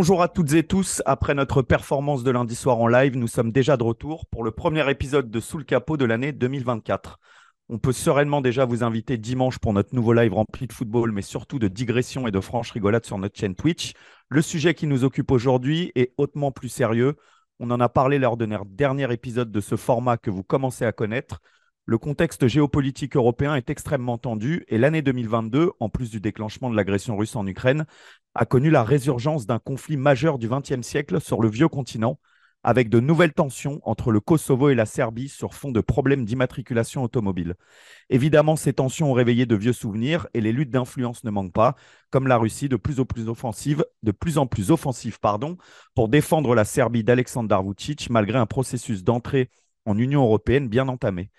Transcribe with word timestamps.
Bonjour 0.00 0.22
à 0.22 0.28
toutes 0.28 0.54
et 0.54 0.62
tous. 0.62 1.02
Après 1.04 1.34
notre 1.34 1.60
performance 1.60 2.24
de 2.24 2.30
lundi 2.30 2.54
soir 2.54 2.78
en 2.78 2.88
live, 2.88 3.18
nous 3.18 3.28
sommes 3.28 3.52
déjà 3.52 3.76
de 3.76 3.82
retour 3.82 4.24
pour 4.24 4.42
le 4.42 4.50
premier 4.50 4.90
épisode 4.90 5.30
de 5.30 5.40
Sous 5.40 5.58
le 5.58 5.64
capot 5.64 5.98
de 5.98 6.06
l'année 6.06 6.32
2024. 6.32 7.18
On 7.68 7.78
peut 7.78 7.92
sereinement 7.92 8.40
déjà 8.40 8.64
vous 8.64 8.82
inviter 8.82 9.18
dimanche 9.18 9.58
pour 9.58 9.74
notre 9.74 9.94
nouveau 9.94 10.14
live 10.14 10.32
rempli 10.32 10.66
de 10.66 10.72
football, 10.72 11.12
mais 11.12 11.20
surtout 11.20 11.58
de 11.58 11.68
digressions 11.68 12.26
et 12.26 12.30
de 12.30 12.40
franches 12.40 12.70
rigolades 12.70 13.04
sur 13.04 13.18
notre 13.18 13.38
chaîne 13.38 13.54
Twitch. 13.54 13.92
Le 14.30 14.40
sujet 14.40 14.72
qui 14.72 14.86
nous 14.86 15.04
occupe 15.04 15.30
aujourd'hui 15.30 15.92
est 15.94 16.14
hautement 16.16 16.50
plus 16.50 16.70
sérieux. 16.70 17.16
On 17.58 17.70
en 17.70 17.78
a 17.78 17.90
parlé 17.90 18.18
lors 18.18 18.38
de 18.38 18.46
notre 18.46 18.64
dernier 18.64 19.12
épisode 19.12 19.52
de 19.52 19.60
ce 19.60 19.76
format 19.76 20.16
que 20.16 20.30
vous 20.30 20.42
commencez 20.42 20.86
à 20.86 20.92
connaître. 20.92 21.42
Le 21.90 21.98
contexte 21.98 22.46
géopolitique 22.46 23.16
européen 23.16 23.56
est 23.56 23.68
extrêmement 23.68 24.16
tendu 24.16 24.64
et 24.68 24.78
l'année 24.78 25.02
2022, 25.02 25.72
en 25.80 25.88
plus 25.88 26.08
du 26.08 26.20
déclenchement 26.20 26.70
de 26.70 26.76
l'agression 26.76 27.16
russe 27.16 27.34
en 27.34 27.44
Ukraine, 27.48 27.84
a 28.36 28.46
connu 28.46 28.70
la 28.70 28.84
résurgence 28.84 29.44
d'un 29.44 29.58
conflit 29.58 29.96
majeur 29.96 30.38
du 30.38 30.48
XXe 30.48 30.86
siècle 30.86 31.20
sur 31.20 31.42
le 31.42 31.48
vieux 31.48 31.66
continent, 31.66 32.20
avec 32.62 32.90
de 32.90 33.00
nouvelles 33.00 33.32
tensions 33.32 33.80
entre 33.82 34.12
le 34.12 34.20
Kosovo 34.20 34.68
et 34.68 34.76
la 34.76 34.86
Serbie 34.86 35.28
sur 35.28 35.52
fond 35.52 35.72
de 35.72 35.80
problèmes 35.80 36.24
d'immatriculation 36.24 37.02
automobile. 37.02 37.56
Évidemment, 38.08 38.54
ces 38.54 38.72
tensions 38.72 39.10
ont 39.10 39.14
réveillé 39.14 39.44
de 39.44 39.56
vieux 39.56 39.72
souvenirs 39.72 40.28
et 40.32 40.40
les 40.40 40.52
luttes 40.52 40.70
d'influence 40.70 41.24
ne 41.24 41.32
manquent 41.32 41.52
pas, 41.52 41.74
comme 42.10 42.28
la 42.28 42.36
Russie 42.36 42.68
de 42.68 42.76
plus 42.76 43.00
en 43.00 43.04
plus 43.04 43.28
offensive, 43.28 43.82
pour 45.96 46.08
défendre 46.08 46.54
la 46.54 46.64
Serbie 46.64 47.02
d'Aleksandar 47.02 47.64
Vucic 47.64 48.10
malgré 48.10 48.38
un 48.38 48.46
processus 48.46 49.02
d'entrée 49.02 49.50
en 49.86 49.98
Union 49.98 50.22
européenne 50.22 50.68
bien 50.68 50.86
entamé. 50.86 51.30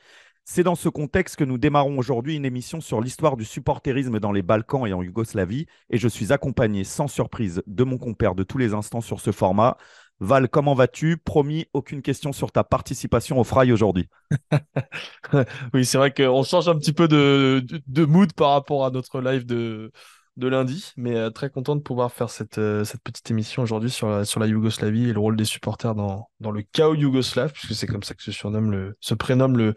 C'est 0.43 0.63
dans 0.63 0.75
ce 0.75 0.89
contexte 0.89 1.35
que 1.35 1.43
nous 1.43 1.57
démarrons 1.57 1.97
aujourd'hui 1.97 2.35
une 2.35 2.45
émission 2.45 2.81
sur 2.81 2.99
l'histoire 2.99 3.37
du 3.37 3.45
supporterisme 3.45 4.19
dans 4.19 4.31
les 4.31 4.41
Balkans 4.41 4.85
et 4.87 4.93
en 4.93 5.03
Yougoslavie, 5.03 5.67
et 5.89 5.97
je 5.97 6.07
suis 6.07 6.33
accompagné 6.33 6.83
sans 6.83 7.07
surprise 7.07 7.61
de 7.67 7.83
mon 7.83 7.97
compère 7.97 8.35
de 8.35 8.43
tous 8.43 8.57
les 8.57 8.73
instants 8.73 9.01
sur 9.01 9.21
ce 9.21 9.31
format. 9.31 9.77
Val, 10.19 10.49
comment 10.49 10.75
vas-tu? 10.75 11.17
Promis, 11.17 11.65
aucune 11.73 12.01
question 12.01 12.31
sur 12.31 12.51
ta 12.51 12.63
participation 12.63 13.39
au 13.39 13.43
Fry 13.43 13.71
aujourd'hui. 13.71 14.07
oui, 15.73 15.85
c'est 15.85 15.97
vrai 15.97 16.13
qu'on 16.13 16.43
change 16.43 16.67
un 16.67 16.75
petit 16.75 16.93
peu 16.93 17.07
de, 17.07 17.65
de, 17.87 18.05
mood 18.05 18.33
par 18.33 18.51
rapport 18.51 18.85
à 18.85 18.91
notre 18.91 19.19
live 19.21 19.45
de, 19.45 19.91
de 20.37 20.47
lundi, 20.47 20.93
mais 20.95 21.15
euh, 21.15 21.29
très 21.29 21.49
content 21.49 21.75
de 21.75 21.81
pouvoir 21.81 22.11
faire 22.11 22.29
cette, 22.29 22.57
euh, 22.57 22.83
petite 23.03 23.29
émission 23.31 23.63
aujourd'hui 23.63 23.89
sur 23.89 24.07
la, 24.09 24.47
Yougoslavie 24.47 25.09
et 25.09 25.13
le 25.13 25.19
rôle 25.19 25.35
des 25.35 25.45
supporters 25.45 25.93
dans, 25.93 26.27
le 26.39 26.61
chaos 26.61 26.95
yougoslave, 26.95 27.51
puisque 27.51 27.75
c'est 27.75 27.87
comme 27.87 28.03
ça 28.03 28.13
que 28.13 28.23
se 28.23 28.31
surnomme 28.31 28.71
le, 28.71 28.95
prénomme 29.17 29.57
le, 29.57 29.73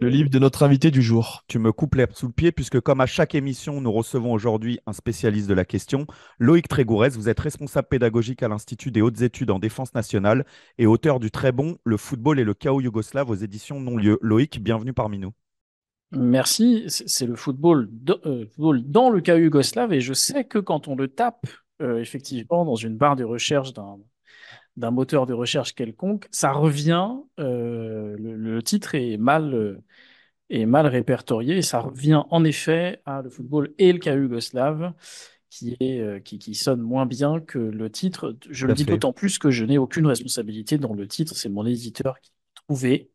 le 0.00 0.08
livre 0.08 0.28
de 0.28 0.38
notre 0.38 0.64
invité 0.64 0.90
du 0.90 1.02
jour. 1.02 1.44
Tu 1.46 1.58
me 1.58 1.72
coupes 1.72 1.94
l'herbe 1.94 2.12
sous 2.14 2.26
le 2.26 2.32
pied, 2.32 2.52
puisque 2.52 2.80
comme 2.80 3.00
à 3.00 3.06
chaque 3.06 3.34
émission, 3.34 3.80
nous 3.80 3.92
recevons 3.92 4.32
aujourd'hui 4.32 4.80
un 4.86 4.92
spécialiste 4.92 5.48
de 5.48 5.54
la 5.54 5.64
question. 5.64 6.06
Loïc 6.38 6.68
Trégourez, 6.68 7.10
vous 7.10 7.28
êtes 7.28 7.40
responsable 7.40 7.88
pédagogique 7.88 8.42
à 8.42 8.48
l'Institut 8.48 8.90
des 8.90 9.02
hautes 9.02 9.22
études 9.22 9.50
en 9.50 9.58
défense 9.58 9.94
nationale 9.94 10.44
et 10.78 10.86
auteur 10.86 11.20
du 11.20 11.30
très 11.30 11.52
bon 11.52 11.76
Le 11.84 11.96
football 11.96 12.40
et 12.40 12.44
le 12.44 12.54
chaos 12.54 12.80
yougoslave 12.80 13.30
aux 13.30 13.34
éditions 13.34 13.80
Non-Lieu. 13.80 14.18
Loïc, 14.20 14.62
bienvenue 14.62 14.92
parmi 14.92 15.18
nous. 15.18 15.32
Merci. 16.12 16.84
C'est 16.88 17.26
le 17.26 17.36
football, 17.36 17.88
euh, 18.26 18.46
football, 18.46 18.82
dans 18.84 19.08
le 19.08 19.20
cas 19.20 19.36
yougoslave 19.36 19.92
et 19.92 20.00
je 20.00 20.12
sais 20.12 20.44
que 20.44 20.58
quand 20.58 20.88
on 20.88 20.94
le 20.94 21.08
tape 21.08 21.46
euh, 21.80 22.00
effectivement 22.00 22.64
dans 22.64 22.76
une 22.76 22.96
barre 22.96 23.16
de 23.16 23.24
recherche 23.24 23.72
d'un 23.72 24.90
moteur 24.90 25.26
de 25.26 25.32
recherche 25.32 25.74
quelconque, 25.74 26.28
ça 26.30 26.52
revient. 26.52 27.10
Euh, 27.40 28.14
le, 28.18 28.62
titre 28.62 28.94
est 28.94 29.16
mal 29.16 29.80
est 30.50 30.66
mal 30.66 30.86
répertorié 30.86 31.56
et 31.56 31.62
ça 31.62 31.80
revient 31.80 32.24
en 32.30 32.44
effet 32.44 33.00
à 33.06 33.22
le 33.22 33.30
football 33.30 33.72
et 33.78 33.92
le 33.92 33.98
cas 33.98 34.14
yougoslave 34.14 34.92
qui 35.48 35.76
est 35.80 36.22
qui, 36.24 36.38
qui, 36.38 36.54
sonne 36.54 36.80
moins 36.82 37.06
bien 37.06 37.40
que 37.40 37.58
le 37.58 37.90
titre. 37.90 38.36
Je 38.50 38.66
le 38.66 38.74
dis 38.74 38.84
d'autant 38.84 39.14
plus 39.14 39.38
que 39.38 39.50
je 39.50 39.64
n'ai 39.64 39.78
aucune 39.78 40.06
responsabilité 40.06 40.76
dans 40.76 40.92
le 40.92 41.08
titre. 41.08 41.36
C'est 41.36 41.48
mon 41.48 41.64
éditeur 41.64 42.20
qui 42.20 42.30
l'a 42.30 42.62
trouvé 42.66 43.10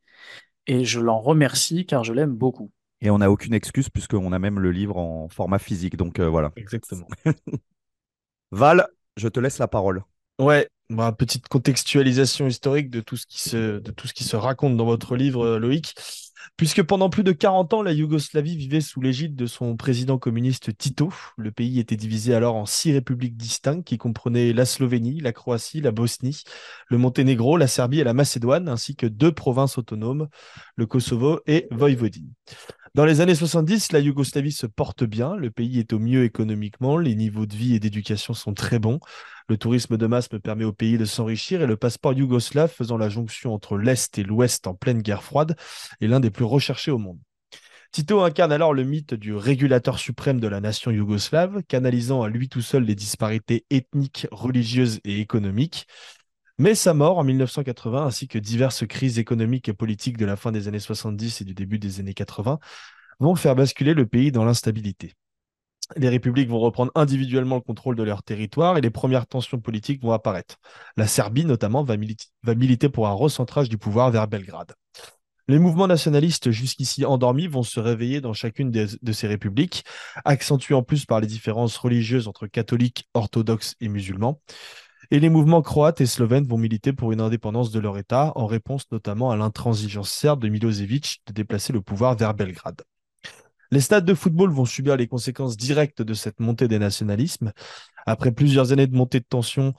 et 0.66 0.83
je 0.83 0.99
l'en 0.99 1.19
remercie 1.19 1.85
car 1.85 2.03
je 2.03 2.13
l'aime 2.13 2.33
beaucoup. 2.33 2.72
Et 3.02 3.09
on 3.09 3.19
n'a 3.19 3.30
aucune 3.30 3.53
excuse 3.53 3.90
puisqu'on 3.90 4.31
a 4.31 4.40
même 4.40 4.59
le 4.59 4.72
livre 4.72 4.97
en 4.97 5.30
format 5.30 5.59
physique. 5.59 5.97
Donc 5.97 6.19
euh, 6.19 6.28
voilà. 6.28 6.52
Exactement. 6.56 7.08
Val, 8.52 8.88
je 9.18 9.28
te 9.28 9.40
laisse 9.40 9.59
la 9.59 9.68
parole. 9.68 10.03
Ouais, 10.40 10.68
bah, 10.90 11.12
petite 11.12 11.47
contextualisation 11.47 12.47
historique 12.47 12.90
de 12.90 13.02
tout, 13.02 13.18
ce 13.18 13.25
qui 13.25 13.41
se, 13.41 13.80
de 13.80 13.91
tout 13.91 14.08
ce 14.08 14.13
qui 14.13 14.24
se 14.24 14.35
raconte 14.35 14.78
dans 14.78 14.85
votre 14.85 15.16
livre, 15.16 15.46
euh, 15.46 15.59
Loïc. 15.59 15.94
Puisque 16.56 16.81
pendant 16.81 17.09
plus 17.09 17.24
de 17.24 17.34
40 17.34 17.74
ans, 17.74 17.81
la 17.84 17.91
Yougoslavie 17.91 18.56
vivait 18.56 18.81
sous 18.81 19.02
l'égide 19.02 19.35
de 19.35 19.46
son 19.46 19.75
président 19.75 20.18
communiste 20.18 20.75
Tito. 20.78 21.12
Le 21.38 21.52
pays 21.52 21.79
était 21.79 21.97
divisé 21.97 22.34
alors 22.34 22.56
en 22.56 22.66
six 22.66 22.94
républiques 22.94 23.35
distinctes 23.35 23.85
qui 23.85 23.97
comprenaient 23.97 24.53
la 24.53 24.66
Slovénie, 24.66 25.19
la 25.19 25.34
Croatie, 25.34 25.81
la 25.81 25.91
Bosnie, 25.91 26.44
le 26.88 26.97
Monténégro, 26.97 27.58
la 27.58 27.68
Serbie 27.68 28.00
et 28.00 28.03
la 28.03 28.14
Macédoine, 28.14 28.69
ainsi 28.69 28.96
que 28.96 29.06
deux 29.06 29.31
provinces 29.31 29.78
autonomes, 29.78 30.29
le 30.78 30.85
Kosovo 30.85 31.41
et 31.47 31.68
Voïvodine. 31.72 32.31
Dans 32.97 33.06
les 33.06 33.22
années 33.22 33.35
70, 33.35 33.91
la 33.91 34.00
Yougoslavie 34.00 34.52
se 34.52 34.66
porte 34.66 35.03
bien, 35.03 35.35
le 35.35 35.52
pays 35.52 35.78
est 35.78 35.94
au 35.94 36.00
mieux 36.00 36.24
économiquement, 36.24 36.97
les 36.97 37.13
niveaux 37.13 37.46
de 37.46 37.56
vie 37.56 37.75
et 37.75 37.80
d'éducation 37.80 38.34
sont 38.34 38.56
très 38.56 38.80
bons, 38.80 39.00
le 39.47 39.56
tourisme 39.56 39.97
de 39.97 40.08
masse 40.08 40.31
me 40.31 40.40
permet 40.40 40.63
au 40.63 40.74
pays 40.74 40.97
de 40.97 41.06
s'enrichir 41.06 41.62
et 41.62 41.68
le 41.68 41.78
passeport 41.78 42.13
yougoslave 42.13 42.72
faisant 42.72 42.97
la 42.97 43.08
jonction 43.08 43.53
entre 43.53 43.78
l'Est 43.78 44.18
et 44.18 44.24
l'Ouest 44.24 44.66
en 44.66 44.74
pleine 44.74 45.03
guerre 45.03 45.22
froide 45.22 45.56
est 46.02 46.08
l'un 46.08 46.19
des 46.19 46.31
plus 46.31 46.44
recherchés 46.44 46.90
au 46.90 46.97
monde. 46.97 47.19
Tito 47.91 48.22
incarne 48.22 48.52
alors 48.52 48.74
le 48.74 48.84
mythe 48.84 49.14
du 49.14 49.35
régulateur 49.35 50.00
suprême 50.00 50.40
de 50.40 50.47
la 50.47 50.59
nation 50.59 50.90
yougoslave, 50.90 51.62
canalisant 51.68 52.24
à 52.24 52.29
lui 52.29 52.50
tout 52.50 52.64
seul 52.64 52.84
les 52.84 52.96
disparités 52.96 53.64
ethniques, 53.69 54.28
religieuses 54.31 55.02
et 55.03 55.19
économiques. 55.19 55.85
Mais 56.59 56.73
sa 56.73 56.94
mort 56.94 57.19
en 57.19 57.23
1980, 57.23 58.06
ainsi 58.06 58.28
que 58.28 58.40
diverses 58.40 58.85
crises 58.88 59.19
économiques 59.19 59.69
et 59.69 59.73
politiques 59.73 60.18
de 60.18 60.25
la 60.25 60.35
fin 60.35 60.51
des 60.51 60.68
années 60.68 60.79
70 60.79 61.41
et 61.41 61.45
du 61.45 61.53
début 61.53 61.78
des 61.78 62.00
années 62.00 62.16
80, 62.16 62.57
vont 63.19 63.35
faire 63.35 63.56
basculer 63.56 63.94
le 63.94 64.07
pays 64.07 64.31
dans 64.31 64.44
l'instabilité. 64.44 65.13
Les 65.96 66.09
républiques 66.09 66.50
vont 66.50 66.59
reprendre 66.59 66.91
individuellement 66.96 67.56
le 67.56 67.62
contrôle 67.62 67.96
de 67.96 68.03
leur 68.03 68.23
territoire 68.23 68.78
et 68.78 68.81
les 68.81 68.90
premières 68.90 69.28
tensions 69.28 69.59
politiques 69.59 70.01
vont 70.01 70.12
apparaître. 70.12 70.57
La 70.97 71.07
Serbie, 71.07 71.46
notamment, 71.46 71.84
va, 71.84 71.96
militer 71.96 72.90
pour 72.90 73.07
un 73.07 73.13
recentrage 73.13 73.69
du 73.69 73.78
pouvoir 73.78 74.12
vers 74.12 74.28
Belgrade. 74.28 74.73
Les 75.47 75.59
mouvements 75.59 75.88
nationalistes 75.88 76.51
jusqu'ici 76.51 77.06
endormis 77.06 77.47
vont 77.47 77.63
se 77.63 77.79
réveiller 77.79 78.19
dans 78.19 78.34
chacune 78.34 78.69
de 78.69 79.12
ces 79.13 79.28
républiques, 79.28 79.85
accentués 80.25 80.75
en 80.75 80.84
plus 80.84 81.06
par 81.06 81.22
les 81.22 81.28
différences 81.28 81.78
religieuses 81.78 82.28
entre 82.28 82.47
catholiques, 82.47 83.07
orthodoxes 83.13 83.75
et 83.79 83.88
musulmans. 83.88 84.41
Et 85.09 85.19
les 85.19 85.29
mouvements 85.29 85.62
croates 85.62 86.01
et 86.01 86.06
slovènes 86.06 86.47
vont 86.47 86.57
militer 86.57 86.91
pour 86.91 87.13
une 87.13 87.22
indépendance 87.22 87.72
de 87.72 87.79
leur 87.79 87.97
État, 87.97 88.34
en 88.35 88.45
réponse 88.45 88.91
notamment 88.91 89.31
à 89.31 89.38
l'intransigeance 89.38 90.09
serbe 90.09 90.41
de 90.41 90.50
Milosevic 90.50 91.22
de 91.28 91.34
déplacer 91.34 91.72
le 91.72 91.81
pouvoir 91.81 92.16
vers 92.16 92.34
Belgrade. 92.34 92.81
Les 93.72 93.81
stades 93.81 94.06
de 94.06 94.13
football 94.13 94.51
vont 94.51 94.66
subir 94.66 94.97
les 94.97 95.07
conséquences 95.07 95.56
directes 95.56 96.01
de 96.01 96.13
cette 96.13 96.40
montée 96.40 96.67
des 96.67 96.79
nationalismes. 96.79 97.51
Après 98.06 98.31
plusieurs 98.31 98.72
années 98.72 98.88
de 98.88 98.96
montée 98.96 99.19
de 99.19 99.25
tension, 99.25 99.73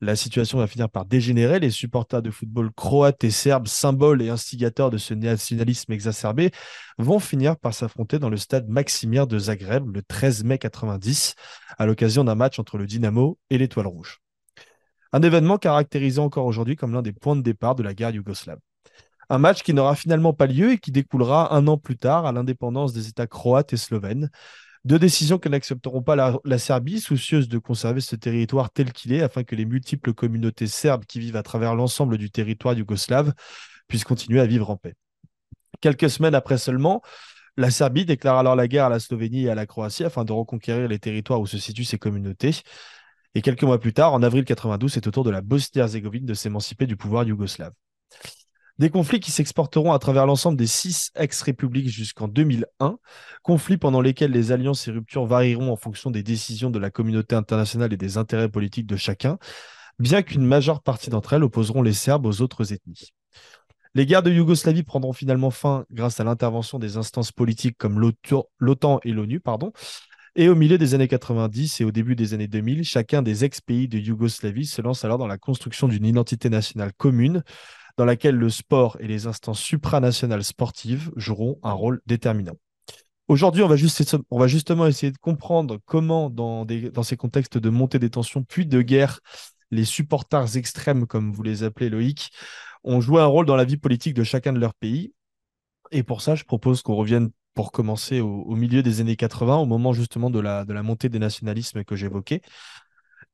la 0.00 0.16
situation 0.16 0.58
va 0.58 0.66
finir 0.66 0.90
par 0.90 1.04
dégénérer. 1.04 1.60
Les 1.60 1.70
supporters 1.70 2.22
de 2.22 2.30
football 2.32 2.72
croates 2.72 3.22
et 3.22 3.30
serbes, 3.30 3.68
symboles 3.68 4.20
et 4.20 4.30
instigateurs 4.30 4.90
de 4.90 4.98
ce 4.98 5.14
nationalisme 5.14 5.92
exacerbé, 5.92 6.50
vont 6.98 7.20
finir 7.20 7.56
par 7.56 7.72
s'affronter 7.72 8.18
dans 8.18 8.30
le 8.30 8.36
stade 8.36 8.68
Maximir 8.68 9.28
de 9.28 9.38
Zagreb 9.38 9.94
le 9.94 10.02
13 10.02 10.42
mai 10.42 10.58
90, 10.58 11.36
à 11.78 11.86
l'occasion 11.86 12.24
d'un 12.24 12.34
match 12.34 12.58
entre 12.58 12.78
le 12.78 12.86
Dynamo 12.86 13.38
et 13.48 13.58
l'Étoile 13.58 13.86
Rouge. 13.86 14.22
Un 15.12 15.22
événement 15.22 15.58
caractérisé 15.58 16.18
encore 16.20 16.46
aujourd'hui 16.46 16.76
comme 16.76 16.92
l'un 16.92 17.02
des 17.02 17.12
points 17.12 17.36
de 17.36 17.42
départ 17.42 17.74
de 17.74 17.82
la 17.82 17.94
guerre 17.94 18.10
yougoslave. 18.10 18.58
Un 19.28 19.38
match 19.38 19.62
qui 19.62 19.74
n'aura 19.74 19.94
finalement 19.94 20.32
pas 20.32 20.46
lieu 20.46 20.72
et 20.72 20.78
qui 20.78 20.90
découlera 20.90 21.54
un 21.54 21.66
an 21.66 21.78
plus 21.78 21.96
tard 21.96 22.26
à 22.26 22.32
l'indépendance 22.32 22.92
des 22.92 23.08
États 23.08 23.26
croates 23.26 23.72
et 23.72 23.76
slovènes. 23.76 24.30
Deux 24.84 24.98
décisions 24.98 25.38
que 25.38 25.48
n'accepteront 25.48 26.02
pas 26.02 26.16
la, 26.16 26.58
Serbie, 26.58 27.00
soucieuse 27.00 27.48
de 27.48 27.58
conserver 27.58 28.00
ce 28.00 28.16
territoire 28.16 28.70
tel 28.70 28.92
qu'il 28.92 29.12
est, 29.12 29.22
afin 29.22 29.44
que 29.44 29.54
les 29.54 29.64
multiples 29.64 30.12
communautés 30.12 30.66
serbes 30.66 31.04
qui 31.04 31.20
vivent 31.20 31.36
à 31.36 31.44
travers 31.44 31.76
l'ensemble 31.76 32.18
du 32.18 32.30
territoire 32.30 32.74
yougoslave 32.74 33.32
puissent 33.86 34.04
continuer 34.04 34.40
à 34.40 34.46
vivre 34.46 34.70
en 34.70 34.76
paix. 34.76 34.94
Quelques 35.80 36.10
semaines 36.10 36.34
après 36.34 36.58
seulement, 36.58 37.00
la 37.56 37.70
Serbie 37.70 38.04
déclare 38.04 38.38
alors 38.38 38.56
la 38.56 38.66
guerre 38.66 38.86
à 38.86 38.88
la 38.88 38.98
Slovénie 38.98 39.44
et 39.44 39.50
à 39.50 39.54
la 39.54 39.66
Croatie 39.66 40.04
afin 40.04 40.24
de 40.24 40.32
reconquérir 40.32 40.88
les 40.88 40.98
territoires 40.98 41.40
où 41.40 41.46
se 41.46 41.58
situent 41.58 41.84
ces 41.84 41.98
communautés. 41.98 42.62
Et 43.34 43.42
quelques 43.42 43.62
mois 43.62 43.80
plus 43.80 43.92
tard, 43.92 44.12
en 44.12 44.22
avril 44.22 44.44
92, 44.44 44.92
c'est 44.92 45.06
au 45.06 45.10
tour 45.10 45.24
de 45.24 45.30
la 45.30 45.40
Bosnie-Herzégovine 45.40 46.26
de 46.26 46.34
s'émanciper 46.34 46.86
du 46.86 46.96
pouvoir 46.96 47.24
yougoslave. 47.24 47.72
Des 48.78 48.90
conflits 48.90 49.20
qui 49.20 49.30
s'exporteront 49.30 49.92
à 49.92 49.98
travers 49.98 50.26
l'ensemble 50.26 50.56
des 50.56 50.66
six 50.66 51.10
ex-républiques 51.14 51.88
jusqu'en 51.88 52.28
2001, 52.28 52.98
conflits 53.42 53.76
pendant 53.76 54.00
lesquels 54.00 54.32
les 54.32 54.50
alliances 54.50 54.88
et 54.88 54.90
ruptures 54.90 55.26
varieront 55.26 55.70
en 55.70 55.76
fonction 55.76 56.10
des 56.10 56.22
décisions 56.22 56.70
de 56.70 56.78
la 56.78 56.90
communauté 56.90 57.34
internationale 57.34 57.92
et 57.92 57.96
des 57.96 58.16
intérêts 58.16 58.48
politiques 58.48 58.86
de 58.86 58.96
chacun, 58.96 59.38
bien 59.98 60.22
qu'une 60.22 60.44
majeure 60.44 60.82
partie 60.82 61.10
d'entre 61.10 61.34
elles 61.34 61.42
opposeront 61.42 61.82
les 61.82 61.92
Serbes 61.92 62.26
aux 62.26 62.40
autres 62.40 62.72
ethnies. 62.72 63.12
Les 63.94 64.06
guerres 64.06 64.22
de 64.22 64.30
Yougoslavie 64.30 64.84
prendront 64.84 65.12
finalement 65.12 65.50
fin 65.50 65.84
grâce 65.90 66.18
à 66.18 66.24
l'intervention 66.24 66.78
des 66.78 66.96
instances 66.96 67.30
politiques 67.30 67.76
comme 67.76 68.00
l'OTAN 68.58 69.00
et 69.04 69.12
l'ONU, 69.12 69.38
pardon, 69.38 69.72
Et 70.34 70.48
au 70.48 70.54
milieu 70.54 70.78
des 70.78 70.94
années 70.94 71.08
90 71.08 71.82
et 71.82 71.84
au 71.84 71.90
début 71.90 72.16
des 72.16 72.32
années 72.32 72.48
2000, 72.48 72.84
chacun 72.84 73.20
des 73.20 73.44
ex-pays 73.44 73.86
de 73.86 73.98
Yougoslavie 73.98 74.64
se 74.64 74.80
lance 74.80 75.04
alors 75.04 75.18
dans 75.18 75.26
la 75.26 75.36
construction 75.36 75.88
d'une 75.88 76.06
identité 76.06 76.48
nationale 76.48 76.92
commune 76.96 77.42
dans 77.98 78.06
laquelle 78.06 78.36
le 78.36 78.48
sport 78.48 78.96
et 79.00 79.06
les 79.06 79.26
instances 79.26 79.60
supranationales 79.60 80.42
sportives 80.44 81.10
joueront 81.16 81.58
un 81.62 81.72
rôle 81.72 82.00
déterminant. 82.06 82.54
Aujourd'hui, 83.28 83.62
on, 83.62 83.68
va 83.68 84.46
justement 84.46 84.86
essayer 84.86 85.12
de 85.12 85.18
comprendre 85.18 85.78
comment, 85.84 86.30
dans, 86.30 86.64
dans 86.64 87.02
ces 87.02 87.16
contextes 87.16 87.58
de 87.58 87.70
montée 87.70 87.98
des 87.98 88.10
tensions 88.10 88.42
puis 88.42 88.66
de 88.66 88.80
guerre, 88.80 89.20
les 89.70 89.84
supporters 89.84 90.56
extrêmes, 90.56 91.06
comme 91.06 91.32
vous 91.32 91.42
les 91.42 91.62
appelez 91.62 91.90
Loïc, 91.90 92.30
ont 92.84 93.00
joué 93.02 93.20
un 93.20 93.26
rôle 93.26 93.46
dans 93.46 93.56
la 93.56 93.64
vie 93.64 93.76
politique 93.76 94.14
de 94.14 94.24
chacun 94.24 94.52
de 94.54 94.58
leurs 94.58 94.74
pays. 94.74 95.12
Et 95.90 96.02
pour 96.02 96.22
ça, 96.22 96.34
je 96.34 96.44
propose 96.44 96.82
qu'on 96.82 96.94
revienne 96.94 97.30
pour 97.54 97.72
commencer 97.72 98.20
au, 98.20 98.54
milieu 98.56 98.82
des 98.82 99.00
années 99.00 99.16
80, 99.16 99.56
au 99.56 99.66
moment 99.66 99.92
justement 99.92 100.30
de 100.30 100.40
la, 100.40 100.64
de 100.64 100.72
la 100.72 100.82
montée 100.82 101.08
des 101.08 101.18
nationalismes 101.18 101.84
que 101.84 101.96
j'évoquais. 101.96 102.42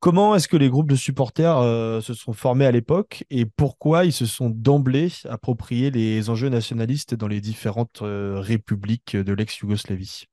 Comment 0.00 0.36
est-ce 0.36 0.46
que 0.46 0.56
les 0.56 0.68
groupes 0.68 0.88
de 0.88 0.96
supporters 0.96 1.58
euh, 1.58 2.00
se 2.00 2.14
sont 2.14 2.32
formés 2.32 2.66
à 2.66 2.70
l'époque 2.70 3.24
et 3.30 3.46
pourquoi 3.46 4.04
ils 4.04 4.12
se 4.12 4.26
sont 4.26 4.48
d'emblée 4.48 5.08
appropriés 5.28 5.90
les 5.90 6.30
enjeux 6.30 6.50
nationalistes 6.50 7.16
dans 7.16 7.26
les 7.26 7.40
différentes 7.40 8.02
euh, 8.02 8.38
républiques 8.38 9.16
de 9.16 9.32
l'ex-Yougoslavie? 9.32 10.26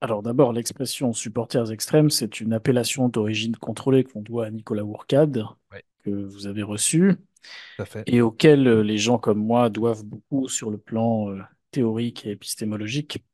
Alors 0.00 0.22
d'abord, 0.22 0.52
l'expression 0.52 1.12
supporters 1.12 1.70
extrêmes, 1.70 2.10
c'est 2.10 2.40
une 2.40 2.52
appellation 2.52 3.08
d'origine 3.08 3.56
contrôlée 3.56 4.02
qu'on 4.02 4.22
doit 4.22 4.46
à 4.46 4.50
Nicolas 4.50 4.84
Wourcade, 4.84 5.44
que 6.04 6.10
vous 6.10 6.48
avez 6.48 6.64
reçu, 6.64 7.14
et 8.06 8.20
auquel 8.22 8.66
euh, 8.66 8.82
les 8.82 8.98
gens 8.98 9.18
comme 9.18 9.38
moi 9.38 9.70
doivent 9.70 10.04
beaucoup 10.04 10.48
sur 10.48 10.72
le 10.72 10.78
plan 10.78 11.32
théorique 11.70 12.26
et 12.26 12.32
épistémologique. 12.32 13.24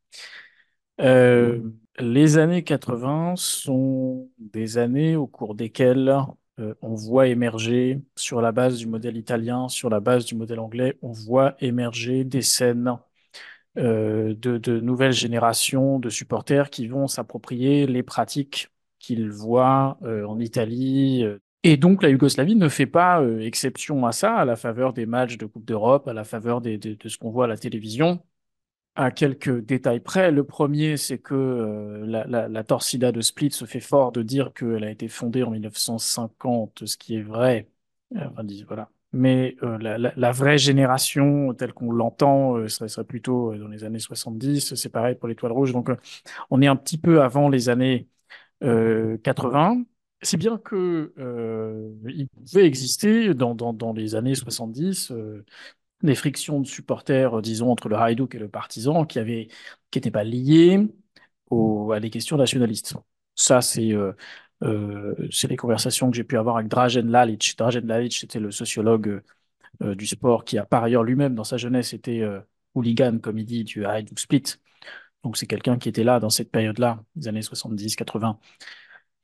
Les 1.98 2.38
années 2.38 2.64
80 2.64 3.34
sont 3.36 4.30
des 4.38 4.78
années 4.78 5.16
au 5.16 5.26
cours 5.26 5.54
desquelles 5.54 6.14
euh, 6.60 6.74
on 6.82 6.94
voit 6.94 7.28
émerger, 7.28 8.00
sur 8.16 8.40
la 8.42 8.52
base 8.52 8.78
du 8.78 8.86
modèle 8.86 9.16
italien, 9.16 9.68
sur 9.68 9.88
la 9.90 10.00
base 10.00 10.24
du 10.26 10.34
modèle 10.34 10.60
anglais, 10.60 10.98
on 11.02 11.12
voit 11.12 11.56
émerger 11.60 12.24
des 12.24 12.42
scènes 12.42 12.98
euh, 13.78 14.34
de, 14.36 14.80
nouvelles 14.80 15.12
générations 15.12 15.98
de 15.98 16.10
supporters 16.10 16.70
qui 16.70 16.88
vont 16.88 17.08
s'approprier 17.08 17.86
les 17.86 18.02
pratiques 18.02 18.68
qu'ils 18.98 19.30
voient 19.30 19.98
euh, 20.02 20.26
en 20.26 20.38
Italie. 20.40 21.24
Et 21.64 21.76
donc 21.76 22.02
la 22.02 22.10
Yougoslavie 22.10 22.56
ne 22.56 22.68
fait 22.68 22.86
pas 22.86 23.22
exception 23.40 24.04
à 24.06 24.12
ça, 24.12 24.36
à 24.36 24.44
la 24.44 24.56
faveur 24.56 24.92
des 24.92 25.06
matchs 25.06 25.38
de 25.38 25.46
Coupe 25.46 25.64
d'Europe, 25.64 26.08
à 26.08 26.12
la 26.12 26.24
faveur 26.24 26.60
de 26.60 26.78
ce 27.06 27.18
qu'on 27.18 27.30
voit 27.30 27.44
à 27.44 27.48
la 27.48 27.56
télévision 27.56 28.20
à 28.94 29.10
quelques 29.10 29.60
détails 29.64 30.00
près. 30.00 30.30
Le 30.30 30.44
premier, 30.44 30.96
c'est 30.96 31.18
que 31.18 31.34
euh, 31.34 32.06
la, 32.06 32.24
la, 32.26 32.48
la, 32.48 32.64
Torsida 32.64 33.12
de 33.12 33.20
Split 33.20 33.52
se 33.52 33.64
fait 33.64 33.80
fort 33.80 34.12
de 34.12 34.22
dire 34.22 34.52
qu'elle 34.52 34.84
a 34.84 34.90
été 34.90 35.08
fondée 35.08 35.42
en 35.42 35.50
1950, 35.50 36.86
ce 36.86 36.96
qui 36.96 37.16
est 37.16 37.22
vrai. 37.22 37.68
Euh, 38.16 38.26
enfin, 38.30 38.42
voilà. 38.66 38.90
Mais 39.12 39.56
euh, 39.62 39.78
la, 39.78 39.98
la, 39.98 40.32
vraie 40.32 40.58
génération, 40.58 41.52
telle 41.54 41.72
qu'on 41.74 41.92
l'entend, 41.92 42.66
serait, 42.68 42.88
serait, 42.88 43.04
plutôt 43.04 43.54
dans 43.56 43.68
les 43.68 43.84
années 43.84 43.98
70. 43.98 44.74
C'est 44.74 44.88
pareil 44.88 45.16
pour 45.16 45.28
l'Étoile 45.28 45.52
Rouge. 45.52 45.72
Donc, 45.72 45.90
on 46.50 46.62
est 46.62 46.66
un 46.66 46.76
petit 46.76 46.98
peu 46.98 47.22
avant 47.22 47.48
les 47.48 47.68
années 47.68 48.08
80. 48.60 49.84
Si 50.22 50.36
bien 50.36 50.58
que 50.58 51.12
il 52.06 52.28
pouvait 52.28 52.66
exister 52.66 53.34
dans, 53.34 53.92
les 53.94 54.14
années 54.14 54.34
70 54.34 55.12
des 56.02 56.14
frictions 56.14 56.60
de 56.60 56.66
supporters, 56.66 57.38
euh, 57.38 57.42
disons, 57.42 57.70
entre 57.70 57.88
le 57.88 57.96
Hajduk 57.96 58.34
et 58.34 58.38
le 58.38 58.48
Partisan, 58.48 59.04
qui 59.04 59.18
n'étaient 59.18 60.10
pas 60.10 60.24
liées 60.24 60.88
à 61.94 62.00
des 62.00 62.10
questions 62.10 62.36
nationalistes. 62.36 62.94
Ça, 63.34 63.60
c'est 63.60 63.92
euh, 63.92 64.12
euh, 64.62 65.14
les 65.48 65.56
conversations 65.56 66.10
que 66.10 66.16
j'ai 66.16 66.24
pu 66.24 66.38
avoir 66.38 66.56
avec 66.56 66.68
Dražen 66.68 67.10
Lalic. 67.10 67.54
Dražen 67.58 67.86
Lalic, 67.86 68.14
c'était 68.14 68.40
le 68.40 68.50
sociologue 68.50 69.22
euh, 69.82 69.94
du 69.94 70.06
sport 70.06 70.44
qui 70.44 70.58
par 70.70 70.84
ailleurs 70.84 71.02
lui-même, 71.02 71.34
dans 71.34 71.44
sa 71.44 71.56
jeunesse, 71.58 71.92
été 71.92 72.26
hooligan, 72.74 73.18
comme 73.18 73.38
il 73.38 73.44
dit, 73.44 73.64
du 73.64 73.84
Hajduk 73.84 74.18
Split. 74.18 74.44
Donc, 75.24 75.36
c'est 75.36 75.46
quelqu'un 75.46 75.78
qui 75.78 75.88
était 75.88 76.04
là 76.04 76.20
dans 76.20 76.30
cette 76.30 76.50
période-là, 76.50 77.04
des 77.16 77.28
années 77.28 77.42
70, 77.42 77.96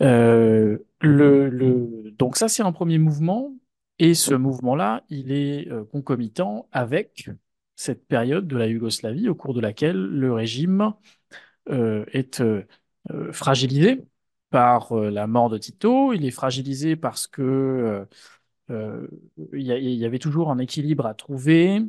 80. 0.01 0.79
le, 1.01 1.49
le... 1.49 2.11
Donc, 2.13 2.37
ça, 2.37 2.49
c'est 2.49 2.63
un 2.63 2.73
premier 2.73 2.99
mouvement. 2.99 3.53
Et 3.99 4.15
ce 4.15 4.35
mouvement-là, 4.35 5.05
il 5.09 5.33
est 5.33 5.69
euh, 5.71 5.85
concomitant 5.85 6.69
avec 6.73 7.31
cette 7.77 8.07
période 8.07 8.47
de 8.47 8.57
la 8.57 8.67
Yougoslavie 8.67 9.29
au 9.29 9.35
cours 9.35 9.55
de 9.55 9.61
laquelle 9.61 9.97
le 9.97 10.33
régime 10.33 10.95
euh, 11.71 12.05
est 12.13 12.41
euh, 12.41 12.65
fragilisé 13.33 14.05
par 14.51 14.95
la 14.95 15.27
mort 15.27 15.51
de 15.51 15.59
Tito. 15.59 16.13
Il 16.13 16.25
est 16.25 16.31
fragilisé 16.31 16.97
parce 16.97 17.27
que 17.27 18.07
il 18.71 19.63
y, 19.63 20.05
avait 20.05 20.19
toujours 20.19 20.51
un 20.51 20.59
équilibre 20.59 21.07
à 21.07 21.15
trouver 21.15 21.83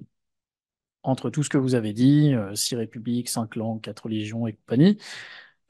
entre 1.04 1.30
tout 1.30 1.44
ce 1.44 1.50
que 1.50 1.58
vous 1.58 1.76
avez 1.76 1.94
dit, 1.94 2.34
six 2.54 2.76
républiques, 2.76 3.30
cinq 3.30 3.56
langues, 3.56 3.82
quatre 3.82 4.04
religions 4.06 4.48
et 4.48 4.54
compagnie, 4.54 4.98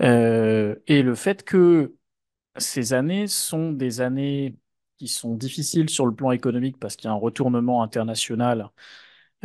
et 0.01 1.01
le 1.03 1.15
fait 1.15 1.43
que 1.43 1.95
ces 2.59 2.93
années 2.93 3.27
sont 3.27 3.71
des 3.71 4.01
années 4.01 4.55
qui 4.97 5.07
sont 5.07 5.35
difficiles 5.35 5.89
sur 5.89 6.05
le 6.05 6.13
plan 6.13 6.31
économique 6.31 6.77
parce 6.79 6.95
qu'il 6.95 7.07
y 7.07 7.11
a 7.11 7.13
un 7.13 7.17
retournement 7.17 7.83
international 7.83 8.71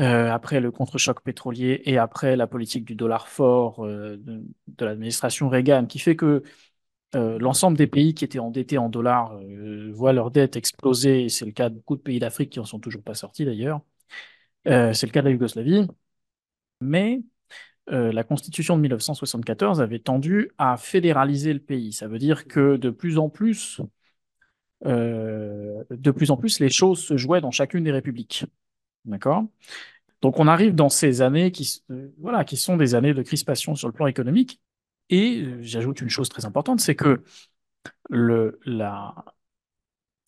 euh, 0.00 0.30
après 0.30 0.60
le 0.60 0.72
contre-choc 0.72 1.22
pétrolier 1.22 1.82
et 1.84 1.98
après 1.98 2.36
la 2.36 2.48
politique 2.48 2.84
du 2.84 2.96
dollar 2.96 3.28
fort 3.28 3.84
euh, 3.86 4.16
de, 4.18 4.84
l'administration 4.84 5.48
Reagan, 5.48 5.86
qui 5.86 6.00
fait 6.00 6.16
que 6.16 6.42
euh, 7.14 7.38
l'ensemble 7.38 7.76
des 7.76 7.86
pays 7.86 8.14
qui 8.14 8.24
étaient 8.24 8.40
endettés 8.40 8.78
en 8.78 8.88
dollars 8.88 9.38
voient 9.92 10.12
leur 10.12 10.30
dette 10.32 10.56
exploser. 10.56 11.28
C'est 11.28 11.46
le 11.46 11.52
cas 11.52 11.70
de 11.70 11.76
beaucoup 11.76 11.96
de 11.96 12.02
pays 12.02 12.18
d'Afrique 12.18 12.50
qui 12.50 12.60
en 12.60 12.64
sont 12.64 12.80
toujours 12.80 13.02
pas 13.04 13.14
sortis 13.14 13.44
d'ailleurs. 13.44 13.80
c'est 14.66 15.02
le 15.06 15.10
cas 15.12 15.20
de 15.22 15.26
la 15.26 15.32
Yougoslavie. 15.32 15.86
Mais 16.80 17.22
la 17.86 18.24
constitution 18.24 18.76
de 18.76 18.82
1974 18.82 19.80
avait 19.80 19.98
tendu 19.98 20.50
à 20.58 20.76
fédéraliser 20.76 21.52
le 21.52 21.60
pays. 21.60 21.92
Ça 21.92 22.08
veut 22.08 22.18
dire 22.18 22.46
que 22.46 22.76
de 22.76 22.90
plus 22.90 23.18
en 23.18 23.28
plus, 23.28 23.80
euh, 24.86 25.82
de 25.90 26.10
plus 26.10 26.30
en 26.30 26.36
plus, 26.36 26.60
les 26.60 26.70
choses 26.70 27.02
se 27.02 27.16
jouaient 27.16 27.40
dans 27.40 27.50
chacune 27.50 27.84
des 27.84 27.92
républiques. 27.92 28.44
D'accord? 29.04 29.44
Donc, 30.22 30.38
on 30.38 30.48
arrive 30.48 30.74
dans 30.74 30.88
ces 30.88 31.22
années 31.22 31.52
qui, 31.52 31.82
euh, 31.90 32.44
qui 32.44 32.56
sont 32.56 32.76
des 32.76 32.94
années 32.94 33.14
de 33.14 33.22
crispation 33.22 33.74
sur 33.74 33.88
le 33.88 33.94
plan 33.94 34.06
économique. 34.06 34.60
Et 35.10 35.42
euh, 35.42 35.58
j'ajoute 35.60 36.00
une 36.00 36.08
chose 36.08 36.28
très 36.28 36.44
importante, 36.44 36.80
c'est 36.80 36.94
que 36.96 37.22
la, 38.10 39.14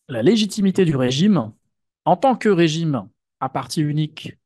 la 0.09 0.23
légitimité 0.23 0.85
du 0.85 0.97
régime, 0.97 1.53
en 2.05 2.17
tant 2.17 2.37
que 2.37 2.49
régime 2.49 3.09
à 3.41 3.49
parti 3.49 3.81
unique 3.81 4.37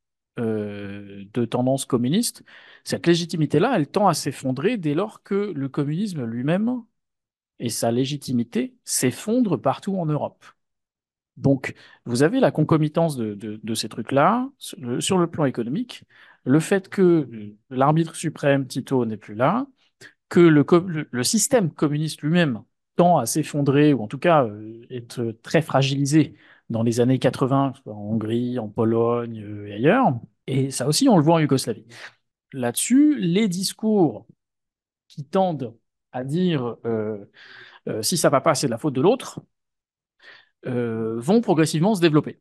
de 0.41 1.45
tendance 1.45 1.85
communiste, 1.85 2.45
cette 2.85 3.07
légitimité-là, 3.07 3.73
elle 3.77 3.89
tend 3.89 4.09
à 4.09 4.15
s'effondrer 4.15 4.77
dès 4.77 4.95
lors 4.95 5.23
que 5.23 5.53
le 5.55 5.69
communisme 5.69 6.25
lui-même 6.25 6.83
et 7.59 7.69
sa 7.69 7.91
légitimité 7.93 8.75
s'effondre 8.85 9.61
partout 9.61 9.97
en 9.97 10.07
Europe. 10.07 10.45
Donc, 11.37 11.75
vous 12.05 12.23
avez 12.23 12.41
la 12.41 12.51
concomitance 12.51 13.17
de, 13.17 13.75
ces 13.75 13.89
trucs-là 13.89 14.51
sur, 14.59 15.19
le 15.19 15.27
plan 15.27 15.45
économique, 15.47 16.05
le 16.45 16.61
fait 16.61 16.89
que 16.89 17.29
l'arbitre 17.71 18.15
suprême, 18.15 18.67
Tito, 18.67 19.07
n'est 19.07 19.17
plus 19.17 19.35
là, 19.35 19.67
que 20.29 20.41
le, 20.41 21.23
système 21.23 21.73
communiste 21.73 22.23
lui-même 22.23 22.63
tend 22.97 23.19
à 23.19 23.27
s'effondrer, 23.27 23.95
ou 23.95 24.03
en 24.03 24.09
tout 24.09 24.19
cas 24.19 24.45
euh, 24.45 24.83
être 24.91 25.33
très 25.43 25.63
fragilisé 25.63 26.35
dans 26.71 26.83
les 26.83 27.01
années 27.01 27.19
80, 27.19 27.75
en 27.87 27.91
Hongrie, 27.91 28.59
en 28.59 28.69
Pologne 28.69 29.43
euh, 29.43 29.67
et 29.69 29.75
ailleurs. 29.75 30.13
Et 30.47 30.71
ça 30.71 30.87
aussi, 30.89 31.09
on 31.09 31.17
le 31.19 31.23
voit 31.23 31.37
en 31.37 31.39
Yougoslavie. 31.41 31.87
Là-dessus, 32.53 33.19
les 33.19 33.49
discours 33.49 34.27
qui 35.09 35.25
tendent 35.25 35.77
à 36.13 36.25
dire 36.25 36.77
euh, 36.87 37.31
euh, 37.89 38.03
si 38.03 38.17
ça 38.17 38.31
va 38.31 38.41
pas, 38.41 38.55
c'est 38.55 38.67
de 38.69 38.73
la 38.73 38.79
faute 38.79 38.95
de 38.95 39.01
l'autre, 39.01 39.41
vont 40.65 41.41
progressivement 41.41 41.95
se 41.95 42.01
développer. 42.01 42.41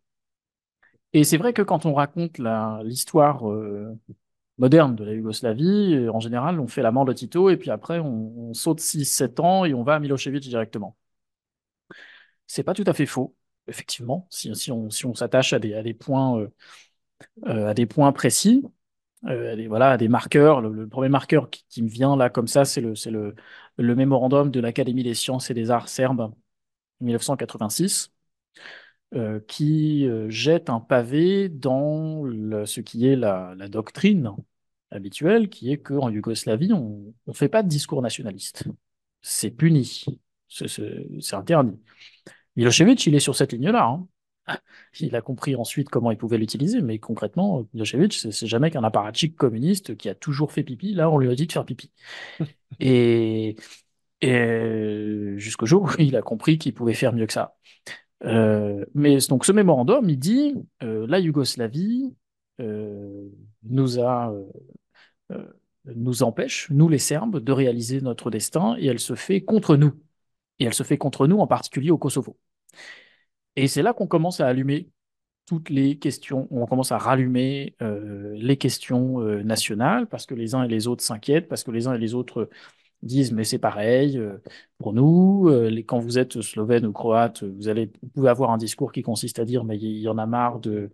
Et 1.13 1.23
c'est 1.23 1.37
vrai 1.37 1.53
que 1.53 1.61
quand 1.61 1.85
on 1.85 1.93
raconte 1.93 2.37
l'histoire 2.83 3.43
moderne 4.57 4.95
de 4.95 5.03
la 5.05 5.13
Yougoslavie, 5.13 6.09
en 6.09 6.19
général, 6.19 6.59
on 6.59 6.67
fait 6.67 6.81
la 6.81 6.91
mort 6.91 7.05
de 7.05 7.13
Tito 7.13 7.49
et 7.49 7.57
puis 7.57 7.71
après, 7.71 7.99
on, 7.99 8.53
saute 8.53 8.79
6-7 8.81 9.39
ans 9.41 9.65
et 9.65 9.73
on 9.73 9.83
va 9.83 9.95
à 9.95 9.99
Milosevic 9.99 10.41
directement. 10.43 10.97
C'est 12.47 12.63
pas 12.63 12.73
tout 12.73 12.83
à 12.87 12.93
fait 12.93 13.05
faux, 13.05 13.35
effectivement, 13.69 14.27
si, 14.29 14.71
on 14.71 14.89
s'attache 15.15 15.53
à 15.53 15.59
des, 15.59 15.73
à 15.73 15.83
des 15.83 15.93
points, 15.93 16.49
précis. 18.13 18.63
Euh, 19.25 19.55
des, 19.55 19.97
des 19.97 20.07
marqueurs. 20.07 20.61
Le, 20.61 20.87
premier 20.87 21.09
marqueur 21.09 21.49
qui, 21.49 21.83
me 21.83 21.89
vient 21.89 22.15
là 22.15 22.29
comme 22.29 22.47
ça, 22.47 22.63
c'est 22.65 22.81
le, 22.81 23.35
mémorandum 23.77 24.49
de 24.51 24.59
l'Académie 24.59 25.03
des 25.03 25.13
sciences 25.13 25.49
et 25.49 25.53
des 25.53 25.71
arts 25.71 25.89
serbes 25.89 26.33
1986, 27.01 28.11
euh, 29.15 29.39
qui 29.47 30.07
euh, 30.07 30.29
jette 30.29 30.69
un 30.69 30.79
pavé 30.79 31.49
dans 31.49 32.23
ce 32.65 32.79
qui 32.79 33.07
est 33.07 33.15
la, 33.15 33.55
doctrine 33.67 34.35
habituel, 34.91 35.49
qui 35.49 35.71
est 35.71 35.77
qu'en 35.79 36.09
Yougoslavie, 36.09 36.73
on 36.73 37.13
ne 37.27 37.33
fait 37.33 37.49
pas 37.49 37.63
de 37.63 37.67
discours 37.67 38.01
nationaliste. 38.01 38.65
C'est 39.21 39.51
puni, 39.51 40.05
c'est 40.47 41.33
interdit. 41.33 41.77
Milosevic, 42.59 43.07
il 43.07 43.15
est 43.15 43.21
sur 43.21 43.37
cette 43.37 43.53
ligne-là. 43.53 43.85
Hein. 43.85 44.57
Il 44.99 45.15
a 45.15 45.21
compris 45.21 45.55
ensuite 45.55 45.89
comment 45.89 46.11
il 46.11 46.17
pouvait 46.17 46.37
l'utiliser, 46.37 46.81
mais 46.81 46.99
concrètement, 46.99 47.65
Milosevic, 47.73 48.13
c'est 48.13 48.47
jamais 48.47 48.69
qu'un 48.69 48.83
apparatchik 48.83 49.37
communiste 49.37 49.95
qui 49.95 50.09
a 50.09 50.15
toujours 50.15 50.51
fait 50.51 50.63
pipi. 50.63 50.93
Là, 50.93 51.09
on 51.09 51.19
lui 51.19 51.29
a 51.29 51.35
dit 51.35 51.47
de 51.47 51.51
faire 51.51 51.63
pipi. 51.63 51.91
et, 52.81 53.55
et 54.19 55.33
jusqu'au 55.37 55.65
jour 55.67 55.83
où 55.83 56.01
il 56.01 56.17
a 56.17 56.21
compris 56.21 56.57
qu'il 56.57 56.73
pouvait 56.73 56.95
faire 56.95 57.13
mieux 57.13 57.27
que 57.27 57.33
ça. 57.33 57.55
Euh, 58.25 58.83
mais 58.93 59.19
donc 59.29 59.45
ce 59.45 59.53
mémorandum, 59.53 60.09
il 60.09 60.19
dit 60.19 60.55
euh, 60.83 61.07
la 61.07 61.19
Yougoslavie 61.19 62.13
euh, 62.59 63.29
nous 63.63 64.01
a 64.01 64.33
nous 65.85 66.23
empêche, 66.23 66.69
nous 66.71 66.89
les 66.89 66.97
Serbes, 66.97 67.39
de 67.39 67.51
réaliser 67.53 68.01
notre 68.01 68.29
destin 68.29 68.75
et 68.79 68.87
elle 68.87 68.99
se 68.99 69.15
fait 69.15 69.41
contre 69.41 69.77
nous. 69.77 69.93
Et 70.59 70.65
elle 70.65 70.73
se 70.73 70.83
fait 70.83 70.97
contre 70.97 71.25
nous 71.25 71.39
en 71.39 71.47
particulier 71.47 71.91
au 71.91 71.97
Kosovo. 71.97 72.37
Et 73.55 73.67
c'est 73.67 73.81
là 73.81 73.93
qu'on 73.93 74.07
commence 74.07 74.39
à 74.39 74.47
allumer 74.47 74.89
toutes 75.45 75.69
les 75.69 75.97
questions, 75.97 76.47
on 76.51 76.65
commence 76.67 76.91
à 76.91 76.97
rallumer 76.99 77.75
les 78.35 78.57
questions 78.57 79.19
nationales 79.43 80.07
parce 80.07 80.27
que 80.27 80.35
les 80.35 80.53
uns 80.53 80.63
et 80.63 80.67
les 80.67 80.87
autres 80.87 81.03
s'inquiètent, 81.03 81.47
parce 81.47 81.63
que 81.63 81.71
les 81.71 81.87
uns 81.87 81.95
et 81.95 81.97
les 81.97 82.13
autres 82.13 82.49
disent 83.03 83.31
mais 83.31 83.43
c'est 83.43 83.59
pareil 83.59 84.17
euh, 84.17 84.37
pour 84.77 84.93
nous. 84.93 85.47
Euh, 85.49 85.69
quand 85.87 85.99
vous 85.99 86.17
êtes 86.19 86.41
slovène 86.41 86.85
ou 86.85 86.91
croate, 86.93 87.43
vous, 87.43 87.67
allez, 87.67 87.91
vous 88.01 88.09
pouvez 88.09 88.29
avoir 88.29 88.51
un 88.51 88.57
discours 88.57 88.91
qui 88.91 89.01
consiste 89.01 89.39
à 89.39 89.45
dire 89.45 89.63
mais 89.63 89.77
il 89.77 89.99
y, 89.99 90.07
en 90.07 90.17
a 90.17 90.25
marre 90.25 90.59
de, 90.59 90.91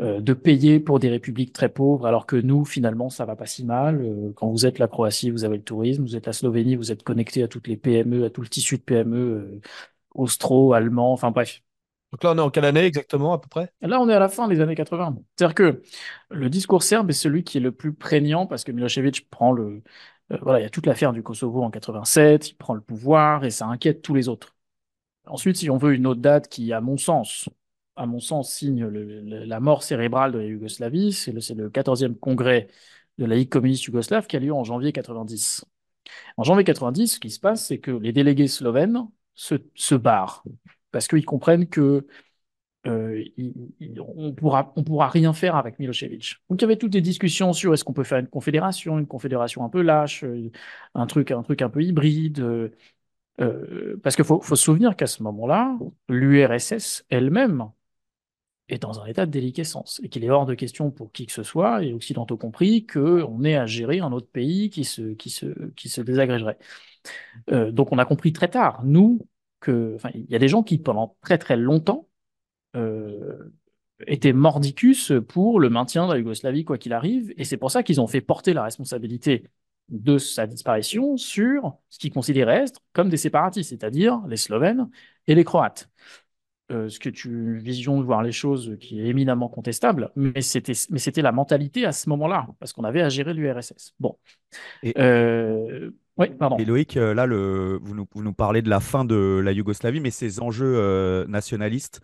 euh, 0.00 0.20
de 0.20 0.32
payer 0.32 0.80
pour 0.80 0.98
des 0.98 1.08
républiques 1.08 1.52
très 1.52 1.68
pauvres 1.68 2.06
alors 2.06 2.26
que 2.26 2.36
nous 2.36 2.64
finalement 2.64 3.10
ça 3.10 3.24
va 3.26 3.36
pas 3.36 3.46
si 3.46 3.64
mal. 3.64 4.32
quand 4.36 4.50
vous 4.50 4.66
êtes 4.66 4.78
la 4.78 4.88
Croatie, 4.88 5.30
vous 5.30 5.44
avez 5.44 5.58
le 5.58 5.64
tourisme, 5.64 6.02
vous 6.02 6.16
êtes 6.16 6.26
la 6.26 6.32
Slovénie, 6.32 6.76
vous 6.76 6.92
êtes 6.92 7.02
connecté 7.02 7.42
à 7.42 7.48
toutes 7.48 7.68
les 7.68 7.76
PME, 7.76 8.24
à 8.24 8.30
tout 8.30 8.42
le 8.42 8.48
tissu 8.48 8.78
de 8.78 8.82
PME 8.82 9.60
austro, 10.14 10.72
allemand, 10.72 11.12
enfin 11.12 11.30
bref. 11.30 11.62
Donc 12.12 12.22
là, 12.22 12.30
on 12.32 12.38
est 12.38 12.40
en 12.40 12.50
quelle 12.50 12.64
année 12.64 12.84
exactement, 12.84 13.32
à 13.32 13.40
peu 13.40 13.48
près? 13.48 13.72
Là, 13.80 14.00
on 14.00 14.08
est 14.08 14.14
à 14.14 14.20
la 14.20 14.28
fin 14.28 14.46
des 14.46 14.60
années 14.60 14.76
80. 14.76 15.16
C'est-à-dire 15.36 15.54
que 15.54 15.82
le 16.30 16.48
discours 16.48 16.82
serbe 16.84 17.10
est 17.10 17.12
celui 17.12 17.42
qui 17.42 17.58
est 17.58 17.60
le 17.60 17.72
plus 17.72 17.92
prégnant 17.92 18.46
parce 18.46 18.62
que 18.62 18.70
Milosevic 18.72 19.28
prend 19.30 19.50
le, 19.52 19.82
euh, 20.32 20.38
voilà, 20.42 20.60
il 20.60 20.62
y 20.62 20.66
a 20.66 20.70
toute 20.70 20.86
l'affaire 20.86 21.12
du 21.12 21.22
Kosovo 21.22 21.62
en 21.62 21.70
87, 21.70 22.50
il 22.50 22.54
prend 22.54 22.74
le 22.74 22.80
pouvoir 22.80 23.44
et 23.44 23.50
ça 23.50 23.66
inquiète 23.66 24.02
tous 24.02 24.14
les 24.14 24.28
autres. 24.28 24.54
Ensuite, 25.26 25.56
si 25.56 25.70
on 25.70 25.78
veut 25.78 25.94
une 25.94 26.06
autre 26.06 26.20
date 26.20 26.48
qui, 26.48 26.72
à 26.72 26.80
mon 26.80 26.96
sens, 26.98 27.48
à 27.96 28.06
mon 28.06 28.20
sens, 28.20 28.52
signe 28.52 28.86
la 28.86 29.60
mort 29.60 29.82
cérébrale 29.82 30.32
de 30.32 30.38
la 30.38 30.44
Yougoslavie, 30.46 31.12
c'est 31.12 31.32
le, 31.32 31.40
le 31.56 31.70
14e 31.70 32.14
congrès 32.18 32.68
de 33.18 33.24
la 33.26 33.36
Ligue 33.36 33.48
communiste 33.48 33.84
yougoslave 33.84 34.26
qui 34.26 34.36
a 34.36 34.40
lieu 34.40 34.52
en 34.52 34.64
janvier 34.64 34.92
90. 34.92 35.64
En 36.36 36.44
janvier 36.44 36.64
90, 36.64 37.08
ce 37.14 37.20
qui 37.20 37.30
se 37.30 37.40
passe, 37.40 37.66
c'est 37.66 37.78
que 37.78 37.90
les 37.92 38.12
délégués 38.12 38.48
slovènes 38.48 39.08
se, 39.34 39.56
se 39.74 39.94
barrent 39.94 40.44
parce 40.90 41.08
qu'ils 41.08 41.24
comprennent 41.24 41.68
que 41.68 42.06
euh, 42.86 43.24
on 43.98 44.32
pourra, 44.32 44.72
on 44.76 44.84
pourra 44.84 45.08
rien 45.08 45.32
faire 45.32 45.56
avec 45.56 45.78
Milosevic. 45.78 46.36
Donc 46.50 46.60
il 46.60 46.62
y 46.62 46.66
avait 46.66 46.76
toutes 46.76 46.94
les 46.94 47.00
discussions 47.00 47.52
sur 47.52 47.72
est-ce 47.72 47.82
qu'on 47.82 47.94
peut 47.94 48.04
faire 48.04 48.18
une 48.18 48.28
confédération, 48.28 48.98
une 48.98 49.06
confédération 49.06 49.64
un 49.64 49.70
peu 49.70 49.80
lâche, 49.82 50.24
euh, 50.24 50.50
un 50.94 51.06
truc, 51.06 51.30
un 51.30 51.42
truc 51.42 51.62
un 51.62 51.70
peu 51.70 51.82
hybride. 51.82 52.40
Euh, 53.40 53.96
parce 54.02 54.14
qu'il 54.14 54.24
faut, 54.24 54.40
faut, 54.40 54.54
se 54.54 54.62
souvenir 54.64 54.96
qu'à 54.96 55.06
ce 55.06 55.22
moment-là, 55.24 55.76
l'URSS 56.08 57.04
elle-même 57.10 57.70
est 58.68 58.78
dans 58.78 59.00
un 59.00 59.06
état 59.06 59.26
de 59.26 59.30
déliquescence 59.30 60.00
et 60.02 60.08
qu'il 60.08 60.24
est 60.24 60.30
hors 60.30 60.46
de 60.46 60.54
question 60.54 60.90
pour 60.90 61.12
qui 61.12 61.26
que 61.26 61.32
ce 61.32 61.42
soit, 61.42 61.82
et 61.84 61.92
occidentaux 61.92 62.36
compris, 62.36 62.86
qu'on 62.86 63.44
ait 63.44 63.56
à 63.56 63.66
gérer 63.66 64.00
un 64.00 64.12
autre 64.12 64.28
pays 64.28 64.70
qui 64.70 64.84
se, 64.84 65.14
qui 65.14 65.30
se, 65.30 65.46
qui 65.76 65.88
se 65.88 66.00
désagrégerait. 66.00 66.58
donc 67.48 67.92
on 67.92 67.98
a 67.98 68.04
compris 68.04 68.32
très 68.32 68.48
tard, 68.48 68.82
nous, 68.84 69.26
que, 69.60 69.96
il 70.14 70.30
y 70.30 70.36
a 70.36 70.38
des 70.38 70.48
gens 70.48 70.62
qui, 70.62 70.78
pendant 70.78 71.16
très 71.22 71.38
très 71.38 71.56
longtemps, 71.56 72.08
euh, 72.76 73.52
était 74.06 74.32
mordicus 74.32 75.12
pour 75.28 75.60
le 75.60 75.70
maintien 75.70 76.06
de 76.06 76.12
la 76.12 76.18
Yougoslavie, 76.18 76.64
quoi 76.64 76.78
qu'il 76.78 76.92
arrive. 76.92 77.32
Et 77.36 77.44
c'est 77.44 77.56
pour 77.56 77.70
ça 77.70 77.82
qu'ils 77.82 78.00
ont 78.00 78.06
fait 78.06 78.20
porter 78.20 78.52
la 78.52 78.64
responsabilité 78.64 79.50
de 79.88 80.18
sa 80.18 80.46
disparition 80.46 81.16
sur 81.16 81.76
ce 81.90 81.98
qu'ils 81.98 82.12
considéraient 82.12 82.64
comme 82.92 83.08
des 83.08 83.16
séparatistes, 83.16 83.70
c'est-à-dire 83.70 84.20
les 84.28 84.36
Slovènes 84.36 84.90
et 85.26 85.34
les 85.34 85.44
Croates. 85.44 85.90
Euh, 86.72 86.88
ce 86.88 86.98
que 86.98 87.10
tu 87.10 87.58
vision 87.58 88.00
de 88.00 88.04
voir 88.04 88.22
les 88.22 88.32
choses 88.32 88.78
qui 88.80 88.98
est 88.98 89.06
éminemment 89.06 89.48
contestable, 89.48 90.10
mais 90.16 90.40
c'était 90.40 90.72
mais 90.88 90.98
c'était 90.98 91.20
la 91.20 91.30
mentalité 91.30 91.84
à 91.84 91.92
ce 91.92 92.08
moment-là 92.08 92.46
parce 92.58 92.72
qu'on 92.72 92.84
avait 92.84 93.02
à 93.02 93.10
gérer 93.10 93.34
l'URSS. 93.34 93.94
Bon. 94.00 94.16
Et... 94.82 94.94
Euh, 94.98 95.90
oui, 96.16 96.30
pardon. 96.30 96.56
Et 96.56 96.64
Loïc, 96.64 96.94
là, 96.94 97.26
le, 97.26 97.78
vous, 97.82 97.94
nous, 97.94 98.06
vous, 98.14 98.22
nous, 98.22 98.32
parlez 98.32 98.62
de 98.62 98.70
la 98.70 98.80
fin 98.80 99.04
de 99.04 99.42
la 99.44 99.52
Yougoslavie, 99.52 100.00
mais 100.00 100.12
ces 100.12 100.40
enjeux 100.40 101.26
nationalistes, 101.26 102.00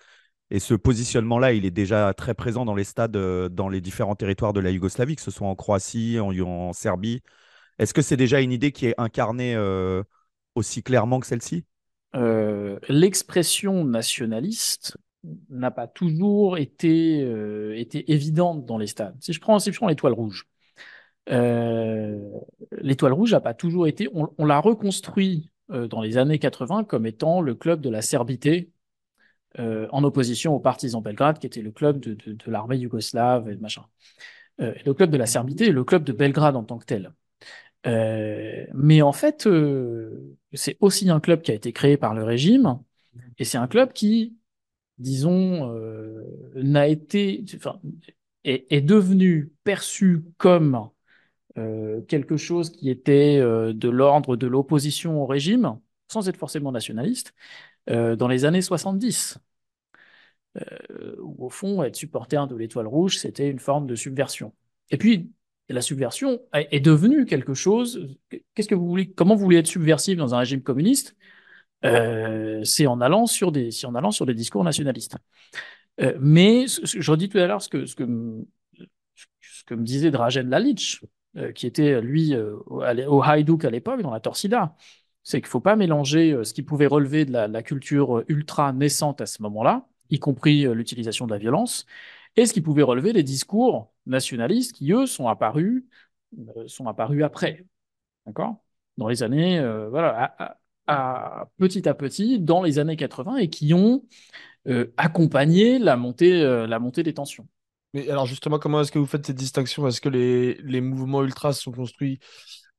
et 0.51 0.59
ce 0.59 0.75
positionnement-là, 0.75 1.53
il 1.53 1.65
est 1.65 1.71
déjà 1.71 2.13
très 2.13 2.35
présent 2.35 2.65
dans 2.65 2.75
les 2.75 2.85
stades, 2.85 3.17
euh, 3.17 3.49
dans 3.49 3.69
les 3.69 3.81
différents 3.81 4.17
territoires 4.17 4.53
de 4.53 4.61
la 4.61 4.71
Yougoslavie, 4.71 5.15
que 5.17 5.23
ce 5.23 5.31
soit 5.31 5.47
en 5.47 5.55
Croatie, 5.55 6.19
en, 6.19 6.73
Serbie. 6.73 7.23
Est-ce 7.79 7.95
que 7.95 8.03
c'est 8.03 8.17
déjà 8.17 8.41
une 8.41 8.53
idée 8.53 8.73
qui 8.73 8.87
est 8.87 8.95
incarnée 8.99 9.55
euh, 9.55 10.03
aussi 10.57 10.83
clairement 10.83 11.21
que 11.21 11.27
celle-ci? 11.27 11.65
Euh, 12.15 12.79
L'expression 12.89 13.85
nationaliste 13.85 14.97
n'a 15.51 15.71
pas 15.71 15.87
toujours 15.87 16.57
été, 16.59 17.21
été, 17.79 18.11
évidente 18.11 18.65
dans 18.65 18.79
les 18.79 18.87
stades. 18.87 19.17
Si 19.21 19.33
je 19.35 19.41
prends, 19.41 19.59
si 19.59 19.71
je 19.71 19.77
prends 19.77 19.89
l'étoile 19.89 20.15
rouge, 20.15 20.49
l'étoile 21.27 23.13
rouge 23.13 23.33
n'a 23.33 23.41
pas 23.41 23.53
toujours 23.53 23.87
été. 23.87 24.09
On, 24.15 24.45
l'a 24.47 24.61
reconstruit 24.61 25.51
dans 25.69 26.01
les 26.01 26.17
années 26.17 26.39
80 26.39 26.85
comme 26.85 27.05
étant 27.05 27.43
le 27.43 27.55
club 27.55 27.83
de 27.83 27.91
la 27.91 28.01
serbité 28.01 28.71
euh, 29.59 29.89
en 29.91 30.05
opposition 30.05 30.55
aux 30.55 30.61
partisans 30.61 31.03
Belgrade, 31.03 31.41
qui 31.41 31.47
était 31.47 31.63
le 31.63 31.73
club 31.73 31.99
de, 31.99 32.17
l'armée 32.47 32.77
yougoslave 32.77 33.51
et 33.51 33.57
machin. 33.57 33.85
Euh, 34.61 34.75
le 34.87 34.95
club 34.95 35.11
de 35.11 35.17
la 35.17 35.27
Serbité 35.27 35.69
est 35.69 35.73
le 35.73 35.85
club 35.85 36.05
de 36.05 36.13
Belgrade 36.13 36.55
en 36.55 36.63
tant 36.63 36.79
que 36.79 36.85
tel. 36.85 37.13
Euh, 37.87 38.67
mais 38.75 39.03
en 39.03 39.13
fait, 39.13 39.49
c'est 40.53 40.77
aussi 40.81 41.11
un 41.11 41.21
club 41.21 41.43
qui 41.43 41.51
a 41.51 41.55
été 41.55 41.73
créé 41.73 41.97
par 41.97 42.15
le 42.15 42.25
régime, 42.25 42.79
et 43.39 43.45
c'est 43.45 43.59
un 43.59 43.67
club 43.67 43.93
qui, 43.93 44.37
disons, 44.99 45.73
n'a 46.55 46.89
été, 46.89 47.45
enfin, 47.57 47.81
est, 48.45 48.81
devenu 48.83 49.53
perçu 49.65 50.25
comme 50.37 50.91
quelque 52.09 52.37
chose 52.37 52.71
qui 52.71 52.91
était 52.91 53.39
de 53.41 53.89
l'ordre 53.89 54.37
de 54.37 54.47
l'opposition 54.47 55.23
au 55.23 55.27
régime, 55.27 55.79
sans 56.09 56.29
être 56.29 56.37
forcément 56.37 56.73
nationaliste, 56.73 57.35
euh, 57.89 58.17
dans 58.17 58.29
les 58.29 58.45
années 58.45 58.63
70, 58.63 59.39
euh, 60.57 61.17
où 61.21 61.47
au 61.47 61.51
fond, 61.51 61.83
être 61.83 61.97
supporter 61.97 62.47
de 62.49 62.57
l'étoile 62.57 62.87
rouge, 62.87 63.19
c'était 63.19 63.49
une 63.49 63.59
forme 63.59 63.87
de 63.87 63.95
subversion. 63.95 64.53
Et 64.91 64.97
puis, 64.99 65.33
la 65.73 65.83
subversion 65.83 66.41
est 66.53 66.81
devenue 66.81 67.27
quelque 67.27 67.55
chose. 67.55 68.17
Qu'est-ce 68.55 68.69
que 68.69 68.75
vous 68.75 68.87
voulez 68.87 69.11
Comment 69.11 69.35
vous 69.35 69.45
voulez 69.45 69.59
être 69.59 69.67
subversif 69.67 70.17
dans 70.17 70.35
un 70.35 70.39
régime 70.39 70.63
communiste 70.63 71.17
euh, 71.85 72.61
C'est 72.65 72.87
en 72.87 73.01
allant 73.01 73.27
sur 73.27 73.53
des, 73.53 73.71
en 73.85 73.95
allant 73.95 74.11
sur 74.11 74.27
des 74.27 74.35
discours 74.35 74.65
nationalistes. 74.65 75.17
mais 76.19 76.67
je 76.67 77.11
redis 77.11 77.29
tout 77.29 77.39
à 77.39 77.47
l'heure 77.47 77.63
ce 77.63 77.69
que, 77.69 77.87
ce 77.87 77.95
que, 77.95 78.05
ce 79.41 79.65
que 79.65 79.75
me 79.75 79.85
disait 79.85 80.11
Dragen 80.11 80.49
Lalic, 80.49 81.01
qui 81.55 81.67
était 81.67 82.01
lui 82.01 82.35
au, 82.67 83.23
Hajduk 83.23 83.65
à 83.65 83.71
l'époque 83.71 84.03
dans 84.03 84.11
la 84.11 84.21
Torsida 84.21 84.77
c'est 85.23 85.41
qu'il 85.41 85.47
ne 85.47 85.51
faut 85.51 85.61
pas 85.61 85.77
mélanger 85.77 86.33
euh, 86.33 86.45
ce 86.45 86.55
qui 86.55 86.63
pouvait 86.63 86.87
relever 86.87 87.25
de 87.25 87.33
la, 87.33 87.63
culture 87.63 88.19
euh, 88.19 88.25
ultra 88.29 88.73
naissante 88.73 89.21
à 89.21 89.27
ce 89.27 89.43
moment-là, 89.43 89.87
y 90.11 90.19
compris 90.19 90.67
euh, 90.67 90.75
l'utilisation 90.75 91.27
de 91.27 91.33
la 91.33 91.39
violence, 91.39 91.87
et 92.37 92.47
ce 92.47 92.53
qui 92.53 92.61
pouvait 92.61 92.83
relever 92.83 93.13
des 93.13 93.23
discours 93.23 93.93
nationalistes 94.07 94.73
qui, 94.73 94.93
eux, 94.93 95.07
sont 95.07 95.29
apparus, 95.29 95.85
sont 96.67 96.87
apparus 96.87 97.23
après. 97.23 97.65
D'accord? 98.27 98.57
Dans 98.97 99.09
les 99.09 99.23
années, 99.23 99.61
voilà, 99.91 100.57
à, 100.87 101.49
petit 101.59 101.89
à 101.89 101.95
petit, 101.95 102.39
dans 102.39 102.63
les 102.63 102.79
années 102.79 102.97
80, 102.97 103.37
et 103.37 103.49
qui 103.49 103.73
ont 103.75 104.05
accompagné 104.97 105.79
la 105.79 105.97
montée, 105.97 106.43
la 106.43 106.79
montée 106.79 107.03
des 107.03 107.15
tensions. 107.15 107.47
Mais 107.95 108.09
alors 108.09 108.27
justement, 108.27 108.59
comment 108.59 108.81
est-ce 108.81 108.93
que 108.93 108.99
vous 108.99 109.07
faites 109.07 109.27
cette 109.27 109.37
distinction 109.37 109.87
Est-ce 109.89 110.01
que 110.01 110.09
les, 110.09 110.55
les 110.63 110.81
mouvements 110.81 111.23
ultras 111.25 111.55
sont 111.55 111.73
construits 111.73 112.21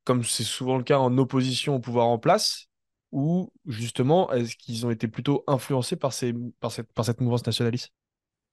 comme 0.03 0.23
c'est 0.23 0.43
souvent 0.43 0.77
le 0.77 0.83
cas 0.83 0.99
en 0.99 1.17
opposition 1.17 1.75
au 1.75 1.79
pouvoir 1.79 2.07
en 2.07 2.17
place, 2.17 2.67
ou 3.11 3.51
justement, 3.65 4.31
est-ce 4.31 4.55
qu'ils 4.55 4.85
ont 4.85 4.91
été 4.91 5.07
plutôt 5.07 5.43
influencés 5.47 5.95
par, 5.95 6.13
ces, 6.13 6.33
par, 6.59 6.71
cette, 6.71 6.91
par 6.93 7.05
cette 7.05 7.21
mouvance 7.21 7.45
nationaliste? 7.45 7.91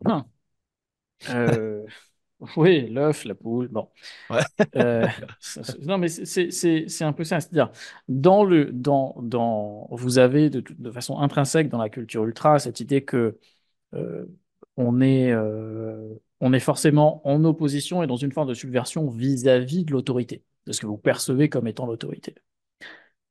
Ah. 0.04 0.24
Euh, 1.30 1.84
Oui, 2.56 2.88
l'œuf, 2.88 3.24
la 3.24 3.34
poule, 3.34 3.68
bon. 3.68 3.88
Euh, 4.76 5.06
non, 5.82 5.98
mais 5.98 6.08
c'est 6.08 7.04
un 7.04 7.12
peu 7.12 7.24
ça. 7.24 7.40
C'est-à-dire, 7.40 7.72
dans 8.08 8.44
le, 8.44 8.70
dans, 8.72 9.16
dans, 9.22 9.88
vous 9.90 10.18
avez 10.18 10.48
de, 10.50 10.60
de, 10.60 10.90
façon 10.92 11.18
intrinsèque 11.18 11.68
dans 11.68 11.78
la 11.78 11.88
culture 11.88 12.24
ultra 12.24 12.58
cette 12.60 12.80
idée 12.80 13.04
que 13.04 13.38
euh, 13.94 14.26
on 14.76 15.00
est 15.00 15.34
on 16.40 16.52
est 16.52 16.60
forcément 16.60 17.26
en 17.26 17.44
opposition 17.44 18.04
et 18.04 18.06
dans 18.06 18.16
une 18.16 18.30
forme 18.30 18.48
de 18.48 18.54
subversion 18.54 19.10
vis-à-vis 19.10 19.84
de 19.84 19.90
l'autorité, 19.90 20.44
de 20.66 20.72
ce 20.72 20.80
que 20.80 20.86
vous 20.86 20.98
percevez 20.98 21.48
comme 21.48 21.66
étant 21.66 21.86
l'autorité. 21.86 22.36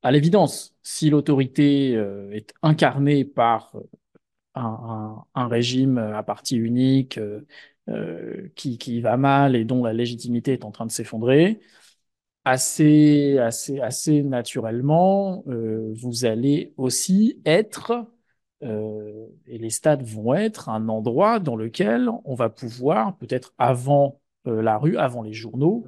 À 0.03 0.11
l'évidence, 0.11 0.75
si 0.83 1.09
l'autorité 1.09 1.93
est 2.31 2.53
incarnée 2.61 3.23
par 3.23 3.71
euh, 3.75 3.81
un, 5.35 5.47
régime 5.47 5.97
à 5.97 6.23
parti 6.23 6.57
unique 6.57 7.19
euh, 7.89 8.49
qui, 8.55 8.77
qui, 8.77 9.01
va 9.01 9.17
mal 9.17 9.55
et 9.55 9.65
dont 9.65 9.83
la 9.83 9.93
légitimité 9.93 10.53
est 10.53 10.65
en 10.65 10.71
train 10.71 10.85
de 10.85 10.91
s'effondrer, 10.91 11.59
assez, 12.45 13.37
assez, 13.39 13.79
assez 13.81 14.23
naturellement, 14.23 15.43
vous 15.45 16.25
allez 16.25 16.73
aussi 16.77 17.41
être 17.45 18.07
euh, 18.63 19.27
et 19.45 19.57
les 19.57 19.69
stades 19.69 20.03
vont 20.03 20.33
être 20.33 20.69
un 20.69 20.89
endroit 20.89 21.39
dans 21.39 21.55
lequel 21.55 22.09
on 22.25 22.33
va 22.35 22.49
pouvoir, 22.49 23.15
peut-être 23.17 23.53
avant 23.57 24.19
euh, 24.47 24.61
la 24.61 24.77
rue, 24.77 24.97
avant 24.97 25.21
les 25.21 25.33
journaux, 25.33 25.85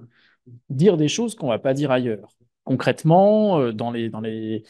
dire 0.70 0.98
des 0.98 1.08
choses 1.08 1.36
qu'on 1.36 1.48
ne 1.48 1.52
va 1.54 1.60
pas 1.60 1.74
dire 1.74 1.92
ailleurs. 1.92 2.38
Concrètement, 2.64 3.60
euh, 3.60 3.74
dans 3.74 3.92
les, 3.92 4.10
dans 4.10 4.22
les, 4.22 4.64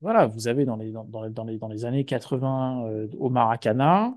voilà, 0.00 0.26
vous 0.26 0.48
avez 0.48 0.64
dans 0.64 0.76
les, 0.76 0.92
dans, 0.92 1.04
dans 1.04 1.44
les, 1.44 1.58
dans 1.58 1.68
les 1.68 1.84
années 1.84 2.04
80 2.06 3.06
au 3.18 3.28
Maracana, 3.28 4.16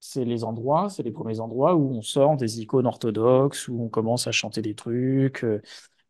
c'est 0.00 0.24
les 0.24 0.44
endroits, 0.44 0.88
c'est 0.90 1.02
les 1.02 1.10
premiers 1.10 1.40
endroits 1.40 1.74
où 1.74 1.92
on 1.92 2.02
sort 2.02 2.36
des 2.36 2.60
icônes 2.60 2.86
orthodoxes, 2.86 3.68
où 3.68 3.82
on 3.82 3.88
commence 3.88 4.26
à 4.26 4.32
chanter 4.32 4.62
des 4.62 4.74
trucs. 4.74 5.44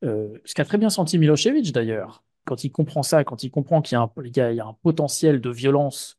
ce 0.02 0.54
qu'a 0.54 0.64
très 0.64 0.78
bien 0.78 0.90
senti 0.90 1.18
Milosevic 1.18 1.73
d'ailleurs 1.73 2.23
quand 2.49 2.64
il 2.64 2.73
comprend 2.73 3.02
ça, 3.02 3.25
quand 3.25 3.45
il 3.45 3.50
comprend 3.50 3.83
qu'il 3.83 3.97
y, 3.97 4.61
a 4.61 4.66
un 4.66 4.76
potentiel 4.83 5.40
de 5.40 5.50
violence 5.50 6.18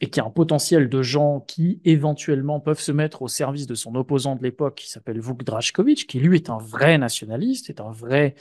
et 0.00 0.10
qu'il 0.10 0.22
y 0.22 0.24
a 0.24 0.28
un 0.28 0.30
potentiel 0.30 0.88
de 0.90 1.02
gens 1.02 1.40
qui 1.40 1.80
éventuellement 1.84 2.60
peuvent 2.60 2.80
se 2.80 2.92
mettre 2.92 3.22
au 3.22 3.28
service 3.28 3.66
de 3.66 3.74
son 3.74 3.94
opposant 3.94 4.36
de 4.36 4.42
l'époque, 4.42 4.76
qui 4.76 4.90
s'appelle 4.90 5.20
Vuk 5.20 5.44
Draškovic, 5.44 6.06
qui 6.06 6.20
lui 6.20 6.36
est 6.36 6.50
un 6.50 6.58
vrai 6.58 6.98
nationaliste, 6.98 7.70
est 7.70 7.80
un 7.80 7.90
vrai 7.90 8.34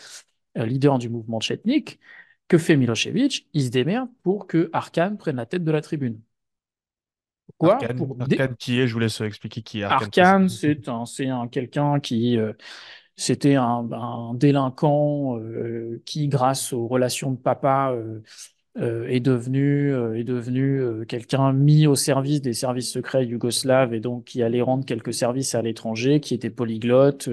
euh, 0.58 0.66
leader 0.66 1.00
du 1.00 1.10
mouvement 1.10 1.40
tchétnik, 1.40 2.00
que 2.50 2.58
fait 2.58 2.76
Milosevic 2.78 3.48
Il 3.54 3.66
se 3.66 3.70
démerde 3.70 4.10
pour 4.24 4.48
que 4.48 4.70
Arkan 4.74 5.16
prenne 5.18 5.38
la 5.38 5.46
tête 5.46 5.64
de 5.64 5.72
la 5.72 5.82
tribune. 5.82 6.22
Pourquoi 7.48 7.80
Arkan, 7.84 8.54
qui 8.58 8.80
est 8.80 8.88
Je 8.88 8.94
vous 8.94 9.00
laisse 9.00 9.22
expliquer 9.22 9.62
qui 9.62 9.82
est 9.82 9.84
Arkan. 9.84 10.48
c'est 10.48 10.88
un, 10.88 11.04
un 11.20 11.48
quelqu'un 11.48 12.00
qui, 12.00 12.38
euh, 12.38 12.54
c'était 13.16 13.56
un, 13.56 14.34
délinquant 14.36 15.38
euh, 15.38 16.02
qui, 16.06 16.28
grâce 16.28 16.74
aux 16.74 16.88
relations 16.88 17.32
de 17.32 17.38
papa, 17.38 17.94
euh, 18.78 19.08
est 19.08 19.20
devenu, 19.20 19.94
est 20.18 20.24
devenu 20.24 21.06
quelqu'un 21.08 21.54
mis 21.54 21.86
au 21.86 21.96
service 21.96 22.42
des 22.42 22.54
services 22.54 22.92
secrets 22.92 23.26
yougoslaves 23.26 23.94
et 23.94 24.00
donc 24.00 24.24
qui 24.24 24.42
allait 24.42 24.64
rendre 24.64 24.84
quelques 24.84 25.14
services 25.14 25.54
à 25.54 25.62
l'étranger, 25.62 26.20
qui 26.20 26.34
était 26.34 26.50
polyglotte, 26.50 27.30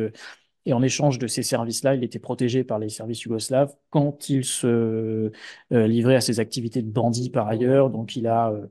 et 0.70 0.72
en 0.72 0.82
échange 0.82 1.18
de 1.18 1.26
ces 1.26 1.42
services-là, 1.42 1.96
il 1.96 2.04
était 2.04 2.20
protégé 2.20 2.62
par 2.62 2.78
les 2.78 2.88
services 2.88 3.22
yougoslaves 3.22 3.74
quand 3.90 4.28
il 4.28 4.44
se 4.44 5.32
euh, 5.72 5.86
livrait 5.88 6.14
à 6.14 6.20
ses 6.20 6.38
activités 6.38 6.80
de 6.80 6.88
bandit 6.88 7.28
par 7.28 7.48
ailleurs. 7.48 7.90
Donc 7.90 8.14
il 8.14 8.28
a, 8.28 8.52
euh, 8.52 8.68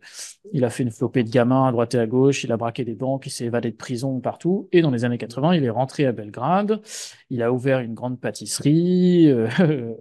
il 0.53 0.63
a 0.63 0.69
fait 0.69 0.83
une 0.83 0.91
flopée 0.91 1.25
de 1.25 1.29
gamins 1.29 1.67
à 1.67 1.71
droite 1.73 1.95
et 1.95 1.99
à 1.99 2.07
gauche, 2.07 2.45
il 2.45 2.53
a 2.53 2.57
braqué 2.57 2.85
des 2.85 2.95
banques, 2.95 3.25
il 3.25 3.31
s'est 3.31 3.43
évadé 3.43 3.71
de 3.71 3.75
prison 3.75 4.21
partout. 4.21 4.69
Et 4.71 4.81
dans 4.81 4.91
les 4.91 5.03
années 5.03 5.17
80, 5.17 5.55
il 5.55 5.65
est 5.65 5.69
rentré 5.69 6.05
à 6.05 6.13
Belgrade, 6.13 6.81
il 7.29 7.43
a 7.43 7.51
ouvert 7.51 7.79
une 7.79 7.95
grande 7.95 8.17
pâtisserie 8.21 9.27
euh, 9.29 9.49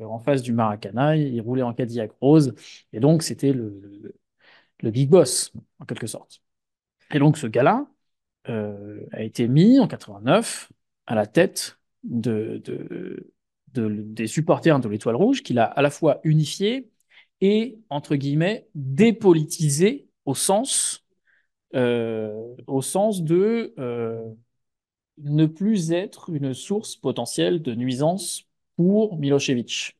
en 0.08 0.20
face 0.20 0.42
du 0.42 0.52
Maracana, 0.52 1.16
il 1.16 1.40
roulait 1.40 1.62
en 1.62 1.74
Cadillac 1.74 2.12
rose. 2.20 2.54
Et 2.92 3.00
donc 3.00 3.24
c'était 3.24 3.52
le, 3.52 4.14
le, 4.82 4.90
big 4.92 5.10
boss, 5.10 5.52
en 5.80 5.84
quelque 5.84 6.06
sorte. 6.06 6.42
Et 7.12 7.18
donc 7.18 7.38
ce 7.38 7.48
gars-là 7.48 7.86
a 9.12 9.22
été 9.22 9.46
mis 9.46 9.78
en 9.78 9.86
89 9.86 10.70
à 11.06 11.14
la 11.14 11.26
tête 11.26 11.77
de, 12.04 12.62
des 13.74 14.26
supporters 14.26 14.80
de 14.80 14.88
l'Étoile 14.88 15.16
Rouge 15.16 15.42
qu'il 15.42 15.58
a 15.58 15.64
à 15.64 15.82
la 15.82 15.90
fois 15.90 16.20
unifié 16.24 16.88
et, 17.40 17.78
entre 17.90 18.16
guillemets, 18.16 18.68
dépolitisé 18.74 20.08
au 20.24 20.34
sens, 20.34 21.04
euh, 21.74 22.54
au 22.66 22.82
sens 22.82 23.22
de 23.22 23.74
euh, 23.78 24.22
ne 25.18 25.46
plus 25.46 25.92
être 25.92 26.30
une 26.30 26.54
source 26.54 26.96
potentielle 26.96 27.62
de 27.62 27.74
nuisance 27.74 28.44
pour 28.76 29.18
Milosevic, 29.18 29.98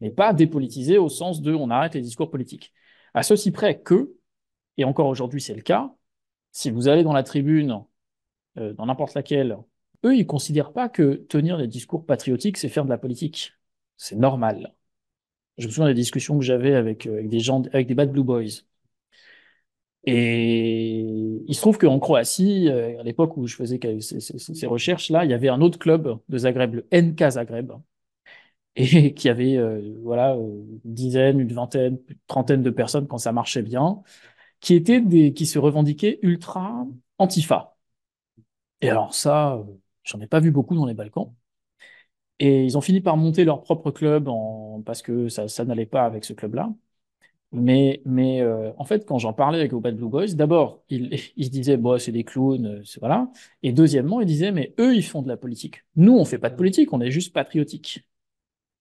mais 0.00 0.10
pas 0.10 0.32
dépolitisé 0.32 0.98
au 0.98 1.08
sens 1.08 1.42
de 1.42 1.54
on 1.54 1.70
arrête 1.70 1.94
les 1.94 2.00
discours 2.00 2.30
politiques. 2.30 2.72
À 3.14 3.22
ceci 3.22 3.50
près 3.50 3.80
que, 3.80 4.14
et 4.76 4.84
encore 4.84 5.06
aujourd'hui 5.08 5.40
c'est 5.40 5.54
le 5.54 5.62
cas, 5.62 5.92
si 6.52 6.70
vous 6.70 6.88
allez 6.88 7.02
dans 7.02 7.12
la 7.12 7.22
tribune, 7.22 7.84
euh, 8.58 8.72
dans 8.72 8.86
n'importe 8.86 9.14
laquelle, 9.14 9.58
eux, 10.04 10.16
ils 10.16 10.26
considèrent 10.26 10.72
pas 10.72 10.88
que 10.88 11.14
tenir 11.28 11.58
des 11.58 11.68
discours 11.68 12.06
patriotiques, 12.06 12.56
c'est 12.58 12.68
faire 12.68 12.84
de 12.84 12.90
la 12.90 12.98
politique. 12.98 13.54
C'est 13.96 14.16
normal. 14.16 14.74
Je 15.58 15.66
me 15.66 15.72
souviens 15.72 15.88
des 15.88 15.94
discussions 15.94 16.38
que 16.38 16.44
j'avais 16.44 16.74
avec, 16.74 17.06
euh, 17.06 17.26
des 17.26 17.40
gens, 17.40 17.62
avec 17.72 17.86
des 17.88 17.94
Bad 17.94 18.12
Blue 18.12 18.24
Boys. 18.24 18.62
Et 20.04 21.00
il 21.46 21.54
se 21.54 21.60
trouve 21.60 21.76
qu'en 21.78 21.98
Croatie, 21.98 22.68
euh, 22.68 22.98
à 23.00 23.02
l'époque 23.02 23.36
où 23.36 23.46
je 23.46 23.56
faisais 23.56 23.78
ces, 24.00 24.66
recherches-là, 24.66 25.24
il 25.24 25.30
y 25.30 25.34
avait 25.34 25.48
un 25.48 25.60
autre 25.60 25.78
club 25.78 26.18
de 26.28 26.38
Zagreb, 26.38 26.74
le 26.74 26.86
NK 26.92 27.30
Zagreb, 27.30 27.72
et 28.76 29.14
qui 29.14 29.28
avait 29.28 29.56
euh, 29.56 29.80
voilà, 30.02 30.34
une 30.36 30.80
dizaine, 30.84 31.40
une 31.40 31.52
vingtaine, 31.52 31.98
une 32.08 32.16
trentaine 32.26 32.62
de 32.62 32.70
personnes 32.70 33.06
quand 33.08 33.18
ça 33.18 33.32
marchait 33.32 33.62
bien, 33.62 34.02
qui, 34.60 34.74
étaient 34.74 35.02
qui 35.34 35.46
se 35.46 35.58
revendiquaient 35.58 36.18
ultra 36.22 36.86
antifa. 37.18 37.76
Et 38.80 38.90
alors 38.90 39.14
ça, 39.14 39.64
J'en 40.08 40.20
ai 40.20 40.26
pas 40.26 40.40
vu 40.40 40.50
beaucoup 40.50 40.74
dans 40.74 40.86
les 40.86 40.94
Balkans. 40.94 41.34
Et 42.40 42.64
ils 42.64 42.78
ont 42.78 42.80
fini 42.80 43.00
par 43.00 43.16
monter 43.16 43.44
leur 43.44 43.62
propre 43.62 43.90
club 43.90 44.28
parce 44.84 45.02
que 45.02 45.28
ça, 45.28 45.64
n'allait 45.64 45.86
pas 45.86 46.04
avec 46.04 46.24
ce 46.24 46.32
club-là. 46.32 46.72
Mais, 47.52 48.02
euh, 48.42 48.72
en 48.78 48.84
fait, 48.84 49.06
quand 49.06 49.18
j'en 49.18 49.32
parlais 49.32 49.58
avec 49.58 49.72
les 49.72 49.80
Bad 49.80 49.96
Blue 49.96 50.08
Boys, 50.08 50.28
d'abord, 50.34 50.84
ils, 50.90 51.18
se 51.44 51.50
disaient, 51.50 51.76
bon, 51.78 51.98
c'est 51.98 52.12
des 52.12 52.24
clowns, 52.24 52.66
euh, 52.66 52.82
voilà. 53.00 53.30
Et 53.62 53.72
deuxièmement, 53.72 54.20
ils 54.20 54.26
disaient, 54.26 54.52
mais 54.52 54.74
eux, 54.78 54.94
ils 54.94 55.02
font 55.04 55.22
de 55.22 55.28
la 55.28 55.36
politique. 55.36 55.84
Nous, 55.96 56.12
on 56.16 56.24
fait 56.24 56.38
pas 56.38 56.50
de 56.50 56.56
politique, 56.56 56.92
on 56.92 57.00
est 57.00 57.10
juste 57.10 57.32
patriotique. 57.32 58.04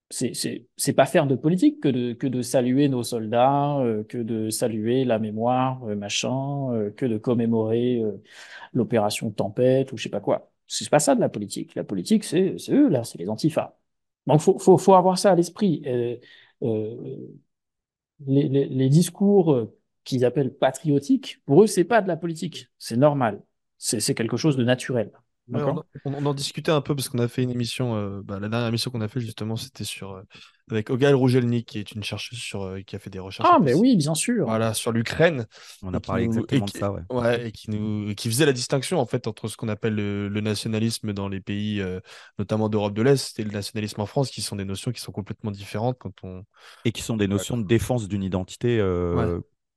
C'est, 0.09 0.93
pas 0.95 1.05
faire 1.05 1.27
de 1.27 1.35
politique 1.35 1.81
que 1.81 1.89
de, 1.89 2.13
que 2.13 2.27
de 2.27 2.41
saluer 2.41 2.87
nos 2.89 3.03
soldats, 3.03 3.77
euh, 3.79 4.03
que 4.05 4.17
de 4.17 4.49
saluer 4.49 5.03
la 5.05 5.19
mémoire, 5.19 5.81
machin, 5.85 6.91
que 6.95 7.05
de 7.05 7.17
commémorer 7.17 8.01
l'opération 8.73 9.31
Tempête 9.31 9.91
ou 9.91 9.97
je 9.97 10.03
sais 10.03 10.09
pas 10.09 10.21
quoi. 10.21 10.51
C'est 10.67 10.89
pas 10.89 10.99
ça 10.99 11.15
de 11.15 11.21
la 11.21 11.29
politique. 11.29 11.75
La 11.75 11.83
politique, 11.83 12.23
c'est 12.23 12.55
eux, 12.69 12.89
là, 12.89 13.03
c'est 13.03 13.17
les 13.17 13.29
antifas. 13.29 13.77
Donc, 14.27 14.41
faut, 14.41 14.59
faut, 14.59 14.77
faut 14.77 14.95
avoir 14.95 15.17
ça 15.17 15.31
à 15.31 15.35
l'esprit. 15.35 15.83
Euh, 15.87 16.17
euh, 16.63 17.27
les, 18.25 18.47
les, 18.49 18.65
les, 18.67 18.89
discours 18.89 19.69
qu'ils 20.03 20.25
appellent 20.25 20.53
patriotiques, 20.53 21.41
pour 21.45 21.63
eux, 21.63 21.67
c'est 21.67 21.83
pas 21.83 22.01
de 22.01 22.07
la 22.07 22.17
politique. 22.17 22.67
C'est 22.79 22.97
normal. 22.97 23.43
C'est 23.77 24.15
quelque 24.15 24.37
chose 24.37 24.57
de 24.57 24.63
naturel 24.63 25.11
on, 25.53 26.25
en 26.25 26.33
discutait 26.33 26.71
un 26.71 26.81
peu 26.81 26.95
parce 26.95 27.09
qu'on 27.09 27.19
a 27.19 27.27
fait 27.27 27.43
une 27.43 27.49
émission, 27.49 27.95
euh, 27.95 28.21
bah, 28.23 28.39
la 28.39 28.49
dernière 28.49 28.67
émission 28.67 28.91
qu'on 28.91 29.01
a 29.01 29.07
fait 29.07 29.19
justement, 29.19 29.55
c'était 29.55 29.83
sur 29.83 30.11
euh, 30.11 30.21
avec 30.69 30.89
Ogal 30.89 31.15
Rougelny, 31.15 31.63
qui 31.63 31.79
est 31.79 31.91
une 31.93 32.03
chercheuse 32.03 32.39
sur, 32.39 32.63
euh, 32.63 32.81
qui 32.81 32.95
a 32.95 32.99
fait 32.99 33.09
des 33.09 33.19
recherches. 33.19 33.47
Ah, 33.49 33.59
mais 33.61 33.73
oui, 33.73 33.95
bien 33.95 34.15
sûr. 34.15 34.45
Voilà, 34.45 34.73
sur 34.73 34.91
l'Ukraine. 34.91 35.45
On 35.83 35.93
a 35.93 35.99
parlé 35.99 36.25
exactement 36.25 36.65
de 36.65 36.69
ça, 36.69 36.91
ouais. 36.91 37.47
et 37.47 37.51
qui 37.51 37.71
nous, 37.71 38.13
qui 38.15 38.29
faisait 38.29 38.45
la 38.45 38.53
distinction 38.53 38.99
en 38.99 39.05
fait 39.05 39.27
entre 39.27 39.47
ce 39.47 39.55
qu'on 39.55 39.69
appelle 39.69 39.95
le, 39.95 40.41
nationalisme 40.41 41.13
dans 41.13 41.29
les 41.29 41.39
pays, 41.39 41.83
notamment 42.37 42.69
d'Europe 42.69 42.93
de 42.93 43.01
l'Est, 43.01 43.39
et 43.39 43.43
le 43.43 43.51
nationalisme 43.51 44.01
en 44.01 44.05
France, 44.05 44.29
qui 44.29 44.41
sont 44.41 44.55
des 44.55 44.65
notions 44.65 44.91
qui 44.91 45.01
sont 45.01 45.11
complètement 45.11 45.51
différentes 45.51 45.97
quand 45.99 46.13
on. 46.23 46.43
Et 46.85 46.91
qui 46.91 47.01
sont 47.01 47.17
des 47.17 47.27
notions 47.27 47.57
de 47.57 47.63
défense 47.63 48.07
d'une 48.07 48.23
identité 48.23 48.81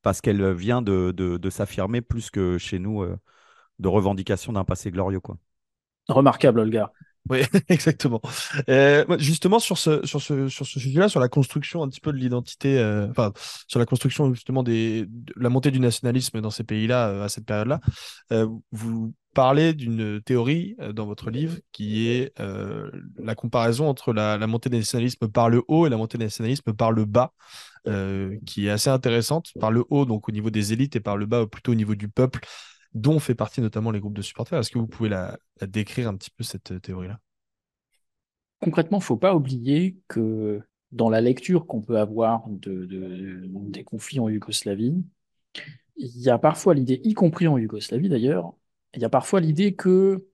parce 0.02 0.22
qu'elle 0.22 0.54
vient 0.54 0.80
de, 0.80 1.12
de, 1.14 1.36
de 1.36 1.50
s'affirmer 1.50 2.00
plus 2.00 2.30
que 2.30 2.56
chez 2.56 2.78
nous 2.78 3.04
de 3.80 3.88
revendication 3.88 4.52
d'un 4.52 4.64
passé 4.64 4.90
glorieux, 4.90 5.20
quoi. 5.20 5.36
Remarquable, 6.10 6.60
Olga. 6.60 6.92
Oui, 7.28 7.40
exactement. 7.68 8.20
Euh, 8.68 9.04
justement, 9.18 9.58
sur 9.58 9.78
ce, 9.78 10.00
sujet-là, 10.06 11.08
sur 11.08 11.20
la 11.20 11.28
construction 11.28 11.82
un 11.82 11.88
petit 11.88 12.00
peu 12.00 12.12
de 12.12 12.16
l'identité, 12.16 12.78
euh, 12.78 13.08
sur 13.68 13.78
la 13.78 13.86
construction 13.86 14.32
justement 14.32 14.62
des, 14.62 15.04
de 15.06 15.32
la 15.36 15.48
montée 15.48 15.70
du 15.70 15.80
nationalisme 15.80 16.40
dans 16.40 16.50
ces 16.50 16.64
pays-là 16.64 17.08
euh, 17.08 17.24
à 17.24 17.28
cette 17.28 17.44
période-là, 17.44 17.80
vous 18.72 19.14
parlez 19.32 19.74
d'une 19.74 20.20
théorie 20.22 20.74
dans 20.92 21.06
votre 21.06 21.30
livre 21.30 21.56
qui 21.70 22.08
est 22.08 22.32
la 22.38 23.34
comparaison 23.34 23.88
entre 23.88 24.12
la, 24.12 24.44
montée 24.46 24.70
du 24.70 24.76
nationalisme 24.76 25.28
par 25.28 25.48
le 25.50 25.62
haut 25.68 25.86
et 25.86 25.90
la 25.90 25.96
montée 25.96 26.18
du 26.18 26.24
nationalisme 26.24 26.72
par 26.72 26.90
le 26.90 27.04
bas, 27.04 27.32
qui 28.46 28.66
est 28.66 28.70
assez 28.70 28.90
intéressante. 28.90 29.52
Par 29.60 29.70
le 29.70 29.84
haut, 29.88 30.04
donc 30.04 30.28
au 30.28 30.32
niveau 30.32 30.50
des 30.50 30.72
élites, 30.72 30.96
et 30.96 31.00
par 31.00 31.16
le 31.16 31.26
bas, 31.26 31.46
plutôt 31.46 31.72
au 31.72 31.76
niveau 31.76 31.94
du 31.94 32.08
peuple 32.08 32.40
dont 32.94 33.18
fait 33.18 33.34
partie 33.34 33.60
notamment 33.60 33.90
les 33.90 34.00
groupes 34.00 34.16
de 34.16 34.22
supporters. 34.22 34.58
Est-ce 34.58 34.70
que 34.70 34.78
vous 34.78 34.86
pouvez 34.86 35.08
la, 35.08 35.38
décrire 35.62 36.08
un 36.08 36.16
petit 36.16 36.30
peu, 36.30 36.44
cette 36.44 36.72
euh, 36.72 36.80
théorie-là? 36.80 37.20
Concrètement, 38.60 38.98
il 38.98 39.02
ne 39.02 39.04
faut 39.04 39.16
pas 39.16 39.34
oublier 39.34 39.96
que 40.08 40.60
dans 40.92 41.08
la 41.08 41.20
lecture 41.20 41.66
qu'on 41.66 41.80
peut 41.80 41.98
avoir 41.98 42.48
de, 42.48 42.86
des 43.68 43.84
conflits 43.84 44.20
en 44.20 44.28
Yougoslavie, 44.28 45.02
il 45.96 46.20
y 46.20 46.28
a 46.28 46.38
parfois 46.38 46.74
l'idée, 46.74 47.00
y 47.04 47.14
compris 47.14 47.46
en 47.46 47.58
Yougoslavie 47.58 48.08
d'ailleurs, 48.08 48.54
il 48.94 49.00
y 49.00 49.04
a 49.04 49.08
parfois 49.08 49.40
l'idée 49.40 49.74
que 49.74 50.26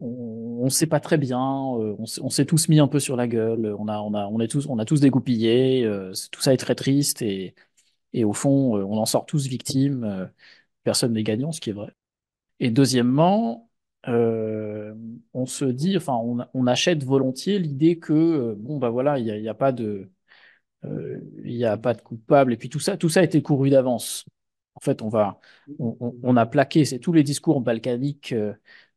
on 0.00 0.64
ne 0.64 0.70
sait 0.70 0.86
pas 0.86 0.98
très 0.98 1.18
bien, 1.18 1.38
euh, 1.78 1.94
on 1.98 2.30
s'est 2.30 2.46
tous 2.46 2.68
mis 2.68 2.80
un 2.80 2.88
peu 2.88 2.98
sur 2.98 3.16
la 3.16 3.28
gueule, 3.28 3.74
on 3.78 3.86
a, 3.86 3.98
on 4.00 4.14
a, 4.14 4.26
on 4.26 4.40
est 4.40 4.48
tous, 4.48 4.66
on 4.66 4.78
a 4.78 4.86
tous 4.86 5.00
dégoupillé, 5.00 5.84
euh, 5.84 6.12
tout 6.32 6.40
ça 6.40 6.54
est 6.54 6.56
très 6.56 6.74
triste 6.74 7.22
et, 7.22 7.54
et 8.14 8.24
au 8.24 8.32
fond, 8.32 8.76
on 8.76 8.98
en 8.98 9.06
sort 9.06 9.26
tous 9.26 9.46
victimes, 9.46 10.30
personne 10.84 11.12
n'est 11.12 11.22
gagnant, 11.22 11.52
ce 11.52 11.60
qui 11.60 11.70
est 11.70 11.74
vrai. 11.74 11.94
Et 12.60 12.70
deuxièmement, 12.70 13.70
on 14.06 15.46
se 15.46 15.64
dit, 15.64 15.96
enfin, 15.96 16.14
on, 16.14 16.38
on 16.54 16.66
achète 16.66 17.04
volontiers 17.04 17.58
l'idée 17.58 17.98
que, 17.98 18.54
bon, 18.58 18.78
bah 18.78 18.90
voilà, 18.90 19.18
il 19.18 19.24
n'y 19.24 19.30
a, 19.30 19.38
y 19.38 19.48
a, 19.48 19.54
pas 19.54 19.72
de, 19.72 20.10
il 21.44 21.52
y 21.56 21.64
a 21.64 21.76
pas 21.76 21.94
de 21.94 22.00
coupable, 22.02 22.52
et 22.52 22.56
puis 22.56 22.68
tout 22.68 22.80
ça, 22.80 22.96
tout 22.96 23.08
ça 23.08 23.20
a 23.20 23.22
été 23.24 23.42
couru 23.42 23.70
d'avance. 23.70 24.24
En 24.74 24.80
fait, 24.80 25.02
on 25.02 25.08
va, 25.08 25.40
on, 25.78 26.14
on 26.22 26.36
a 26.36 26.46
plaqué, 26.46 26.84
c'est 26.84 26.98
tous 26.98 27.12
les 27.12 27.22
discours 27.22 27.60
balkaniques 27.60 28.34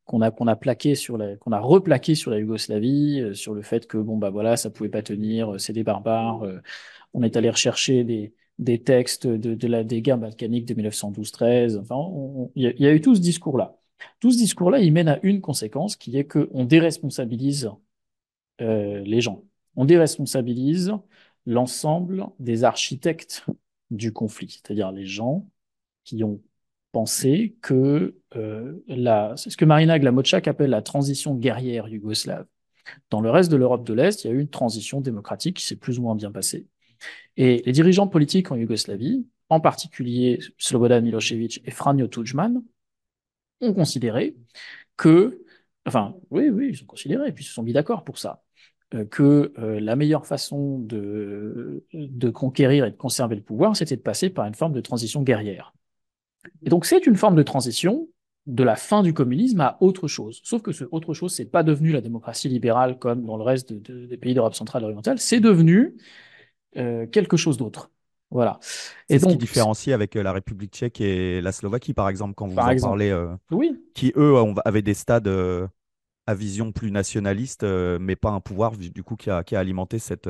qu'on 0.05 0.21
a 0.21 0.31
qu'on 0.31 0.47
a 0.47 0.55
plaqué 0.55 0.95
sur 0.95 1.17
la 1.17 1.35
qu'on 1.37 1.51
a 1.51 1.59
replaqué 1.59 2.15
sur 2.15 2.31
la 2.31 2.39
Yougoslavie, 2.39 3.21
euh, 3.21 3.33
sur 3.33 3.53
le 3.53 3.61
fait 3.61 3.87
que 3.87 3.97
bon 3.97 4.17
bah 4.17 4.29
voilà 4.29 4.57
ça 4.57 4.69
pouvait 4.69 4.89
pas 4.89 5.01
tenir, 5.01 5.53
euh, 5.55 5.57
c'est 5.57 5.73
des 5.73 5.83
barbares. 5.83 6.43
Euh, 6.43 6.61
on 7.13 7.23
est 7.23 7.37
allé 7.37 7.49
rechercher 7.49 8.03
des 8.03 8.33
des 8.59 8.81
textes 8.81 9.27
de, 9.27 9.67
la 9.67 9.83
des 9.83 10.01
guerres 10.01 10.17
balkaniques 10.17 10.65
de 10.65 10.75
1912-13. 10.75 11.77
Enfin, 11.79 12.49
il 12.55 12.75
y, 12.79 12.87
a 12.87 12.93
eu 12.93 13.01
tout 13.01 13.15
ce 13.15 13.21
discours-là. 13.21 13.77
Tout 14.19 14.31
ce 14.31 14.37
discours-là, 14.37 14.79
il 14.79 14.93
mène 14.93 15.07
à 15.07 15.19
une 15.23 15.41
conséquence 15.41 15.95
qui 15.95 16.17
est 16.17 16.25
que 16.25 16.49
on 16.53 16.65
déresponsabilise 16.65 17.71
euh, 18.61 19.01
les 19.05 19.21
gens. 19.21 19.43
On 19.75 19.85
déresponsabilise 19.85 20.93
l'ensemble 21.45 22.27
des 22.39 22.63
architectes 22.63 23.45
du 23.91 24.13
conflit, 24.13 24.61
c'est-à-dire 24.63 24.91
les 24.91 25.05
gens 25.05 25.47
qui 26.03 26.23
ont 26.23 26.41
penser 26.93 27.57
que 27.61 28.15
euh, 28.37 28.81
la, 28.87 29.33
ce 29.35 29.57
que 29.57 29.65
Marina 29.65 29.99
Glamochak 29.99 30.47
appelle 30.47 30.69
la 30.69 30.81
transition 30.81 31.35
guerrière 31.35 31.89
yougoslave. 31.89 32.45
Dans 33.09 33.19
le 33.19 33.29
reste 33.29 33.51
de 33.51 33.57
l'Europe 33.57 33.85
de 33.85 33.93
l'Est, 33.93 34.23
il 34.23 34.27
y 34.27 34.29
a 34.29 34.33
eu 34.33 34.39
une 34.39 34.49
transition 34.49 35.01
démocratique 35.01 35.57
qui 35.57 35.65
s'est 35.65 35.75
plus 35.75 35.99
ou 35.99 36.03
moins 36.03 36.15
bien 36.15 36.31
passée. 36.31 36.67
Et 37.37 37.61
les 37.65 37.71
dirigeants 37.71 38.07
politiques 38.07 38.51
en 38.51 38.55
Yougoslavie, 38.55 39.25
en 39.49 39.59
particulier 39.59 40.39
Slobodan 40.57 41.01
Milosevic 41.01 41.61
et 41.65 41.71
Franjo 41.71 42.07
Tudjman, 42.07 42.63
ont 43.61 43.73
considéré 43.73 44.35
que, 44.97 45.43
enfin, 45.85 46.15
oui, 46.29 46.49
oui, 46.49 46.71
ils 46.73 46.83
ont 46.83 46.87
considéré, 46.87 47.29
et 47.29 47.31
puis 47.31 47.43
ils 47.43 47.47
se 47.47 47.53
sont 47.53 47.63
mis 47.63 47.73
d'accord 47.73 48.03
pour 48.03 48.17
ça, 48.17 48.43
euh, 48.93 49.05
que 49.05 49.53
euh, 49.57 49.79
la 49.79 49.95
meilleure 49.95 50.25
façon 50.25 50.79
de, 50.79 51.85
de 51.93 52.29
conquérir 52.29 52.85
et 52.85 52.91
de 52.91 52.95
conserver 52.95 53.35
le 53.35 53.41
pouvoir, 53.41 53.75
c'était 53.75 53.95
de 53.95 54.01
passer 54.01 54.29
par 54.29 54.45
une 54.45 54.55
forme 54.55 54.73
de 54.73 54.81
transition 54.81 55.23
guerrière. 55.23 55.73
Et 56.65 56.69
donc, 56.69 56.85
c'est 56.85 57.05
une 57.07 57.15
forme 57.15 57.35
de 57.35 57.43
transition 57.43 58.07
de 58.45 58.63
la 58.63 58.75
fin 58.75 59.03
du 59.03 59.13
communisme 59.13 59.61
à 59.61 59.77
autre 59.79 60.07
chose. 60.07 60.41
Sauf 60.43 60.61
que 60.61 60.73
ce 60.73 60.83
autre 60.91 61.13
chose, 61.13 61.33
c'est 61.33 61.45
pas 61.45 61.63
devenu 61.63 61.91
la 61.91 62.01
démocratie 62.01 62.49
libérale 62.49 62.99
comme 62.99 63.25
dans 63.25 63.37
le 63.37 63.43
reste 63.43 63.71
des 63.71 64.17
pays 64.17 64.33
d'Europe 64.33 64.53
centrale 64.53 64.83
et 64.83 64.85
orientale, 64.85 65.17
c'est 65.17 65.39
devenu 65.39 65.95
euh, 66.77 67.07
quelque 67.07 67.37
chose 67.37 67.57
d'autre. 67.57 67.91
Voilà. 68.31 68.59
Et 69.09 69.19
donc, 69.19 69.31
ce 69.31 69.35
qui 69.35 69.39
différencie 69.39 69.93
avec 69.93 70.15
euh, 70.15 70.23
la 70.23 70.33
République 70.33 70.73
tchèque 70.73 71.01
et 71.01 71.39
la 71.41 71.51
Slovaquie, 71.51 71.93
par 71.93 72.09
exemple, 72.09 72.33
quand 72.33 72.47
vous 72.47 72.57
en 72.57 72.75
parlez, 72.79 73.11
euh, 73.11 73.29
oui. 73.51 73.79
qui 73.93 74.11
eux 74.15 74.35
avaient 74.65 74.81
des 74.81 74.95
stades 74.95 75.29
à 76.25 76.33
vision 76.33 76.71
plus 76.71 76.91
nationaliste, 76.91 77.63
mais 77.63 78.15
pas 78.15 78.31
un 78.31 78.39
pouvoir 78.39 78.77
du 78.77 79.03
coup 79.03 79.15
qui 79.15 79.29
a, 79.29 79.43
qui 79.43 79.55
a 79.55 79.59
alimenté 79.59 79.99
cette, 79.99 80.27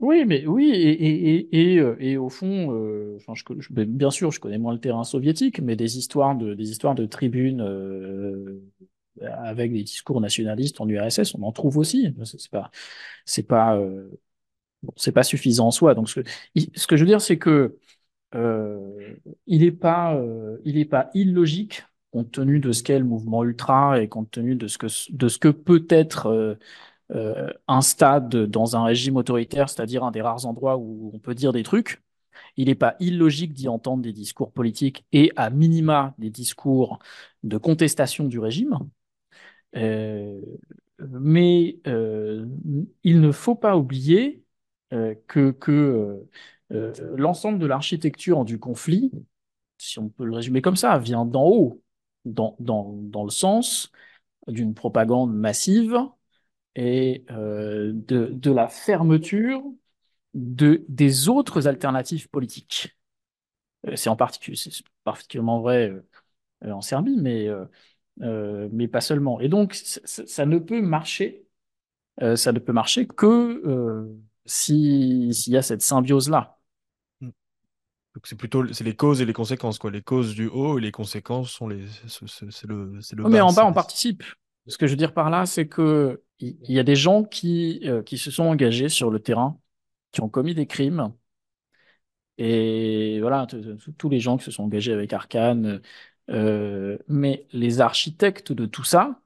oui, 0.00 0.24
mais 0.24 0.46
oui, 0.46 0.70
et, 0.70 0.90
et, 0.92 1.74
et, 1.76 2.10
et, 2.10 2.16
au 2.16 2.28
fond, 2.28 2.72
euh, 2.72 3.16
enfin, 3.16 3.34
je, 3.34 3.72
bien 3.72 4.10
sûr, 4.12 4.30
je 4.30 4.38
connais 4.38 4.58
moins 4.58 4.72
le 4.72 4.78
terrain 4.78 5.02
soviétique, 5.02 5.60
mais 5.60 5.74
des 5.74 5.98
histoires 5.98 6.36
de, 6.36 6.54
des 6.54 6.70
histoires 6.70 6.94
de 6.94 7.04
tribunes 7.04 7.60
euh, 7.60 8.60
avec 9.20 9.72
des 9.72 9.82
discours 9.82 10.20
nationalistes 10.20 10.80
en 10.80 10.88
URSS, 10.88 11.34
on 11.34 11.42
en 11.42 11.50
trouve 11.50 11.78
aussi. 11.78 12.14
C'est 12.24 12.50
pas, 12.50 12.70
c'est 13.24 13.42
pas, 13.42 13.76
euh, 13.76 14.08
bon, 14.82 14.92
c'est 14.96 15.12
pas 15.12 15.22
suffisant 15.22 15.68
en 15.68 15.70
soi. 15.70 15.94
Donc, 15.94 16.08
ce 16.08 16.20
que, 16.86 16.96
je 16.96 17.02
veux 17.02 17.06
dire, 17.08 17.20
c'est 17.20 17.38
que 17.38 17.76
euh, 18.34 19.16
il 19.46 19.62
n'est 19.62 19.72
pas, 19.72 20.14
euh, 20.16 20.58
il 20.64 20.78
est 20.78 20.84
pas 20.84 21.10
illogique 21.14 21.84
compte 22.12 22.32
tenu 22.32 22.60
de 22.60 22.72
ce 22.72 22.82
qu'est 22.82 22.98
le 22.98 23.04
mouvement 23.04 23.44
ultra 23.44 24.00
et 24.00 24.08
compte 24.08 24.30
tenu 24.30 24.54
de 24.56 24.66
ce 24.68 24.78
que, 24.78 24.86
de 25.12 25.28
ce 25.28 25.38
que 25.38 25.48
peut 25.48 25.86
être 25.90 26.56
euh, 27.14 27.52
un 27.68 27.82
stade 27.82 28.30
dans 28.46 28.76
un 28.76 28.84
régime 28.84 29.16
autoritaire, 29.16 29.68
c'est-à-dire 29.70 30.04
un 30.04 30.10
des 30.12 30.22
rares 30.22 30.46
endroits 30.46 30.76
où 30.78 31.10
on 31.14 31.18
peut 31.18 31.34
dire 31.34 31.52
des 31.52 31.62
trucs, 31.62 32.02
il 32.56 32.66
n'est 32.68 32.74
pas 32.76 32.96
illogique 33.00 33.54
d'y 33.54 33.68
entendre 33.68 34.02
des 34.02 34.12
discours 34.12 34.52
politiques 34.52 35.06
et 35.12 35.32
à 35.36 35.50
minima 35.50 36.14
des 36.18 36.30
discours 36.30 36.98
de 37.44 37.58
contestation 37.58 38.24
du 38.26 38.38
régime. 38.40 38.78
Mais 40.98 41.78
il 43.04 43.20
ne 43.20 43.32
faut 43.32 43.54
pas 43.54 43.76
oublier 43.76 44.42
que, 44.90 45.50
que 45.50 46.26
euh, 46.72 46.92
l'ensemble 47.16 47.58
de 47.58 47.66
l'architecture 47.66 48.44
du 48.44 48.58
conflit, 48.58 49.10
si 49.78 49.98
on 49.98 50.08
peut 50.08 50.24
le 50.24 50.34
résumer 50.34 50.62
comme 50.62 50.76
ça, 50.76 50.98
vient 50.98 51.24
d'en 51.24 51.46
haut, 51.46 51.82
dans, 52.24 52.56
dans, 52.60 52.92
dans 52.94 53.24
le 53.24 53.30
sens 53.30 53.90
d'une 54.48 54.74
propagande 54.74 55.34
massive 55.34 55.98
et 56.76 57.24
euh, 57.30 57.92
de, 57.94 58.26
de, 58.26 58.52
la 58.52 58.68
fermeture 58.68 59.62
de, 60.34 60.84
des 60.88 61.28
autres 61.28 61.68
alternatives 61.68 62.28
politiques. 62.28 62.96
Euh, 63.86 63.96
c'est 63.96 64.10
en 64.10 64.16
particulier, 64.16 64.56
c'est 64.56 64.72
particulièrement 65.04 65.60
vrai 65.60 65.92
euh, 66.64 66.70
en 66.72 66.80
Serbie, 66.80 67.16
mais, 67.18 67.48
euh, 68.22 68.68
mais 68.72 68.88
pas 68.88 69.00
seulement. 69.00 69.40
Et 69.40 69.48
donc, 69.48 69.74
ça 69.74 70.46
ne 70.46 70.58
peut 70.58 70.80
marcher, 70.80 71.46
ça 72.36 72.52
ne 72.52 72.58
peut 72.58 72.72
marcher 72.72 73.06
que 73.06 74.10
s'il 74.48 75.52
y 75.52 75.56
a 75.56 75.62
cette 75.62 75.82
symbiose-là. 75.82 76.58
Hmm. 77.20 77.30
Donc 78.14 78.26
c'est 78.26 78.36
plutôt 78.36 78.72
c'est 78.72 78.84
les 78.84 78.96
causes 78.96 79.20
et 79.20 79.24
les 79.24 79.32
conséquences 79.32 79.78
quoi. 79.78 79.90
Les 79.90 80.02
causes 80.02 80.34
du 80.34 80.48
haut 80.48 80.78
et 80.78 80.82
les 80.82 80.92
conséquences 80.92 81.50
sont 81.50 81.68
les 81.68 81.86
c'est 82.06 82.66
le 82.66 83.00
c'est 83.00 83.16
le. 83.16 83.28
mais 83.28 83.40
en 83.40 83.52
bas 83.52 83.66
on 83.66 83.72
participe. 83.72 84.24
Ce 84.66 84.76
que 84.76 84.86
je 84.86 84.92
veux 84.92 84.96
dire 84.96 85.14
par 85.14 85.30
là, 85.30 85.46
c'est 85.46 85.66
que 85.66 86.22
il 86.40 86.72
y 86.72 86.78
a 86.78 86.84
des 86.84 86.96
gens 86.96 87.24
qui, 87.24 87.80
euh, 87.84 88.02
qui 88.02 88.18
se 88.18 88.30
sont 88.30 88.44
engagés 88.44 88.88
sur 88.88 89.10
le 89.10 89.20
terrain, 89.20 89.58
qui 90.12 90.20
ont 90.20 90.28
commis 90.28 90.54
des 90.54 90.66
crimes. 90.66 91.12
Et 92.38 93.18
voilà, 93.20 93.46
tous 93.98 94.08
les 94.08 94.20
gens 94.20 94.36
qui 94.36 94.44
se 94.44 94.50
sont 94.52 94.64
engagés 94.64 94.92
avec 94.92 95.12
Arkane. 95.12 95.82
Euh, 96.30 96.98
mais 97.08 97.46
les 97.52 97.80
architectes 97.80 98.52
de 98.52 98.66
tout 98.66 98.84
ça, 98.84 99.20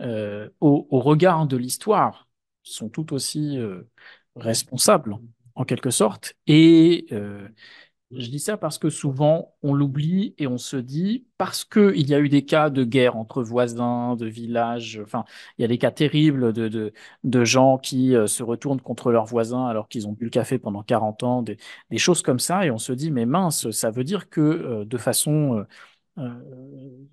euh, 0.00 0.48
au, 0.60 0.86
au, 0.90 1.00
regard 1.00 1.46
de 1.46 1.56
l'histoire, 1.56 2.28
sont 2.62 2.88
tout 2.88 3.12
aussi 3.12 3.58
euh, 3.58 3.82
responsables, 4.36 5.16
en 5.54 5.64
quelque 5.64 5.90
sorte. 5.90 6.34
Et 6.46 7.06
euh, 7.12 7.48
je 8.10 8.28
dis 8.28 8.38
ça 8.38 8.56
parce 8.56 8.78
que 8.78 8.90
souvent 8.90 9.54
on 9.62 9.72
l'oublie 9.74 10.34
et 10.38 10.46
on 10.46 10.58
se 10.58 10.76
dit 10.76 11.26
parce 11.38 11.64
que 11.64 11.92
il 11.96 12.08
y 12.08 12.14
a 12.14 12.20
eu 12.20 12.28
des 12.28 12.44
cas 12.44 12.68
de 12.70 12.84
guerre 12.84 13.16
entre 13.16 13.42
voisins, 13.42 14.16
de 14.16 14.26
villages, 14.26 15.00
enfin 15.02 15.24
il 15.58 15.62
y 15.62 15.64
a 15.64 15.68
des 15.68 15.78
cas 15.78 15.90
terribles 15.90 16.52
de, 16.52 16.92
gens 17.44 17.78
qui 17.78 18.14
euh, 18.14 18.26
se 18.26 18.42
retournent 18.42 18.80
contre 18.80 19.10
leurs 19.12 19.26
voisins 19.26 19.66
alors 19.66 19.88
qu'ils 19.88 20.06
ont 20.08 20.12
bu 20.12 20.24
le 20.24 20.30
café 20.30 20.58
pendant 20.58 20.82
40 20.82 21.22
ans, 21.22 21.42
des, 21.42 21.56
des, 21.90 21.98
choses 21.98 22.22
comme 22.22 22.38
ça 22.38 22.66
et 22.66 22.70
on 22.70 22.78
se 22.78 22.92
dit 22.92 23.10
mais 23.10 23.26
mince, 23.26 23.70
ça 23.70 23.90
veut 23.90 24.04
dire 24.04 24.28
que 24.28 24.84
de 24.84 24.98
façon 24.98 25.64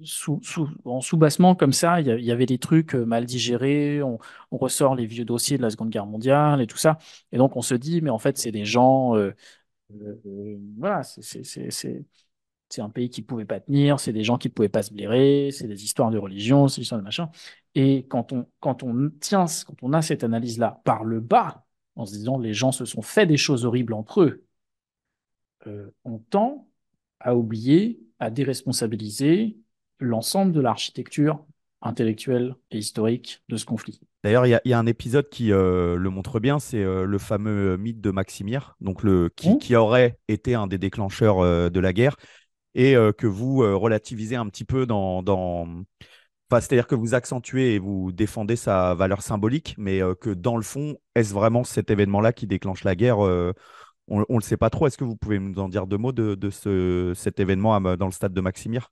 sous, 0.04 0.42
en 0.84 1.02
sous-bassement 1.02 1.56
comme 1.56 1.72
ça, 1.74 2.02
il 2.02 2.08
y, 2.08 2.32
avait 2.32 2.46
des 2.46 2.58
trucs 2.58 2.94
mal 2.94 3.26
digérés, 3.26 4.02
on, 4.04 4.20
ressort 4.52 4.96
les 4.96 5.06
vieux 5.06 5.26
dossiers 5.26 5.58
de 5.58 5.62
la 5.62 5.70
Seconde 5.70 5.90
Guerre 5.90 6.06
mondiale 6.06 6.62
et 6.62 6.68
tout 6.68 6.78
ça 6.78 6.98
et 7.32 7.38
donc 7.38 7.56
on 7.56 7.62
se 7.62 7.76
dit 7.76 8.02
mais 8.02 8.10
en 8.10 8.20
fait 8.20 8.38
c'est 8.38 8.52
des 8.52 8.66
gens 8.66 9.16
euh, 9.16 10.60
voilà, 10.78 11.04
c'est 11.04 12.82
un 12.82 12.90
pays 12.90 13.10
qui 13.10 13.22
pouvait 13.22 13.46
pas 13.46 13.60
tenir, 13.60 14.00
c'est 14.00 14.14
des 14.14 14.24
gens 14.24 14.38
qui 14.38 14.50
pouvaient 14.50 14.70
pas 14.70 14.84
se 14.84 14.94
blairer, 14.94 15.50
c'est 15.52 15.68
des 15.68 15.84
histoires 15.84 16.12
de 16.12 16.18
religion, 16.18 16.68
c'est 16.68 16.82
des 16.82 16.84
histoires 16.84 17.00
de 17.00 17.06
machin. 17.06 17.30
Et 17.76 18.06
quand 18.08 18.32
on, 18.34 18.48
quand 18.60 18.84
on 18.84 19.10
tient, 19.20 19.46
quand 19.66 19.76
on 19.82 19.94
a 19.94 20.02
cette 20.02 20.24
analyse-là 20.24 20.82
par 20.84 21.04
le 21.04 21.20
bas, 21.20 21.66
en 21.96 22.06
se 22.06 22.14
disant 22.14 22.38
les 22.38 22.54
gens 22.54 22.72
se 22.72 22.86
sont 22.86 23.02
fait 23.02 23.26
des 23.26 23.38
choses 23.38 23.66
horribles 23.66 23.94
entre 23.94 24.22
eux, 24.22 24.46
euh, 25.68 25.92
on 26.06 26.20
tend 26.20 26.68
à 27.20 27.36
oublier, 27.36 28.00
à 28.20 28.30
déresponsabiliser 28.30 29.58
l'ensemble 30.00 30.52
de 30.52 30.62
l'architecture 30.62 31.46
intellectuelle 31.82 32.56
et 32.72 32.78
historique 32.78 33.42
de 33.50 33.58
ce 33.58 33.66
conflit. 33.66 34.02
D'ailleurs, 34.24 34.46
il 34.46 34.60
y, 34.66 34.70
y, 34.70 34.74
a 34.74 34.80
un 34.80 34.86
épisode 34.86 35.30
qui 35.30 35.54
euh, 35.54 35.96
le 35.96 36.10
montre 36.10 36.40
bien, 36.42 36.60
c'est 36.60 36.84
euh, 36.84 37.06
le 37.06 37.18
fameux 37.18 37.78
mythe 37.78 38.02
de 38.02 38.12
Maximir, 38.12 38.76
donc 38.82 39.04
le, 39.04 39.30
qui, 39.30 39.52
mmh. 39.52 39.58
qui 39.60 39.76
aurait 39.76 40.20
été 40.28 40.56
un 40.56 40.68
des 40.68 40.78
déclencheurs 40.78 41.40
euh, 41.40 41.70
de 41.70 41.80
la 41.80 41.94
guerre, 41.94 42.18
et 42.76 42.94
que 43.18 43.26
vous 43.26 43.58
relativisez 43.58 44.36
un 44.36 44.46
petit 44.48 44.64
peu 44.64 44.86
dans... 44.86 45.24
dans... 45.24 45.68
Enfin, 46.50 46.62
C'est-à-dire 46.62 46.86
que 46.86 46.96
vous 46.96 47.16
accentuez 47.16 47.74
et 47.74 47.80
vous 47.80 48.12
défendez 48.12 48.56
sa 48.56 48.94
valeur 48.94 49.24
symbolique, 49.24 49.74
mais 49.80 50.02
que 50.22 50.30
dans 50.30 50.56
le 50.56 50.62
fond, 50.62 50.96
est-ce 51.16 51.34
vraiment 51.34 51.64
cet 51.64 51.90
événement-là 51.90 52.32
qui 52.32 52.46
déclenche 52.46 52.84
la 52.84 52.96
guerre 52.96 53.18
On 54.10 54.20
ne 54.20 54.26
le 54.36 54.42
sait 54.42 54.58
pas 54.58 54.70
trop. 54.70 54.88
Est-ce 54.88 54.98
que 54.98 55.04
vous 55.04 55.16
pouvez 55.16 55.40
nous 55.40 55.58
en 55.60 55.70
dire 55.70 55.88
deux 55.88 55.98
mots 55.98 56.12
de, 56.12 56.36
de 56.36 56.50
ce, 56.50 57.14
cet 57.16 57.40
événement 57.40 57.80
dans 57.96 58.06
le 58.06 58.12
stade 58.12 58.34
de 58.34 58.42
Maximir? 58.42 58.92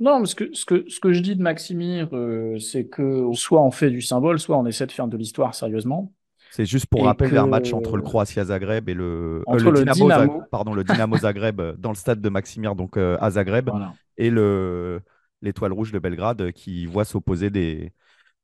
Non, 0.00 0.20
mais 0.20 0.26
ce 0.26 0.34
que, 0.34 0.54
ce 0.54 0.64
que, 0.64 0.84
ce 0.88 1.00
que 1.00 1.12
je 1.12 1.20
dis 1.20 1.34
de 1.34 1.42
Maximir, 1.42 2.08
euh, 2.12 2.58
c'est 2.58 2.86
que 2.86 3.24
soit 3.34 3.62
on 3.62 3.70
fait 3.70 3.90
du 3.90 4.00
symbole, 4.00 4.38
soit 4.38 4.56
on 4.56 4.66
essaie 4.66 4.86
de 4.86 4.92
faire 4.92 5.08
de 5.08 5.16
l'histoire 5.16 5.54
sérieusement. 5.54 6.12
C'est 6.50 6.66
juste 6.66 6.86
pour 6.86 7.00
Et 7.00 7.04
rappel 7.04 7.30
que- 7.30 7.36
un 7.36 7.46
match 7.46 7.72
entre 7.72 7.96
le 7.96 8.02
Croatia 8.02 8.44
Zagreb 8.46 8.88
et 8.88 8.94
le, 8.94 9.42
euh, 9.48 9.58
le 9.58 9.70
le 9.70 9.78
Dynamo, 9.80 9.94
Dynamo. 9.94 10.32
Zag- 10.40 10.48
pardon, 10.50 10.72
le 10.72 10.84
Dynamo 10.84 11.16
Zagreb 11.18 11.60
euh, 11.60 11.74
dans 11.76 11.90
le 11.90 11.96
stade 11.96 12.20
de 12.20 12.28
Maximir, 12.28 12.74
donc 12.74 12.96
euh, 12.96 13.16
à 13.20 13.30
Zagreb, 13.32 13.68
Voilà. 13.70 13.92
et 14.16 14.30
le 14.30 15.00
l'Étoile 15.42 15.72
Rouge 15.72 15.92
de 15.92 15.98
Belgrade 16.00 16.50
qui 16.52 16.86
voit 16.86 17.04
s'opposer 17.04 17.50
des, 17.50 17.92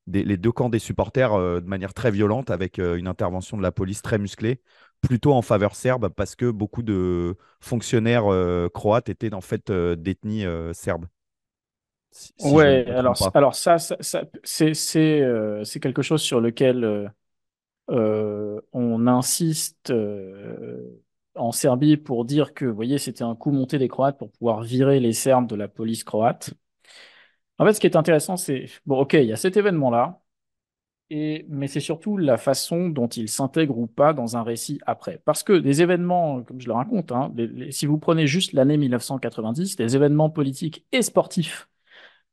des- 0.07 0.23
les 0.25 0.37
deux 0.37 0.53
camps 0.53 0.69
des 0.69 0.79
supporters 0.79 1.37
de 1.61 1.67
manière 1.67 1.95
très 1.95 2.11
violente 2.11 2.51
avec 2.51 2.79
une 2.79 3.09
intervention 3.09 3.57
de 3.57 3.63
la 3.63 3.73
police 3.73 4.03
très 4.03 4.19
musclée, 4.19 4.61
plutôt 5.05 5.33
en 5.35 5.43
faveur 5.43 5.75
serbe 5.77 6.09
parce 6.11 6.35
que 6.37 6.51
beaucoup 6.51 6.83
de 6.83 7.37
fonctionnaires 7.61 8.33
euh, 8.33 8.69
croates 8.73 9.09
étaient 9.09 9.35
en 9.35 9.41
fait 9.41 9.71
euh, 9.71 9.97
d'ethnie 9.97 10.45
euh, 10.47 10.73
serbe. 10.73 11.07
Si- 12.11 12.33
si 12.39 12.59
Ouais, 12.59 12.87
alors, 12.89 13.17
pas. 13.19 13.35
alors 13.35 13.55
ça, 13.55 13.79
ça, 13.79 13.97
ça- 14.01 14.25
c'est, 14.43 14.75
quelque 15.81 16.03
chose 16.03 16.23
sur 16.23 16.41
lequel 16.41 17.13
on 18.73 19.07
insiste 19.07 19.93
en 21.37 21.53
Serbie 21.53 21.97
pour 21.97 22.25
dire 22.25 22.55
que, 22.55 22.65
vous 22.65 22.75
voyez, 22.75 22.99
c'était 22.99 23.23
un 23.25 23.37
coup 23.37 23.51
monté 23.53 23.79
des 23.79 23.87
Croates 23.89 24.19
pour 24.19 24.31
pouvoir 24.33 24.63
virer 24.63 24.99
les 25.01 25.13
Serbes 25.13 25.47
de 25.49 25.55
la 25.57 25.69
police 25.69 26.03
croate. 26.05 26.55
En 27.59 27.67
fait, 27.67 27.75
ce 27.75 27.81
qui 27.81 27.87
est 27.87 27.97
intéressant, 27.97 28.37
c'est, 28.37 28.67
bon, 28.87 28.99
ok, 29.01 29.15
il 29.15 29.25
y 29.27 29.33
a 29.33 29.37
cet 29.37 29.57
événement-là, 29.57 30.21
mais 31.11 31.69
c'est 31.69 31.81
surtout 31.81 32.17
la 32.17 32.37
façon 32.37 32.89
dont 32.89 33.09
il 33.09 33.29
s'intègre 33.29 33.79
ou 33.79 33.87
pas 33.87 34.13
dans 34.13 34.37
un 34.37 34.43
récit 34.43 34.81
après. 34.87 35.21
Parce 35.25 35.43
que 35.43 35.53
des 35.53 35.83
événements, 35.83 36.43
comme 36.43 36.61
je 36.61 36.67
le 36.67 36.73
raconte, 36.73 37.13
hein, 37.13 37.33
si 37.71 37.87
vous 37.87 37.99
prenez 37.99 38.27
juste 38.27 38.53
l'année 38.53 38.77
1990, 38.77 39.77
des 39.77 39.97
événements 39.97 40.31
politiques 40.31 40.87
et 40.93 41.03
sportifs 41.03 41.69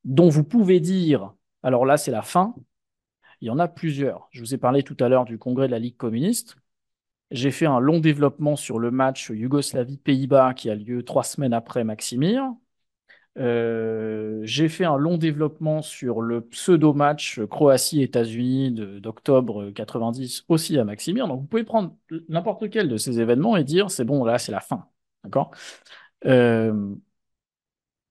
dont 0.05 0.29
vous 0.29 0.43
pouvez 0.43 0.79
dire, 0.79 1.33
alors 1.63 1.85
là, 1.85 1.97
c'est 1.97 2.11
la 2.11 2.21
fin, 2.23 2.55
il 3.41 3.47
y 3.47 3.51
en 3.51 3.59
a 3.59 3.67
plusieurs. 3.67 4.27
Je 4.31 4.41
vous 4.41 4.53
ai 4.53 4.57
parlé 4.57 4.83
tout 4.83 4.97
à 4.99 5.09
l'heure 5.09 5.25
du 5.25 5.37
congrès 5.37 5.67
de 5.67 5.71
la 5.71 5.79
Ligue 5.79 5.97
communiste. 5.97 6.57
J'ai 7.31 7.51
fait 7.51 7.65
un 7.65 7.79
long 7.79 7.99
développement 7.99 8.55
sur 8.55 8.79
le 8.79 8.91
match 8.91 9.29
Yougoslavie-Pays-Bas 9.31 10.53
qui 10.55 10.69
a 10.69 10.75
lieu 10.75 11.03
trois 11.03 11.23
semaines 11.23 11.53
après 11.53 11.83
Maximir. 11.83 12.51
Euh, 13.37 14.41
j'ai 14.43 14.67
fait 14.67 14.83
un 14.83 14.97
long 14.97 15.17
développement 15.17 15.81
sur 15.81 16.21
le 16.21 16.41
pseudo-match 16.41 17.39
Croatie-États-Unis 17.45 18.71
d'octobre 18.99 19.71
90 19.71 20.45
aussi 20.49 20.77
à 20.77 20.83
Maximir. 20.83 21.27
Donc 21.27 21.41
vous 21.41 21.47
pouvez 21.47 21.63
prendre 21.63 21.95
n'importe 22.27 22.61
lequel 22.61 22.89
de 22.89 22.97
ces 22.97 23.21
événements 23.21 23.55
et 23.57 23.63
dire 23.63 23.89
c'est 23.89 24.05
bon, 24.05 24.25
là 24.25 24.37
c'est 24.37 24.51
la 24.51 24.59
fin. 24.59 24.87
D'accord? 25.23 25.51
Euh, 26.25 26.95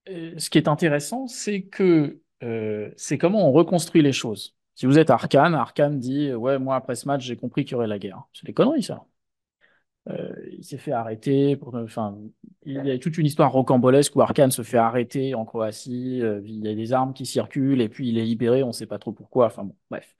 euh, 0.08 0.34
Ce 0.38 0.50
qui 0.50 0.58
est 0.58 0.68
intéressant, 0.68 1.26
c'est 1.26 1.62
que 1.62 2.20
euh, 2.42 2.90
c'est 2.96 3.18
comment 3.18 3.48
on 3.48 3.52
reconstruit 3.52 4.02
les 4.02 4.12
choses. 4.12 4.56
Si 4.74 4.86
vous 4.86 4.98
êtes 4.98 5.10
Arkane, 5.10 5.54
Arkane 5.54 5.98
dit 5.98 6.32
ouais 6.32 6.58
moi 6.58 6.76
après 6.76 6.94
ce 6.94 7.06
match 7.06 7.22
j'ai 7.24 7.36
compris 7.36 7.64
qu'il 7.64 7.72
y 7.72 7.74
aurait 7.76 7.86
la 7.86 7.98
guerre. 7.98 8.22
C'est 8.32 8.46
des 8.46 8.54
conneries 8.54 8.82
ça. 8.82 9.04
Euh, 10.08 10.32
il 10.52 10.64
s'est 10.64 10.78
fait 10.78 10.92
arrêter. 10.92 11.56
Pour, 11.56 11.74
enfin, 11.74 12.18
il 12.64 12.84
y 12.84 12.90
a 12.90 12.98
toute 12.98 13.18
une 13.18 13.26
histoire 13.26 13.52
rocambolesque 13.52 14.16
où 14.16 14.22
Arkane 14.22 14.50
se 14.50 14.62
fait 14.62 14.78
arrêter 14.78 15.34
en 15.34 15.44
Croatie. 15.44 16.20
euh, 16.22 16.40
il 16.44 16.64
y 16.64 16.68
a 16.68 16.74
des 16.74 16.92
armes 16.92 17.12
qui 17.12 17.26
circulent 17.26 17.80
et 17.80 17.88
puis 17.88 18.08
il 18.08 18.18
est 18.18 18.24
libéré. 18.24 18.62
On 18.62 18.68
ne 18.68 18.72
sait 18.72 18.86
pas 18.86 18.98
trop 18.98 19.12
pourquoi. 19.12 19.46
Enfin 19.46 19.64
bon, 19.64 19.76
bref. 19.90 20.16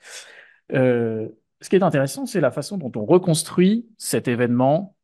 Euh, 0.73 1.29
ce 1.61 1.69
qui 1.69 1.77
est 1.77 1.83
intéressant, 1.83 2.27
c'est 2.27 2.40
la 2.40 2.51
façon 2.51 2.79
dont 2.79 2.93
on 2.97 3.05
reconstruit 3.05 3.88
cet 3.99 4.29
événement 4.29 4.97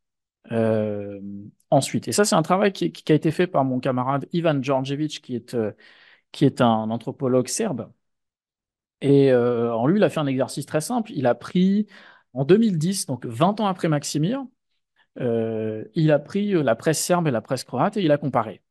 ensuite. 1.71 2.07
Et 2.09 2.13
ça, 2.13 2.25
c'est 2.25 2.37
un 2.37 2.43
travail 2.43 2.73
qui, 2.73 2.93
a 3.09 3.15
été 3.15 3.31
fait 3.33 3.49
par 3.49 3.65
mon 3.65 3.81
camarade 3.81 4.29
Ivan 4.33 4.63
Djordjevic, 4.63 5.21
qui 5.21 5.35
est, 5.35 5.57
qui 6.33 6.45
est 6.45 6.61
un 6.61 6.91
anthropologue 6.91 7.49
serbe. 7.49 7.91
Et 9.01 9.35
en 9.35 9.87
lui, 9.87 9.99
il 9.99 10.05
a 10.05 10.09
fait 10.09 10.21
un 10.21 10.27
exercice 10.27 10.67
très 10.67 10.81
simple. 10.81 11.11
Il 11.15 11.27
a 11.27 11.35
pris 11.35 11.87
en 12.33 12.45
2010, 12.45 13.07
donc 13.07 13.27
20 13.27 13.61
ans 13.61 13.67
après 13.67 13.89
Maximir, 13.89 14.45
euh, 15.21 15.85
il 15.95 16.11
a 16.13 16.19
pris 16.19 16.55
euh, 16.55 16.63
la 16.63 16.77
presse 16.77 17.03
serbe 17.03 17.29
et 17.29 17.31
la 17.31 17.41
presse 17.41 17.65
croate 17.65 17.97
et 17.97 18.03
il 18.03 18.13
a 18.13 18.19
comparé. 18.19 18.63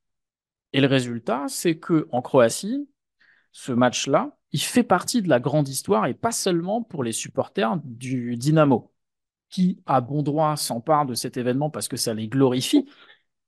Et 0.74 0.82
le 0.82 0.88
résultat, 0.88 1.46
c'est 1.48 1.78
que 1.80 2.08
en 2.12 2.22
Croatie, 2.22 2.90
ce 3.52 3.72
match-là, 3.74 4.38
il 4.54 4.62
fait 4.62 4.84
partie 4.84 5.22
de 5.22 5.30
la 5.30 5.40
grande 5.40 5.70
histoire 5.70 6.08
et 6.08 6.14
pas 6.16 6.32
seulement 6.32 6.84
pour 6.84 7.04
les 7.04 7.14
supporters 7.14 7.78
du 7.86 8.38
Dynamo, 8.38 8.94
qui 9.50 9.82
à 9.86 10.02
bon 10.02 10.24
droit 10.24 10.58
s'emparent 10.58 11.06
de 11.08 11.16
cet 11.16 11.38
événement 11.38 11.70
parce 11.72 11.88
que 11.90 11.98
ça 11.98 12.14
les 12.14 12.28
glorifie. 12.30 12.88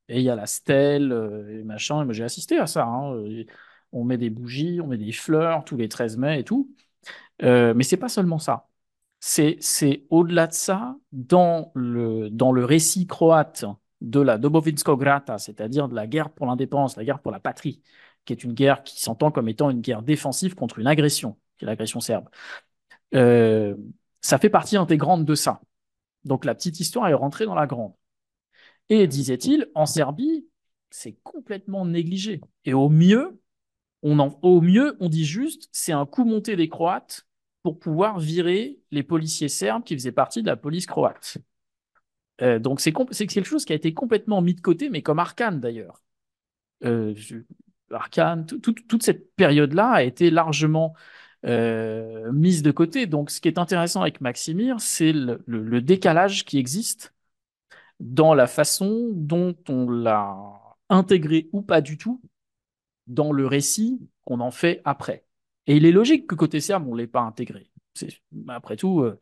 Et 0.10 0.17
il 0.19 0.23
y 0.23 0.29
a 0.29 0.36
la 0.36 0.47
stèle 0.47 1.12
euh, 1.12 1.60
et 1.62 1.63
machin. 1.63 2.07
Et 2.10 2.13
j'ai 2.13 2.23
assisté 2.23 2.57
à 2.60 2.67
ça. 2.67 2.86
hein. 2.86 3.15
On 3.91 4.03
met 4.03 4.17
des 4.17 4.29
bougies, 4.29 4.79
on 4.81 4.88
met 4.88 4.97
des 4.97 5.12
fleurs 5.12 5.63
tous 5.65 5.77
les 5.77 5.89
13 5.89 6.17
mai 6.17 6.39
et 6.41 6.43
tout. 6.43 6.73
Euh, 7.43 7.73
mais 7.75 7.83
c'est 7.83 7.97
pas 7.97 8.10
seulement 8.10 8.39
ça. 8.39 8.69
C'est, 9.19 10.06
au-delà 10.10 10.47
de 10.47 10.53
ça, 10.53 10.95
dans 11.12 11.71
le, 11.75 12.30
dans 12.30 12.51
le 12.51 12.63
récit 12.65 13.08
croate 13.08 13.65
de 14.01 14.19
la 14.19 14.38
Domovinsko-Grata, 14.38 15.38
c'est-à-dire 15.39 15.89
de 15.89 15.95
la 15.95 16.08
guerre 16.08 16.30
pour 16.30 16.45
l'indépendance, 16.45 16.97
la 16.97 17.03
guerre 17.03 17.19
pour 17.19 17.32
la 17.32 17.39
patrie, 17.39 17.82
qui 18.25 18.34
est 18.34 18.43
une 18.43 18.53
guerre 18.53 18.84
qui 18.84 19.01
s'entend 19.01 19.32
comme 19.32 19.49
étant 19.49 19.69
une 19.69 19.82
guerre 19.82 20.03
défensive 20.03 20.56
contre 20.56 20.80
une 20.80 20.88
agression, 20.88 21.38
qui 21.58 21.65
est 21.65 21.67
l'agression 21.67 21.99
serbe. 21.99 22.30
Euh, 23.15 23.75
ça 24.21 24.38
fait 24.38 24.49
partie 24.49 24.77
intégrante 24.77 25.25
de 25.25 25.36
ça. 25.36 25.62
Donc 26.23 26.45
la 26.45 26.53
petite 26.53 26.80
histoire 26.80 27.08
est 27.08 27.13
rentrée 27.13 27.45
dans 27.45 27.56
la 27.56 27.67
grande. 27.67 27.93
Et 28.89 29.08
disait-il, 29.08 29.67
en 29.75 29.86
Serbie, 29.86 30.47
c'est 30.89 31.17
complètement 31.23 31.86
négligé. 31.86 32.41
Et 32.65 32.73
au 32.73 32.89
mieux, 32.89 33.41
on 34.03 34.19
en, 34.19 34.39
au 34.41 34.62
mieux, 34.62 34.95
on 34.99 35.10
dit 35.10 35.25
juste, 35.25 35.69
c'est 35.71 35.91
un 35.91 36.06
coup 36.06 36.23
monté 36.23 36.56
des 36.56 36.69
Croates 36.69 37.25
pour 37.67 37.80
pouvoir 37.80 38.17
virer 38.17 38.80
les 38.91 39.03
policiers 39.03 39.49
serbes 39.49 39.84
qui 39.84 39.93
faisaient 39.93 40.13
partie 40.13 40.41
de 40.41 40.47
la 40.47 40.56
police 40.56 40.86
croate. 40.86 41.38
Euh, 42.41 42.60
donc 42.60 42.80
c'est 42.80 42.93
quelque 42.93 43.43
chose 43.43 43.65
qui 43.65 43.73
a 43.73 43.75
été 43.75 43.93
complètement 43.93 44.41
mis 44.41 44.53
de 44.53 44.62
côté, 44.62 44.89
mais 44.89 45.01
comme 45.01 45.19
Arkane 45.19 45.60
d'ailleurs. 45.60 46.01
Euh, 46.86 47.13
Arkane, 47.91 48.45
tout- 48.45 48.60
tout- 48.60 48.73
toute 48.88 49.03
cette 49.03 49.36
période-là 49.36 49.89
a 49.89 50.03
été 50.03 50.30
largement 50.30 50.93
euh, 51.45 52.32
mise 52.32 52.63
de 52.63 52.71
côté. 52.71 53.06
Donc 53.06 53.32
ce 53.32 53.41
qui 53.41 53.49
est 53.49 53.60
intéressant 53.60 54.01
avec 54.01 54.21
Maximir, 54.21 54.80
c'est 54.80 55.12
le 55.13 55.82
décalage 55.82 56.45
qui 56.45 56.58
existe 56.60 57.13
dans 57.99 58.34
la 58.34 58.47
façon 58.47 59.12
dont 59.13 59.56
on 59.69 59.89
l'a 59.89 60.38
intégré 60.89 61.49
ou 61.51 61.62
pas 61.62 61.82
du 61.82 61.97
tout 61.97 62.21
dans 63.08 63.34
le 63.34 63.47
récit 63.47 63.99
qu'on 64.25 64.41
en 64.41 64.51
fait 64.51 64.82
après. 64.86 65.27
Et 65.67 65.75
il 65.75 65.86
est 65.86 65.91
logique 65.91 66.27
que 66.27 66.36
côté 66.36 66.62
serbe, 66.62 66.88
on 66.88 66.93
ne 66.93 66.97
l'ait 66.97 67.08
pas 67.08 67.21
intégré. 67.21 67.69
Après 68.47 68.75
tout, 68.77 69.01
euh, 69.01 69.19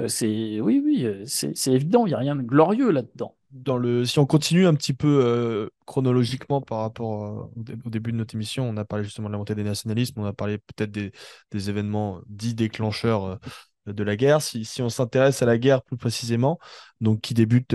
euh, 0.00 0.08
c'est 0.08 0.60
oui, 0.60 0.82
oui, 0.84 1.04
euh, 1.04 1.24
c'est 1.26 1.72
évident, 1.72 2.06
il 2.06 2.10
n'y 2.10 2.14
a 2.14 2.18
rien 2.18 2.36
de 2.36 2.42
glorieux 2.42 2.90
là-dedans. 2.90 3.36
Dans 3.50 3.76
le, 3.76 4.04
si 4.04 4.18
on 4.18 4.26
continue 4.26 4.66
un 4.66 4.74
petit 4.74 4.94
peu 4.94 5.70
chronologiquement 5.86 6.60
par 6.60 6.80
rapport 6.80 7.50
au, 7.56 7.62
dé- 7.62 7.76
au 7.84 7.90
début 7.90 8.10
de 8.10 8.16
notre 8.16 8.34
émission, 8.34 8.68
on 8.68 8.76
a 8.76 8.84
parlé 8.84 9.04
justement 9.04 9.28
de 9.28 9.32
la 9.32 9.38
montée 9.38 9.54
des 9.54 9.62
nationalismes, 9.62 10.20
on 10.20 10.24
a 10.24 10.32
parlé 10.32 10.58
peut-être 10.58 10.90
des, 10.90 11.12
événements 11.52 12.20
dits 12.26 12.54
déclencheurs 12.54 13.38
de 13.86 14.02
la 14.02 14.16
guerre. 14.16 14.42
Si, 14.42 14.64
si 14.64 14.82
on 14.82 14.88
s'intéresse 14.88 15.40
à 15.42 15.46
la 15.46 15.56
guerre 15.58 15.82
plus 15.82 15.96
précisément, 15.96 16.58
donc 17.00 17.20
qui 17.20 17.32
débute 17.32 17.74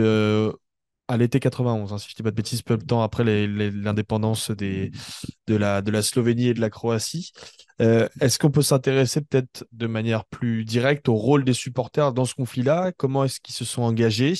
à 1.09 1.17
l'été 1.17 1.39
91, 1.39 1.91
hein, 1.91 1.97
si 1.97 2.07
je 2.07 2.13
ne 2.13 2.17
dis 2.17 2.23
pas 2.23 2.29
de 2.31 2.35
bêtises, 2.35 2.61
peu 2.61 2.77
de 2.77 2.83
temps 2.85 3.01
après 3.01 3.23
l'indépendance 3.47 4.51
des, 4.51 4.91
de, 5.47 5.55
la, 5.55 5.81
de 5.81 5.89
la 5.91 6.01
Slovénie 6.03 6.47
et 6.49 6.53
de 6.53 6.61
la 6.61 6.69
Croatie, 6.69 7.31
euh, 7.81 8.07
est-ce 8.21 8.37
qu'on 8.37 8.51
peut 8.51 8.61
s'intéresser 8.61 9.21
peut-être 9.21 9.65
de 9.71 9.87
manière 9.87 10.23
plus 10.25 10.65
directe 10.65 11.09
au 11.09 11.15
rôle 11.15 11.43
des 11.43 11.53
supporters 11.53 12.13
dans 12.13 12.25
ce 12.25 12.35
conflit-là? 12.35 12.91
Comment 12.95 13.23
est-ce 13.23 13.39
qu'ils 13.41 13.55
se 13.55 13.65
sont 13.65 13.81
engagés? 13.81 14.33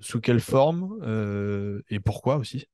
Sous 0.00 0.20
quelle 0.20 0.40
forme? 0.40 0.98
Euh, 1.02 1.82
Et 1.90 1.98
pourquoi 1.98 2.36
aussi? 2.36 2.66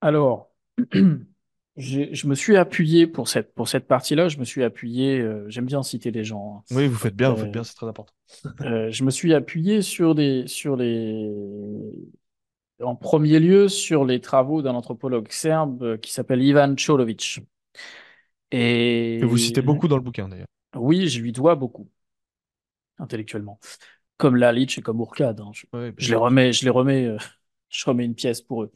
Alors, 0.00 0.50
je 1.76 2.26
me 2.26 2.34
suis 2.34 2.56
appuyé 2.56 3.06
pour 3.06 3.28
cette, 3.28 3.54
pour 3.54 3.68
cette 3.68 3.86
partie-là, 3.88 4.28
je 4.28 4.38
me 4.38 4.44
suis 4.44 4.62
appuyé, 4.62 5.18
euh, 5.18 5.44
j'aime 5.48 5.66
bien 5.66 5.82
citer 5.82 6.10
les 6.10 6.24
gens. 6.24 6.62
hein. 6.70 6.74
Oui, 6.76 6.86
vous 6.86 6.96
faites 6.96 7.16
bien, 7.16 7.30
vous 7.30 7.42
faites 7.42 7.52
bien, 7.52 7.64
c'est 7.64 7.74
très 7.74 7.86
important. 7.88 8.14
Je 8.60 9.02
me 9.04 9.10
suis 9.10 9.34
appuyé 9.34 9.82
sur 9.82 10.14
des, 10.14 10.46
sur 10.46 10.76
les, 10.76 11.30
en 12.82 12.96
premier 12.96 13.40
lieu, 13.40 13.68
sur 13.68 14.04
les 14.04 14.20
travaux 14.20 14.62
d'un 14.62 14.74
anthropologue 14.74 15.28
serbe 15.30 15.82
euh, 15.82 15.96
qui 15.96 16.12
s'appelle 16.12 16.42
Ivan 16.42 16.74
Čolović. 16.76 17.40
Et 18.52 19.18
Que 19.20 19.26
vous 19.26 19.38
citez 19.38 19.62
beaucoup 19.62 19.88
dans 19.88 19.96
le 19.96 20.02
bouquin 20.02 20.28
d'ailleurs. 20.28 20.46
Oui, 20.76 21.08
je 21.08 21.20
lui 21.20 21.32
dois 21.32 21.54
beaucoup, 21.54 21.88
intellectuellement. 22.98 23.58
Comme 24.16 24.36
Lalic 24.36 24.78
et 24.78 24.82
comme 24.82 25.00
Urkad. 25.00 25.40
hein. 25.40 25.50
Je, 25.52 25.64
Ouais, 25.72 25.92
je 25.96 26.10
les 26.10 26.16
remets, 26.16 26.52
je 26.52 26.64
les 26.64 26.70
remets, 26.70 27.06
euh, 27.06 27.18
je 27.70 27.84
remets 27.86 28.04
une 28.04 28.14
pièce 28.14 28.42
pour 28.42 28.64
eux. 28.64 28.72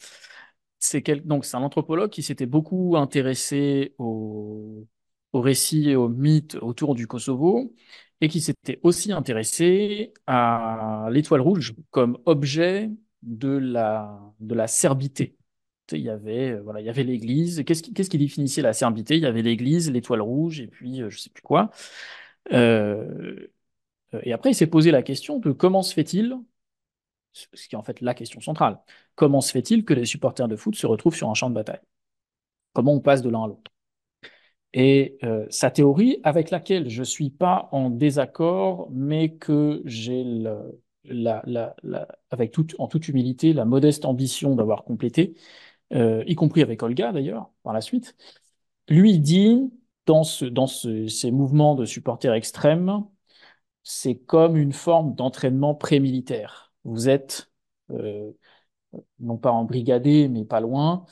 C'est 0.78 1.02
quel... 1.02 1.24
donc 1.26 1.44
c'est 1.44 1.56
un 1.56 1.62
anthropologue 1.62 2.10
qui 2.10 2.22
s'était 2.22 2.46
beaucoup 2.46 2.96
intéressé 2.96 3.94
au, 3.98 4.86
au 5.32 5.40
récit 5.40 5.90
et 5.90 5.96
au 5.96 6.08
mythe 6.08 6.56
autour 6.56 6.94
du 6.94 7.06
Kosovo 7.06 7.74
et 8.20 8.28
qui 8.28 8.40
s'était 8.40 8.80
aussi 8.82 9.12
intéressé 9.12 10.12
à 10.26 11.08
l'étoile 11.10 11.40
rouge 11.40 11.74
comme 11.90 12.18
objet 12.26 12.90
de 13.24 13.48
la, 13.48 14.20
de 14.40 14.54
la 14.54 14.66
serbité. 14.66 15.36
il 15.92 15.98
y 16.00 16.10
avait 16.10 16.56
voilà, 16.60 16.80
il 16.80 16.86
y 16.86 16.90
avait 16.90 17.04
l'Église. 17.04 17.64
Qu'est-ce 17.66 17.82
qui, 17.82 17.92
qu'est-ce 17.92 18.10
qui 18.10 18.18
définissait 18.18 18.62
la 18.62 18.72
serbité? 18.72 19.16
Il 19.16 19.22
y 19.22 19.26
avait 19.26 19.42
l'Église, 19.42 19.90
l'étoile 19.90 20.22
rouge, 20.22 20.60
et 20.60 20.68
puis 20.68 21.02
je 21.08 21.18
sais 21.18 21.30
plus 21.30 21.42
quoi. 21.42 21.70
et 22.50 24.32
après, 24.32 24.50
il 24.50 24.54
s'est 24.54 24.66
posé 24.66 24.90
la 24.90 25.02
question 25.02 25.38
de 25.38 25.52
comment 25.52 25.82
se 25.82 25.94
fait-il 25.94 26.38
ce 27.34 27.68
qui 27.68 27.74
est 27.74 27.78
en 27.78 27.82
fait 27.82 28.00
la 28.00 28.14
question 28.14 28.40
centrale. 28.40 28.80
Comment 29.14 29.40
se 29.40 29.52
fait-il 29.52 29.84
que 29.84 29.94
les 29.94 30.06
supporters 30.06 30.48
de 30.48 30.56
foot 30.56 30.74
se 30.74 30.86
retrouvent 30.86 31.16
sur 31.16 31.30
un 31.30 31.34
champ 31.34 31.50
de 31.50 31.54
bataille? 31.54 31.80
Comment 32.72 32.94
on 32.94 33.00
passe 33.00 33.22
de 33.22 33.30
l'un 33.30 33.44
à 33.44 33.46
l'autre? 33.48 33.70
Et 34.72 35.18
euh, 35.22 35.46
sa 35.50 35.70
théorie, 35.70 36.18
avec 36.24 36.50
laquelle 36.50 36.88
je 36.88 37.00
ne 37.00 37.04
suis 37.04 37.30
pas 37.30 37.68
en 37.72 37.90
désaccord, 37.90 38.88
mais 38.92 39.36
que 39.36 39.82
j'ai 39.84 40.24
avec 42.30 42.52
toute, 42.52 42.74
en 42.78 42.88
toute 42.88 43.08
humilité 43.08 43.52
la 43.52 43.64
modeste 43.64 44.04
ambition 44.04 44.54
d'avoir 44.54 44.84
complété, 44.84 45.34
euh, 45.92 46.24
y 46.26 46.34
compris 46.34 46.62
avec 46.62 46.82
Olga 46.82 47.12
d'ailleurs, 47.12 47.50
par 47.62 47.72
la 47.72 47.80
suite, 47.80 48.16
lui 48.88 49.18
dit, 49.20 49.70
dans, 50.06 50.24
ce, 50.24 50.44
dans 50.44 50.66
ces 50.66 51.30
mouvements 51.30 51.74
de 51.74 51.84
supporters 51.84 52.34
extrêmes, 52.34 53.04
c'est 53.82 54.16
comme 54.16 54.56
une 54.56 54.72
forme 54.72 55.14
d'entraînement 55.14 55.74
pré-militaire. 55.74 56.72
Vous 56.84 57.08
êtes, 57.08 57.50
euh, 57.90 58.32
non 59.20 59.36
pas 59.38 59.52
embrigadé, 59.52 60.28
mais 60.28 60.44
pas 60.44 60.60
loin, 60.60 61.06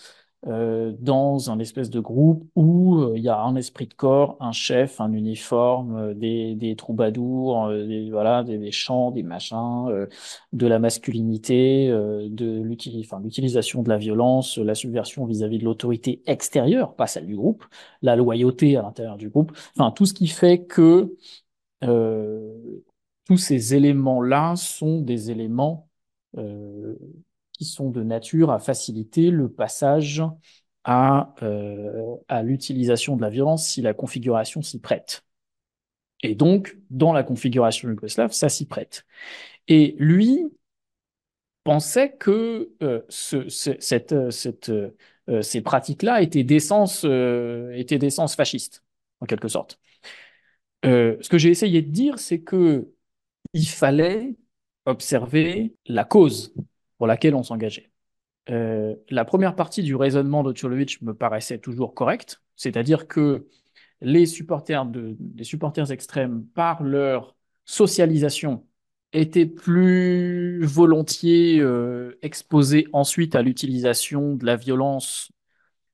euh, 0.48 0.92
dans 0.98 1.50
un 1.50 1.58
espèce 1.58 1.88
de 1.90 2.00
groupe 2.00 2.48
où 2.56 2.96
euh, 2.96 3.12
il 3.16 3.22
y 3.22 3.28
a 3.28 3.40
un 3.40 3.54
esprit 3.56 3.86
de 3.86 3.94
corps, 3.94 4.36
un 4.40 4.52
chef, 4.52 5.00
un 5.00 5.12
uniforme, 5.12 6.14
des, 6.14 6.54
des 6.56 6.74
troubadours, 6.76 7.68
des, 7.68 8.10
voilà, 8.10 8.42
des, 8.42 8.72
chants, 8.72 9.10
des 9.12 9.22
machins, 9.22 10.06
de 10.52 10.66
la 10.66 10.78
masculinité, 10.78 11.88
de 11.88 12.60
l'utilisation 12.62 13.82
de 13.82 13.88
la 13.88 13.98
violence, 13.98 14.58
la 14.58 14.74
subversion 14.74 15.26
vis-à-vis 15.26 15.58
de 15.58 15.64
l'autorité 15.64 16.22
extérieure, 16.26 16.94
pas 16.94 17.06
celle 17.06 17.26
du 17.26 17.36
groupe, 17.36 17.64
la 18.02 18.16
loyauté 18.16 18.76
à 18.76 18.82
l'intérieur 18.82 19.16
du 19.16 19.28
groupe, 19.28 19.52
enfin 19.76 19.90
tout 19.92 20.06
ce 20.06 20.14
qui 20.14 20.26
fait 20.26 20.64
que 20.64 21.14
tous 23.24 23.36
ces 23.38 23.74
éléments-là 23.74 24.56
sont 24.56 25.00
des 25.00 25.30
éléments 25.30 25.88
euh, 26.38 26.96
sont 27.64 27.90
de 27.90 28.02
nature 28.02 28.50
à 28.50 28.58
faciliter 28.58 29.30
le 29.30 29.50
passage 29.50 30.22
à, 30.84 31.34
euh, 31.42 32.16
à 32.28 32.42
l'utilisation 32.42 33.16
de 33.16 33.22
la 33.22 33.30
violence 33.30 33.66
si 33.66 33.82
la 33.82 33.94
configuration 33.94 34.62
s'y 34.62 34.80
prête. 34.80 35.24
Et 36.22 36.34
donc, 36.34 36.76
dans 36.90 37.12
la 37.12 37.24
configuration 37.24 37.88
yougoslave, 37.88 38.32
ça 38.32 38.48
s'y 38.48 38.66
prête. 38.66 39.04
Et 39.68 39.96
lui 39.98 40.40
pensait 41.64 42.12
que 42.12 42.72
euh, 42.82 43.02
ce, 43.08 43.48
cette, 43.48 44.30
cette, 44.30 44.72
ces 45.42 45.60
pratiques-là 45.60 46.20
étaient 46.22 46.44
d'essence 46.44 47.04
étaient 47.74 47.98
d'essence 47.98 48.34
fasciste, 48.34 48.82
en 49.20 49.26
quelque 49.26 49.48
sorte. 49.48 49.78
ce 50.84 51.28
que 51.28 51.38
j'ai 51.38 51.50
essayé 51.50 51.82
de 51.82 51.90
dire, 51.90 52.18
c'est 52.18 52.40
que 52.40 52.92
il 53.54 53.68
fallait 53.68 54.36
observer 54.86 55.74
la 55.86 56.04
cause 56.04 56.54
pour 57.02 57.08
laquelle 57.08 57.34
on 57.34 57.42
s'engageait. 57.42 57.90
Euh, 58.48 58.94
la 59.10 59.24
première 59.24 59.56
partie 59.56 59.82
du 59.82 59.96
raisonnement 59.96 60.44
de 60.44 60.52
Tchurlovitch 60.52 61.02
me 61.02 61.12
paraissait 61.14 61.58
toujours 61.58 61.94
correcte, 61.94 62.40
c'est-à-dire 62.54 63.08
que 63.08 63.48
les 64.00 64.24
supporters, 64.24 64.86
de, 64.86 65.16
les 65.34 65.42
supporters 65.42 65.90
extrêmes, 65.90 66.46
par 66.54 66.84
leur 66.84 67.34
socialisation, 67.64 68.68
étaient 69.12 69.46
plus 69.46 70.64
volontiers 70.64 71.58
euh, 71.58 72.16
exposés 72.22 72.86
ensuite 72.92 73.34
à 73.34 73.42
l'utilisation 73.42 74.36
de 74.36 74.46
la 74.46 74.54
violence. 74.54 75.32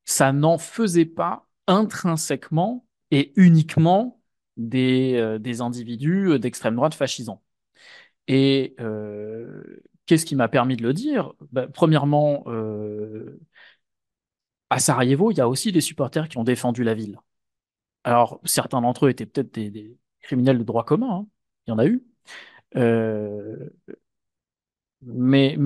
Ça 0.04 0.34
n'en 0.34 0.58
faisait 0.58 1.06
pas 1.06 1.48
intrinsèquement 1.68 2.86
et 3.10 3.32
uniquement 3.36 4.20
des, 4.58 5.14
euh, 5.16 5.38
des 5.38 5.62
individus 5.62 6.38
d'extrême 6.38 6.76
droite 6.76 6.92
fascisants. 6.92 7.42
Et 8.26 8.76
qu'est-ce 10.08 10.26
qui 10.26 10.34
m'a 10.36 10.48
permis 10.48 10.76
de 10.76 10.82
le 10.82 10.92
dire? 10.92 11.32
Ben, 11.52 11.68
Premièrement, 11.68 12.42
euh, 12.48 13.40
à 14.70 14.80
Sarajevo, 14.80 15.30
il 15.30 15.38
y 15.38 15.40
a 15.40 15.48
aussi 15.48 15.72
des 15.72 15.80
supporters 15.80 16.28
qui 16.28 16.38
ont 16.38 16.44
défendu 16.44 16.82
la 16.84 16.94
ville. 16.94 17.18
Alors, 18.04 18.40
certains 18.44 18.80
d'entre 18.80 19.06
eux 19.06 19.10
étaient 19.10 19.26
peut-être 19.26 19.54
des, 19.54 19.96
criminels 20.22 20.58
de 20.58 20.64
droit 20.64 20.84
commun, 20.84 21.10
hein. 21.10 21.26
il 21.66 21.70
y 21.70 21.72
en 21.74 21.78
a 21.78 21.86
eu. 21.86 22.02
Euh, 22.76 23.70
mais, 25.02 25.56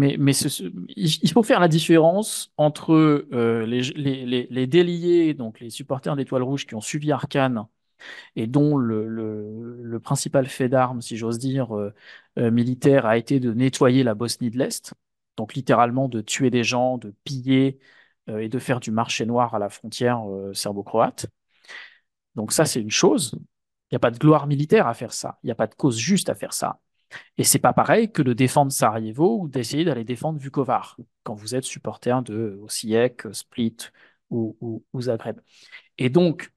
il 0.96 1.30
faut 1.32 1.42
faire 1.42 1.60
la 1.60 1.68
différence 1.68 2.52
entre 2.56 3.26
les, 3.32 3.80
les, 3.94 4.46
les, 4.50 4.66
déliés, 4.66 5.34
donc 5.34 5.60
les 5.60 5.70
supporters 5.70 6.16
d'Étoile 6.16 6.42
Rouge 6.42 6.66
qui 6.66 6.74
ont 6.74 6.80
suivi 6.80 7.12
Arkane 7.12 7.66
et 8.36 8.46
dont 8.46 8.76
le, 8.76 9.98
principal 10.02 10.46
fait 10.46 10.68
d'armes, 10.68 11.02
si 11.02 11.16
j'ose 11.16 11.38
dire, 11.38 11.76
euh, 11.76 11.94
euh, 12.38 12.50
militaire, 12.50 13.06
a 13.06 13.16
été 13.16 13.40
de 13.40 13.52
nettoyer 13.52 14.02
la 14.02 14.14
Bosnie 14.14 14.50
de 14.50 14.58
l'Est, 14.58 14.94
donc 15.36 15.54
littéralement 15.54 16.08
de 16.08 16.20
tuer 16.20 16.50
des 16.50 16.64
gens, 16.64 16.98
de 16.98 17.14
piller 17.24 17.78
euh, 18.28 18.38
et 18.38 18.48
de 18.48 18.58
faire 18.58 18.80
du 18.80 18.90
marché 18.90 19.26
noir 19.26 19.54
à 19.54 19.58
la 19.58 19.68
frontière 19.68 20.22
serbo-croate. 20.54 21.26
Donc 22.34 22.52
ça, 22.52 22.64
c'est 22.64 22.80
une 22.80 22.90
chose. 22.90 23.32
Il 23.90 23.94
n'y 23.94 23.96
a 23.96 23.98
pas 24.00 24.10
de 24.10 24.18
gloire 24.18 24.46
militaire 24.46 24.86
à 24.86 24.94
faire 24.94 25.12
ça. 25.12 25.38
Il 25.42 25.46
n'y 25.46 25.52
a 25.52 25.54
pas 25.54 25.66
de 25.66 25.74
cause 25.74 25.98
juste 25.98 26.28
à 26.30 26.34
faire 26.34 26.52
ça. 26.54 26.80
Et 27.38 27.44
c'est 27.44 27.58
pas 27.58 27.72
pareil 27.74 28.10
que 28.10 28.22
de 28.22 28.32
défendre 28.32 28.72
Sarajevo 28.72 29.40
ou 29.42 29.48
d'essayer 29.48 29.84
d'aller 29.84 30.04
défendre 30.04 30.38
Vukovar 30.38 30.96
quand 31.24 31.34
vous 31.34 31.54
êtes 31.54 31.64
supporter 31.64 32.22
de 32.22 32.58
Osijek, 32.62 33.24
Split 33.32 33.76
ou, 34.30 34.84
ou 34.92 35.00
Zagreb. 35.02 35.40
Et 35.98 36.10
donc, 36.10 36.51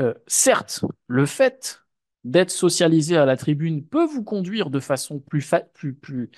euh, 0.00 0.14
certes, 0.26 0.84
le 1.06 1.26
fait 1.26 1.84
d'être 2.24 2.50
socialisé 2.50 3.16
à 3.16 3.26
la 3.26 3.36
tribune 3.36 3.86
peut 3.86 4.06
vous 4.06 4.24
conduire 4.24 4.70
de 4.70 4.80
façon 4.80 5.20
plus, 5.20 5.46
plus, 5.74 5.94
plus, 5.94 6.30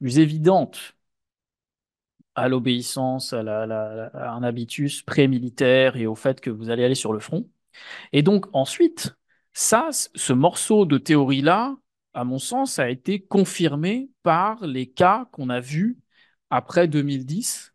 plus 0.00 0.18
évidente 0.20 0.96
à 2.34 2.48
l'obéissance, 2.48 3.32
à, 3.32 3.40
à, 3.40 4.30
un 4.30 4.42
habitus 4.42 5.02
pré-militaire 5.02 5.96
et 5.96 6.06
au 6.06 6.14
fait 6.14 6.40
que 6.40 6.50
vous 6.50 6.70
allez 6.70 6.84
aller 6.84 6.94
sur 6.94 7.12
le 7.12 7.20
front. 7.20 7.48
Et 8.12 8.22
donc 8.22 8.46
ensuite, 8.54 9.16
ça, 9.54 9.90
ce 9.92 10.34
morceau 10.34 10.86
de 10.86 10.98
théorie-là, 10.98 11.76
à 12.14 12.24
mon 12.24 12.40
sens, 12.40 12.80
a 12.80 12.90
été 12.90 13.22
confirmé 13.22 14.10
par 14.24 14.66
les 14.66 14.88
cas 14.90 15.28
qu'on 15.32 15.50
a 15.50 15.60
vus 15.60 15.98
après 16.50 16.88
2010 16.88 17.74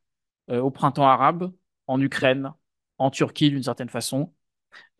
euh, 0.51 0.61
au 0.61 0.71
printemps 0.71 1.07
arabe, 1.07 1.53
en 1.87 2.01
Ukraine, 2.01 2.53
en 2.99 3.11
Turquie 3.11 3.51
d'une 3.51 3.63
certaine 3.63 3.89
façon, 3.89 4.33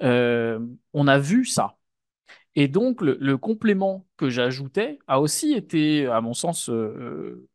euh, 0.02 0.60
on 0.94 1.08
a 1.08 1.20
vu 1.20 1.46
ça. 1.46 1.78
Et 2.56 2.68
donc, 2.68 3.02
le, 3.02 3.38
complément 3.38 4.06
que 4.18 4.30
j'ajoutais 4.30 5.00
a 5.08 5.20
aussi 5.22 5.54
été, 5.54 6.08
à 6.08 6.22
mon 6.22 6.34
sens, 6.34 6.70
euh, 6.70 7.48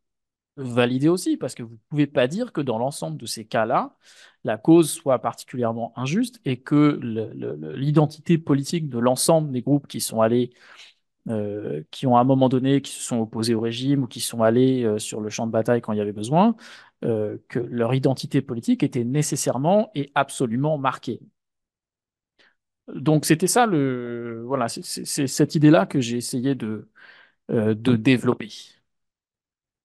validé 0.57 1.09
aussi, 1.09 1.37
parce 1.39 1.55
que 1.55 1.63
vous 1.63 1.75
ne 1.75 1.79
pouvez 1.89 2.07
pas 2.07 2.27
dire 2.29 2.53
que 2.53 2.61
dans 2.61 2.79
l'ensemble 2.79 3.17
de 3.19 3.27
ces 3.27 3.47
cas-là, 3.47 3.97
la 4.45 4.59
cause 4.59 4.91
soit 4.91 5.21
particulièrement 5.21 5.93
injuste 5.97 6.41
et 6.45 6.61
que 6.61 6.99
l'identité 7.75 8.39
politique 8.39 8.89
de 8.91 8.99
l'ensemble 8.99 9.53
des 9.53 9.63
groupes 9.63 9.87
qui 9.87 10.01
sont 10.01 10.21
allés, 10.21 10.51
euh, 11.29 11.83
qui 11.91 12.07
ont 12.07 12.17
à 12.17 12.21
un 12.21 12.25
moment 12.25 12.49
donné, 12.51 12.83
qui 12.83 12.93
se 12.93 13.03
sont 13.03 13.21
opposés 13.21 13.55
au 13.55 13.61
régime 13.61 14.05
ou 14.05 14.07
qui 14.07 14.21
sont 14.21 14.43
allés 14.43 14.99
sur 14.99 15.21
le 15.21 15.31
champ 15.31 15.47
de 15.47 15.53
bataille 15.53 15.81
quand 15.81 15.93
il 15.93 15.99
y 15.99 16.03
avait 16.03 16.13
besoin, 16.13 16.57
que 17.03 17.59
leur 17.59 17.95
identité 17.95 18.43
politique 18.43 18.83
était 18.83 19.05
nécessairement 19.05 19.91
et 19.95 20.11
absolument 20.15 20.79
marquée. 20.79 21.21
Donc 22.95 23.25
c'était 23.25 23.47
ça 23.47 23.67
le 23.67 24.43
voilà, 24.47 24.69
c'est 24.69 25.27
cette 25.27 25.55
idée-là 25.55 25.87
que 25.87 26.01
j'ai 26.01 26.17
essayé 26.17 26.55
de, 26.55 26.89
euh, 27.51 27.75
de 27.75 27.97
développer. 27.97 28.49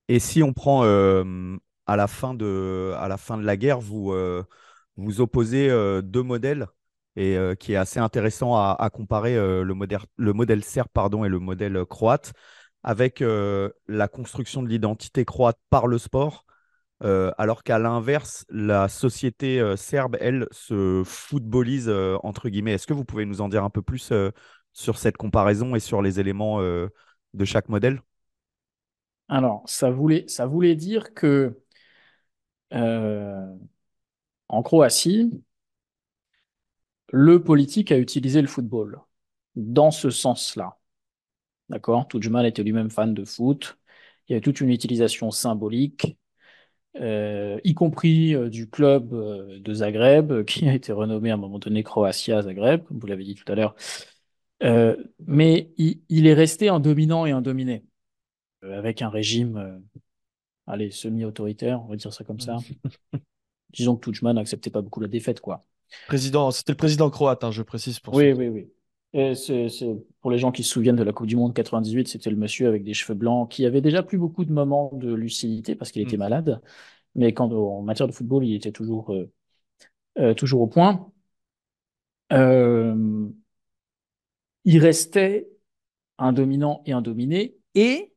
Et 0.08 0.20
si 0.20 0.43
on 0.43 0.53
prend 0.53 0.84
euh, 0.84 1.58
à, 1.88 1.95
la 1.95 2.08
fin 2.08 2.34
de, 2.34 2.93
à 2.97 3.08
la 3.08 3.18
fin 3.18 3.38
de 3.38 3.43
la 3.43 3.58
guerre, 3.58 3.80
vous, 3.80 4.12
euh, 4.12 4.43
vous 4.97 5.20
opposez 5.20 5.68
deux 6.03 6.24
modèles 6.24 6.68
et 7.16 7.38
qui 7.60 7.74
est 7.74 7.78
assez 7.78 7.99
intéressant 7.99 8.56
à, 8.56 8.89
comparer 8.91 9.36
le, 9.36 9.74
modèle, 9.74 9.99
le 10.18 10.34
modèle 10.34 10.64
serbe 10.64 10.89
pardon, 10.93 11.24
et 11.24 11.30
le 11.30 11.39
modèle 11.39 11.86
croate 11.86 12.34
avec 12.84 13.22
la 13.22 14.08
construction 14.08 14.62
de 14.62 14.68
l'identité 14.68 15.26
croate 15.26 15.58
par 15.70 15.88
le 15.88 15.97
sport 15.97 16.45
euh, 17.06 17.32
alors 17.38 17.64
qu'à 17.64 17.78
l'inverse, 17.78 18.45
la 18.49 18.88
société 18.88 19.60
euh, 19.60 19.76
serbe, 19.76 20.18
elle, 20.20 20.47
se 20.51 21.03
footballise, 21.06 21.88
euh, 21.88 22.18
entre 22.24 22.49
guillemets. 22.49 22.74
Est-ce 22.74 22.88
que 22.88 22.93
vous 22.93 23.06
pouvez 23.06 23.26
nous 23.26 23.41
en 23.41 23.49
dire 23.49 23.64
un 23.64 23.70
peu 23.70 23.84
plus 23.84 24.12
sur 24.74 24.97
cette 24.97 25.16
comparaison 25.16 25.76
et 25.76 25.80
sur 25.80 26.01
les 26.01 26.20
éléments 26.20 26.60
de 26.62 27.45
chaque 27.45 27.70
modèle? 27.70 28.01
Alors, 29.30 29.64
ça 29.68 29.91
voulait, 29.91 30.26
ça 30.28 30.47
voulait 30.47 30.76
dire 30.76 31.14
que 31.14 31.62
en 32.72 34.64
Croatie, 34.64 35.32
le 37.12 37.41
politique 37.43 37.91
a 37.91 37.97
utilisé 37.97 38.41
le 38.41 38.47
football 38.47 38.99
dans 39.56 39.91
ce 39.91 40.10
sens-là. 40.10 40.78
D'accord? 41.70 42.08
Tudjman 42.08 42.45
était 42.45 42.64
lui-même 42.64 42.89
fan 42.89 43.14
de 43.14 43.26
foot. 43.26 43.78
Il 44.28 44.34
y 44.34 44.36
avait 44.36 44.41
toute 44.41 44.60
une 44.60 44.70
utilisation 44.70 45.32
symbolique 45.32 46.18
y 46.98 47.74
compris 47.74 48.36
du 48.50 48.70
club 48.70 49.10
de 49.10 49.74
Zagreb, 49.74 50.43
qui 50.46 50.68
a 50.68 50.74
été 50.74 50.91
renommé 50.91 51.32
à 51.32 51.34
un 51.34 51.38
moment 51.38 51.60
donné 51.60 51.84
Croatia 51.84 52.41
Zagreb, 52.41 52.84
comme 52.84 53.00
vous 53.00 53.08
l'avez 53.08 53.24
dit 53.24 53.36
tout 53.36 53.52
à 53.52 53.56
l'heure. 53.56 53.76
mais 55.28 55.72
il, 55.78 56.28
est 56.28 56.34
resté 56.34 56.70
un 56.70 56.80
dominant 56.80 57.26
et 57.26 57.32
un 57.32 57.41
dominé, 57.41 57.84
avec 58.62 59.02
un 59.02 59.10
régime 59.10 59.82
allez, 60.68 60.91
semi-autoritaire, 60.91 61.82
on 61.84 61.88
va 61.88 61.96
dire 61.96 62.14
ça 62.14 62.24
comme 62.24 62.39
ça. 62.39 62.58
Disons 63.72 63.96
que 63.96 64.06
Tudjman 64.06 64.34
n'acceptait 64.34 64.70
pas 64.70 64.82
beaucoup 64.82 65.02
la 65.02 65.08
défaite, 65.08 65.39
quoi. 65.39 65.64
Président, 66.08 66.52
c'était 66.52 66.72
le 66.72 66.78
président 66.78 67.10
croate, 67.10 67.43
hein, 67.43 67.52
je 67.52 67.62
précise 67.62 68.00
pour 68.00 68.14
Oui, 68.14 68.32
oui, 68.32 68.48
oui. 68.48 68.68
Et 69.18 69.34
c'est, 69.34 69.70
pour 70.20 70.30
les 70.30 70.38
gens 70.38 70.51
qui 70.51 70.61
se 70.61 70.70
souviennent 70.72 70.97
de 70.97 71.03
la 71.03 71.13
Coupe 71.13 71.28
du 71.28 71.38
Monde 71.38 71.53
98, 71.53 72.09
c'était 72.09 72.30
le 72.30 72.36
monsieur 72.36 72.68
avec 72.68 72.84
des 72.84 72.93
cheveux 72.93 73.18
blancs 73.18 73.49
qui 73.49 73.66
avait 73.66 73.80
déjà 73.80 74.03
plus 74.03 74.18
beaucoup 74.18 74.43
de 74.43 74.51
moments 74.51 74.91
de 74.93 75.13
lucidité 75.13 75.74
parce 75.74 75.91
qu'il 75.93 76.01
était 76.01 76.18
mm. 76.18 76.20
malade. 76.20 76.61
Mais 77.16 77.34
quand, 77.34 77.49
en 77.53 77.82
matière 77.82 78.07
de 78.09 78.13
football, 78.13 78.45
il 78.45 78.55
était 78.55 78.74
toujours, 78.74 79.13
euh, 79.13 79.32
euh, 80.20 80.34
toujours 80.34 80.61
au 80.61 80.68
point. 80.68 81.11
Euh, 82.34 83.30
il 84.66 84.80
restait 84.80 85.47
un 86.18 86.34
dominant 86.34 86.82
et 86.86 86.91
un 86.91 87.01
dominé. 87.01 87.55
Et 87.74 88.11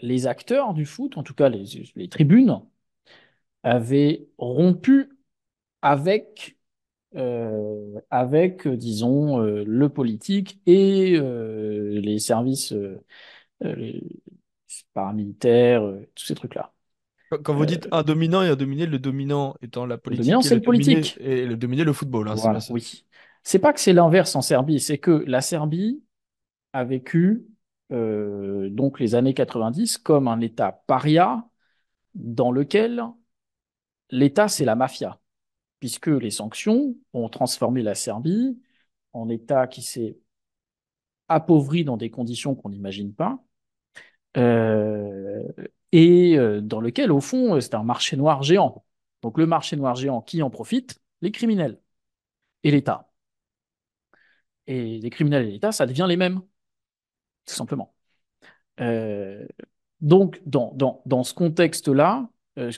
les 0.00 0.26
acteurs 0.26 0.74
du 0.74 0.84
foot, 0.84 1.16
en 1.16 1.22
tout 1.22 1.34
cas 1.34 1.48
les, 1.48 1.64
les 1.94 2.08
tribunes, 2.08 2.60
avaient 3.62 4.28
rompu 4.38 5.08
avec 5.82 6.57
avec, 7.14 8.66
euh, 8.66 8.76
disons, 8.76 9.40
euh, 9.40 9.64
le 9.66 9.88
politique 9.88 10.60
et 10.66 11.18
les 11.18 12.18
services 12.18 12.74
paramilitaires, 14.94 15.82
tous 16.14 16.24
ces 16.24 16.34
trucs-là. 16.34 16.72
Quand 17.42 17.54
vous 17.54 17.66
dites 17.66 17.88
un 17.92 18.02
dominant 18.02 18.42
et 18.42 18.48
un 18.48 18.56
dominé, 18.56 18.86
le 18.86 18.98
dominant 18.98 19.54
étant 19.60 19.84
la 19.84 19.98
politique. 19.98 20.20
Le 20.20 20.24
dominant, 20.24 20.42
c'est 20.42 20.54
le, 20.54 20.62
politique. 20.62 21.18
Et 21.20 21.44
le 21.44 21.56
dominé, 21.56 21.84
le 21.84 21.92
football. 21.92 22.28
Hein, 22.28 22.34
voilà, 22.36 22.60
oui. 22.70 23.04
C'est 23.42 23.58
pas 23.58 23.72
que 23.72 23.80
c'est 23.80 23.92
l'inverse 23.92 24.34
en 24.34 24.42
Serbie, 24.42 24.80
c'est 24.80 24.98
que 24.98 25.24
la 25.26 25.40
Serbie 25.40 26.02
a 26.72 26.84
vécu 26.84 27.46
donc 27.90 29.00
les 29.00 29.14
années 29.14 29.34
90 29.34 29.98
comme 29.98 30.28
un 30.28 30.40
État 30.40 30.82
paria 30.86 31.46
dans 32.14 32.50
lequel 32.50 33.02
l'État, 34.10 34.48
c'est 34.48 34.64
la 34.64 34.74
mafia 34.74 35.18
puisque 35.80 36.08
les 36.08 36.30
sanctions 36.30 36.96
ont 37.12 37.28
transformé 37.28 37.82
la 37.82 37.94
Serbie 37.94 38.60
en 39.12 39.28
État 39.28 39.66
qui 39.66 39.82
s'est 39.82 40.18
appauvri 41.28 41.84
dans 41.84 41.96
des 41.96 42.10
conditions 42.10 42.54
qu'on 42.54 42.70
n'imagine 42.70 43.14
pas, 43.14 43.42
euh, 44.36 45.42
et 45.92 46.38
euh, 46.38 46.60
dans 46.60 46.80
lequel, 46.80 47.12
au 47.12 47.20
fond, 47.20 47.60
c'est 47.60 47.74
un 47.74 47.82
marché 47.82 48.16
noir 48.16 48.42
géant. 48.42 48.84
Donc 49.22 49.38
le 49.38 49.46
marché 49.46 49.76
noir 49.76 49.94
géant, 49.96 50.22
qui 50.22 50.42
en 50.42 50.50
profite 50.50 51.00
Les 51.22 51.32
criminels 51.32 51.80
et 52.64 52.70
l'État. 52.70 53.10
Et 54.66 54.98
les 54.98 55.10
criminels 55.10 55.46
et 55.48 55.52
l'État, 55.52 55.72
ça 55.72 55.86
devient 55.86 56.06
les 56.08 56.16
mêmes, 56.16 56.40
tout 57.46 57.54
simplement. 57.54 57.94
Euh, 58.80 59.46
donc, 60.00 60.40
dans, 60.46 60.72
dans, 60.74 61.02
dans 61.06 61.24
ce 61.24 61.34
contexte-là, 61.34 62.28
euh, 62.28 62.28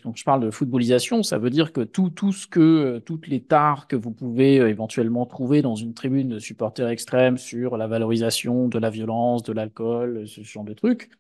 quand 0.03 0.15
je 0.17 0.25
parle 0.25 0.43
de 0.43 0.51
footballisation, 0.51 1.23
ça 1.23 1.39
veut 1.39 1.51
dire 1.51 1.73
que 1.73 1.81
tout, 1.83 2.11
tout 2.11 2.33
ce 2.33 2.47
que, 2.47 2.61
euh, 2.61 3.01
toutes 3.01 3.27
les 3.29 3.43
tares 3.43 3.87
que 3.89 3.97
vous 3.97 4.11
pouvez 4.13 4.61
euh, 4.61 4.69
éventuellement 4.69 5.27
trouver 5.27 5.63
dans 5.63 5.75
une 5.75 5.95
tribune 5.95 6.29
de 6.29 6.39
supporters 6.39 6.89
extrêmes 6.89 7.39
sur 7.39 7.77
la 7.77 7.87
valorisation 7.87 8.69
de 8.69 8.79
la 8.79 8.91
violence, 8.91 9.43
de 9.43 9.53
l'alcool, 9.53 10.27
ce 10.29 10.43
genre 10.43 10.65
de 10.65 10.75
trucs, 10.75 11.11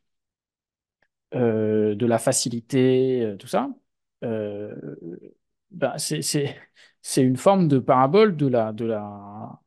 de 1.32 2.06
la 2.06 2.18
facilité, 2.18 3.34
tout 3.38 3.46
ça, 3.46 3.68
ben 5.70 5.94
c'est 5.98 7.22
une 7.22 7.36
forme 7.36 7.68
de 7.68 7.78
parabole 7.78 8.36
de 8.36 8.46
la, 8.46 8.72
de, 8.72 8.84
la, 8.84 9.60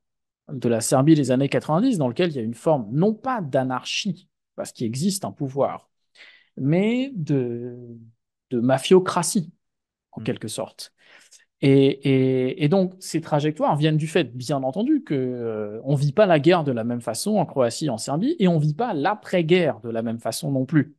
de 0.50 0.70
la 0.70 0.82
Serbie 0.82 1.16
des 1.16 1.32
années 1.32 1.50
90, 1.50 1.98
dans 1.98 2.08
lequel 2.08 2.32
il 2.32 2.36
y 2.36 2.39
a 2.39 2.44
une 2.44 2.54
forme, 2.54 2.88
non 2.91 3.14
pas 3.14 3.41
d'anarchie, 3.41 4.30
parce 4.56 4.72
qu'il 4.72 4.88
existe 4.88 5.26
un 5.26 5.32
pouvoir, 5.32 5.89
mais 6.58 7.12
de, 7.16 7.78
de 8.54 8.60
mafiocratie, 8.60 9.51
en 10.12 10.22
mm. 10.22 10.24
quelque 10.24 10.47
sorte. 10.47 10.93
Et, 11.66 12.68
donc, 12.70 12.93
ces 12.99 13.22
trajectoires 13.22 13.78
viennent 13.78 13.95
du 13.95 14.08
fait, 14.08 14.36
bien 14.36 14.62
entendu, 14.64 15.01
qu'on 15.06 15.14
euh, 15.16 15.80
on 15.86 15.93
ne 15.93 15.97
vit 15.97 16.12
pas 16.12 16.26
la 16.26 16.38
guerre 16.38 16.66
de 16.66 16.74
la 16.74 16.84
même 16.84 16.99
façon 16.99 17.38
en 17.38 17.45
Croatie 17.45 17.86
et 17.86 17.89
en 17.89 17.97
Serbie, 17.97 18.36
et 18.39 18.49
on 18.49 18.56
ne 18.56 18.62
vit 18.62 18.74
pas 18.74 18.93
l'après-guerre 18.93 19.80
de 19.80 19.89
la 19.89 20.01
même 20.01 20.20
façon 20.20 20.51
non 20.51 20.66
plus. 20.66 20.97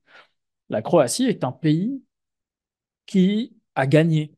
La 0.70 0.82
Croatie 0.82 1.24
est 1.26 1.44
un 1.44 1.52
pays 1.52 2.02
qui 3.06 3.56
a 3.74 3.86
gagné. 3.86 4.34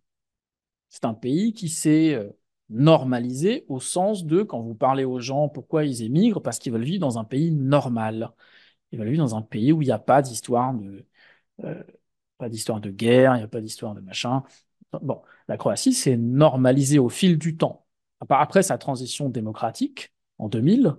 C'est 0.89 1.05
un 1.05 1.15
pays 1.15 1.53
qui 1.53 1.69
s'est 1.69 2.15
euh, 2.15 2.31
normalisé 2.71 3.65
au 3.69 3.81
sens 3.81 4.25
de, 4.27 4.43
quand 4.43 4.61
vous 4.61 4.75
parlez 4.75 5.05
aux 5.05 5.21
gens 5.21 5.49
pourquoi 5.49 5.85
ils 5.85 6.03
émigrent, 6.03 6.43
parce 6.43 6.59
qu'ils 6.59 6.73
veulent 6.73 6.85
vivre 6.85 7.01
dans 7.01 7.19
un 7.19 7.25
pays 7.25 7.53
normal. 7.53 8.33
Ils 8.93 8.99
veulent 8.99 9.11
vivre 9.11 9.25
dans 9.25 9.37
un 9.37 9.43
pays 9.43 9.73
où 9.73 9.83
il 9.83 9.87
n'y 9.87 9.93
a 9.93 9.99
pas 9.99 10.23
d'histoire 10.23 10.75
de... 10.75 11.07
Euh, 11.65 11.83
pas 12.39 12.49
d'histoire 12.49 12.81
de 12.81 12.91
guerre, 12.91 13.35
il 13.35 13.39
n'y 13.39 13.45
a 13.45 13.49
pas 13.49 13.61
d'histoire 13.61 13.95
de 13.95 14.01
machin. 14.01 14.43
Bon, 15.03 15.23
la 15.49 15.57
Croatie 15.57 15.93
s'est 15.93 16.17
normalisée 16.17 16.99
au 16.99 17.09
fil 17.09 17.39
du 17.39 17.57
temps. 17.57 17.87
Après 18.29 18.63
sa 18.63 18.79
transition 18.79 19.29
démocratique 19.29 20.13
en 20.39 20.49
2000, 20.49 20.97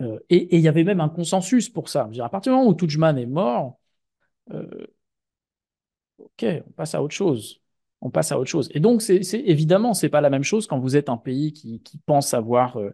euh, 0.00 0.18
et 0.30 0.56
il 0.56 0.62
y 0.62 0.68
avait 0.68 0.84
même 0.84 1.00
un 1.00 1.08
consensus 1.08 1.68
pour 1.68 1.88
ça. 1.88 2.08
à 2.22 2.28
partir 2.28 2.52
du 2.52 2.58
moment 2.58 2.70
où 2.70 2.74
Tudjman 2.74 3.18
est 3.18 3.26
mort, 3.26 3.78
euh, 4.52 4.86
ok, 6.18 6.44
on 6.66 6.70
passe 6.72 6.94
à 6.94 7.02
autre 7.02 7.14
chose. 7.14 7.60
On 8.00 8.10
passe 8.10 8.32
à 8.32 8.38
autre 8.38 8.50
chose. 8.50 8.70
Et 8.74 8.80
donc, 8.80 9.02
c'est 9.02 9.20
évidemment, 9.34 9.94
c'est 9.94 10.08
pas 10.08 10.20
la 10.22 10.30
même 10.30 10.42
chose 10.42 10.66
quand 10.66 10.78
vous 10.78 10.96
êtes 10.96 11.08
un 11.10 11.18
pays 11.18 11.52
qui, 11.52 11.82
pense 12.06 12.32
avoir 12.34 12.78
euh, 12.78 12.92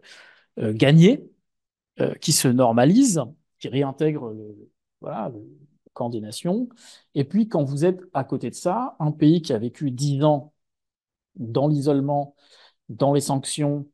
gagné, 0.58 1.30
qui 2.20 2.32
se 2.32 2.48
normalise, 2.48 3.22
qui 3.58 3.68
réintègre 3.68 4.30
le, 4.30 4.70
voilà, 5.00 5.30
le, 5.30 5.40
camp 5.96 6.10
des 6.10 6.20
nations. 6.20 6.68
Et 7.14 7.24
puis, 7.24 7.48
quand 7.48 7.64
vous 7.64 7.84
êtes 7.84 8.00
à 8.14 8.22
côté 8.24 8.50
de 8.50 8.54
ça, 8.54 8.96
un 9.00 9.10
pays 9.12 9.42
qui 9.42 9.52
a 9.52 9.58
vécu 9.58 9.90
dix 9.90 10.22
ans 10.22 10.52
dans 11.36 11.68
l'isolement, 11.68 12.36
dans 12.88 13.12
les 13.12 13.20
sanctions, 13.20 13.88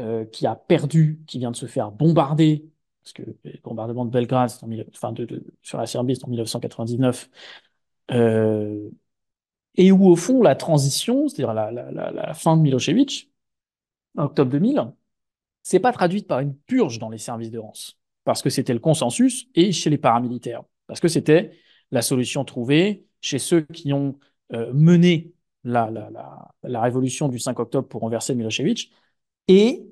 euh, 0.00 0.24
qui 0.24 0.46
a 0.46 0.56
perdu, 0.56 1.20
qui 1.26 1.38
vient 1.38 1.50
de 1.50 1.56
se 1.56 1.66
faire 1.66 1.90
bombarder, 1.92 2.70
parce 3.02 3.12
que 3.12 3.22
le 3.44 3.60
bombardement 3.62 4.04
de 4.04 4.10
Belgrade, 4.10 4.50
en 4.62 4.70
enfin 4.94 5.14
sur 5.62 5.78
la 5.78 5.86
Serbie, 5.86 6.16
c'est 6.16 6.24
en 6.24 6.28
1999, 6.28 7.28
euh, 8.12 8.88
et 9.74 9.92
où 9.92 10.06
au 10.08 10.16
fond 10.16 10.42
la 10.42 10.54
transition, 10.56 11.28
c'est-à-dire 11.28 11.54
la, 11.54 11.70
la, 11.70 12.10
la, 12.10 12.34
fin 12.34 12.56
de 12.56 12.62
Milosevic, 12.62 13.30
en 14.16 14.24
octobre 14.24 14.50
2000, 14.50 14.92
c'est 15.62 15.80
pas 15.80 15.92
traduite 15.92 16.26
par 16.26 16.40
une 16.40 16.56
purge 16.56 16.98
dans 16.98 17.08
les 17.10 17.18
services 17.18 17.50
de 17.50 17.58
Rance, 17.58 17.98
parce 18.24 18.42
que 18.42 18.50
c'était 18.50 18.74
le 18.74 18.80
consensus 18.80 19.48
et 19.54 19.72
chez 19.72 19.90
les 19.90 19.98
paramilitaires 19.98 20.62
parce 20.92 21.00
que 21.00 21.08
c'était 21.08 21.52
la 21.90 22.02
solution 22.02 22.44
trouvée 22.44 23.06
chez 23.22 23.38
ceux 23.38 23.62
qui 23.62 23.94
ont 23.94 24.18
euh, 24.52 24.70
mené 24.74 25.32
la, 25.64 25.90
la, 25.90 26.80
révolution 26.82 27.30
du 27.30 27.38
5 27.38 27.58
octobre 27.60 27.88
pour 27.88 28.02
renverser 28.02 28.34
Milosevic 28.34 28.92
et 29.48 29.86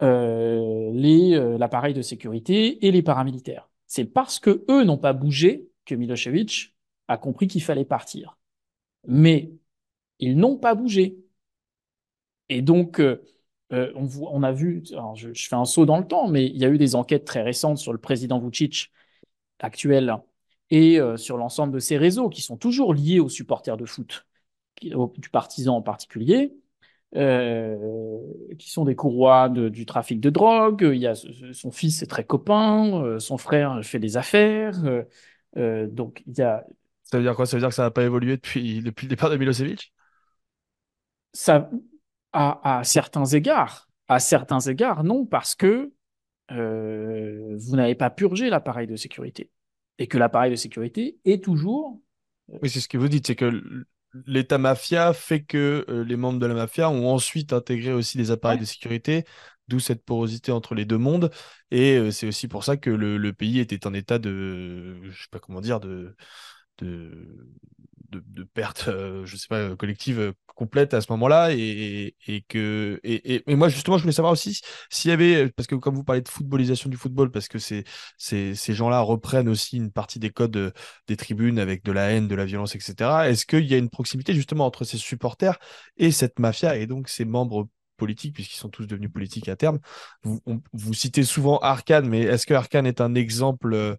euh, 0.00 0.90
euh, 0.90 1.58
l'appareil 1.58 1.92
de 1.92 2.00
sécurité 2.00 2.86
et 2.86 2.90
les 2.90 3.02
paramilitaires. 3.02 3.68
C'est 3.86 4.06
parce 4.06 4.38
que 4.38 4.64
eux 4.70 4.84
n'ont 4.84 4.96
pas 4.96 5.12
bougé 5.12 5.68
que 5.84 5.94
Milosevic 5.94 6.74
a 7.08 7.18
compris 7.18 7.46
qu'il 7.46 7.62
fallait 7.62 7.84
partir. 7.84 8.38
Mais 9.06 9.52
ils 10.18 10.34
n'ont 10.34 10.56
pas 10.56 10.74
bougé. 10.74 11.18
Et 12.48 12.62
donc, 12.62 13.02
on, 13.70 14.08
on, 14.22 14.42
a 14.42 14.52
vu, 14.52 14.82
je, 15.14 15.34
je, 15.34 15.46
fais 15.46 15.56
un 15.56 15.66
saut 15.66 15.84
dans 15.84 15.98
le 15.98 16.06
temps, 16.06 16.26
mais 16.26 16.46
il 16.46 16.56
y 16.56 16.64
a 16.64 16.70
eu 16.70 16.78
des 16.78 16.94
enquêtes 16.94 17.26
très 17.26 17.42
récentes 17.42 17.76
sur 17.76 17.92
le 17.92 17.98
président 17.98 18.40
Vucic 18.40 18.90
actuel 19.58 20.22
et 20.70 21.00
euh, 21.00 21.16
sur 21.16 21.36
l'ensemble 21.36 21.72
de 21.72 21.78
ces 21.78 21.96
réseaux 21.96 22.28
qui 22.28 22.42
sont 22.42 22.56
toujours 22.56 22.94
liés 22.94 23.20
aux 23.20 23.28
supporters 23.28 23.76
de 23.76 23.84
foot, 23.84 24.26
du 24.82 25.30
partisan 25.30 25.76
en 25.76 25.82
particulier, 25.82 26.54
euh, 27.16 27.76
qui 28.58 28.70
sont 28.70 28.84
des 28.84 28.94
courroies 28.94 29.48
du 29.48 29.86
trafic 29.86 30.20
de 30.20 30.30
drogue. 30.30 30.88
Il 30.92 30.98
y 30.98 31.06
a, 31.06 31.14
son 31.14 31.70
fils 31.70 32.02
est 32.02 32.06
très 32.06 32.24
copain, 32.24 33.02
euh, 33.02 33.18
son 33.18 33.38
frère 33.38 33.80
fait 33.82 33.98
des 33.98 34.16
affaires. 34.16 34.82
donc 35.56 36.22
il 36.26 36.38
y 36.38 36.42
a. 36.42 36.64
Ça 37.04 37.16
veut 37.16 37.24
dire 37.24 37.34
quoi? 37.34 37.46
Ça 37.46 37.56
veut 37.56 37.62
dire 37.62 37.70
que 37.70 37.74
ça 37.74 37.84
n'a 37.84 37.90
pas 37.90 38.04
évolué 38.04 38.36
depuis, 38.36 38.82
depuis 38.82 39.06
le 39.06 39.10
départ 39.10 39.30
de 39.30 39.36
Milosevic? 39.38 39.94
Ça, 41.32 41.70
à, 42.32 42.78
à, 42.78 42.84
certains 42.84 43.24
égards, 43.24 43.88
à 44.08 44.18
certains 44.18 44.60
égards, 44.60 45.04
non, 45.04 45.24
parce 45.24 45.54
que 45.54 45.92
vous 46.50 47.76
n'avez 47.76 47.94
pas 47.94 48.10
purgé 48.10 48.50
l'appareil 48.50 48.86
de 48.86 48.96
sécurité 48.96 49.50
et 49.98 50.06
que 50.06 50.18
l'appareil 50.18 50.50
de 50.50 50.56
sécurité 50.56 51.18
est 51.24 51.42
toujours. 51.42 52.00
Euh, 52.50 52.58
oui, 52.62 52.70
c'est 52.70 52.80
ce 52.80 52.88
que 52.88 52.98
vous 52.98 53.08
dites, 53.08 53.26
c'est 53.26 53.36
que 53.36 53.62
l'État 54.26 54.58
mafia 54.58 55.12
fait 55.12 55.42
que 55.42 55.84
euh, 55.88 56.04
les 56.04 56.16
membres 56.16 56.38
de 56.38 56.46
la 56.46 56.54
mafia 56.54 56.90
ont 56.90 57.08
ensuite 57.08 57.52
intégré 57.52 57.92
aussi 57.92 58.16
des 58.16 58.30
appareils 58.30 58.58
de 58.58 58.64
sécurité, 58.64 59.24
d'où 59.68 59.80
cette 59.80 60.04
porosité 60.04 60.52
entre 60.52 60.74
les 60.74 60.84
deux 60.84 60.98
mondes. 60.98 61.30
Et 61.70 61.96
euh, 61.96 62.10
c'est 62.10 62.26
aussi 62.26 62.48
pour 62.48 62.64
ça 62.64 62.76
que 62.76 62.90
le, 62.90 63.32
pays 63.32 63.58
était 63.58 63.86
en 63.86 63.94
état 63.94 64.18
de, 64.18 65.02
je 65.10 65.22
sais 65.22 65.28
pas 65.30 65.40
comment 65.40 65.60
dire, 65.60 65.80
de, 65.80 66.16
de, 66.78 67.48
de, 68.10 68.44
perte, 68.44 68.88
euh, 68.88 69.24
je 69.26 69.36
sais 69.36 69.48
pas, 69.48 69.76
collective 69.76 70.32
complète 70.54 70.92
à 70.92 71.00
ce 71.00 71.06
moment-là. 71.12 71.52
Et, 71.52 72.14
que, 72.48 73.00
et, 73.04 73.42
moi, 73.54 73.68
justement, 73.68 73.96
je 73.96 74.02
voulais 74.02 74.12
savoir 74.12 74.32
aussi 74.32 74.60
s'il 74.90 75.10
y 75.10 75.14
avait, 75.14 75.50
parce 75.50 75.66
que 75.66 75.74
comme 75.74 75.94
vous 75.94 76.04
parlez 76.04 76.22
de 76.22 76.28
footballisation 76.28 76.90
du 76.90 76.96
football, 76.96 77.30
parce 77.30 77.48
que 77.48 77.58
ces 77.58 77.84
gens-là 78.74 79.00
reprennent 79.00 79.48
aussi 79.48 79.76
une 79.76 79.92
partie 79.92 80.18
des 80.18 80.30
codes 80.30 80.72
des 81.06 81.16
tribunes 81.16 81.58
avec 81.58 81.84
de 81.84 81.92
la 81.92 82.10
haine, 82.10 82.28
de 82.28 82.34
la 82.34 82.44
violence, 82.44 82.74
etc. 82.74 83.28
Est-ce 83.28 83.46
qu'il 83.46 83.66
y 83.66 83.74
a 83.74 83.78
une 83.78 83.90
proximité 83.90 84.34
justement 84.34 84.66
entre 84.66 84.84
ces 84.84 84.98
supporters 84.98 85.58
et 85.96 86.10
cette 86.10 86.38
mafia 86.38 86.76
et 86.76 86.86
donc 86.86 87.08
ces 87.08 87.24
membres 87.24 87.68
politiques, 87.96 88.34
puisqu'ils 88.34 88.58
sont 88.58 88.68
tous 88.68 88.86
devenus 88.86 89.12
politiques 89.12 89.48
à 89.48 89.56
terme? 89.56 89.78
Vous, 90.22 90.40
vous 90.72 90.94
citez 90.94 91.22
souvent 91.22 91.58
Arkane, 91.58 92.08
mais 92.08 92.22
est-ce 92.22 92.46
que 92.46 92.54
Arkane 92.54 92.86
est 92.86 93.00
un 93.00 93.14
exemple 93.14 93.96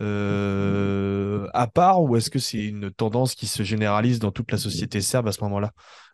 euh, 0.00 1.46
à 1.52 1.66
part 1.66 2.02
ou 2.02 2.16
est-ce 2.16 2.30
que 2.30 2.38
c'est 2.38 2.64
une 2.64 2.90
tendance 2.90 3.34
qui 3.34 3.46
se 3.46 3.62
généralise 3.62 4.18
dans 4.18 4.30
toute 4.30 4.50
la 4.52 4.58
société 4.58 5.00
serbe 5.00 5.28
à 5.28 5.32
ce 5.32 5.42
moment-là? 5.44 5.72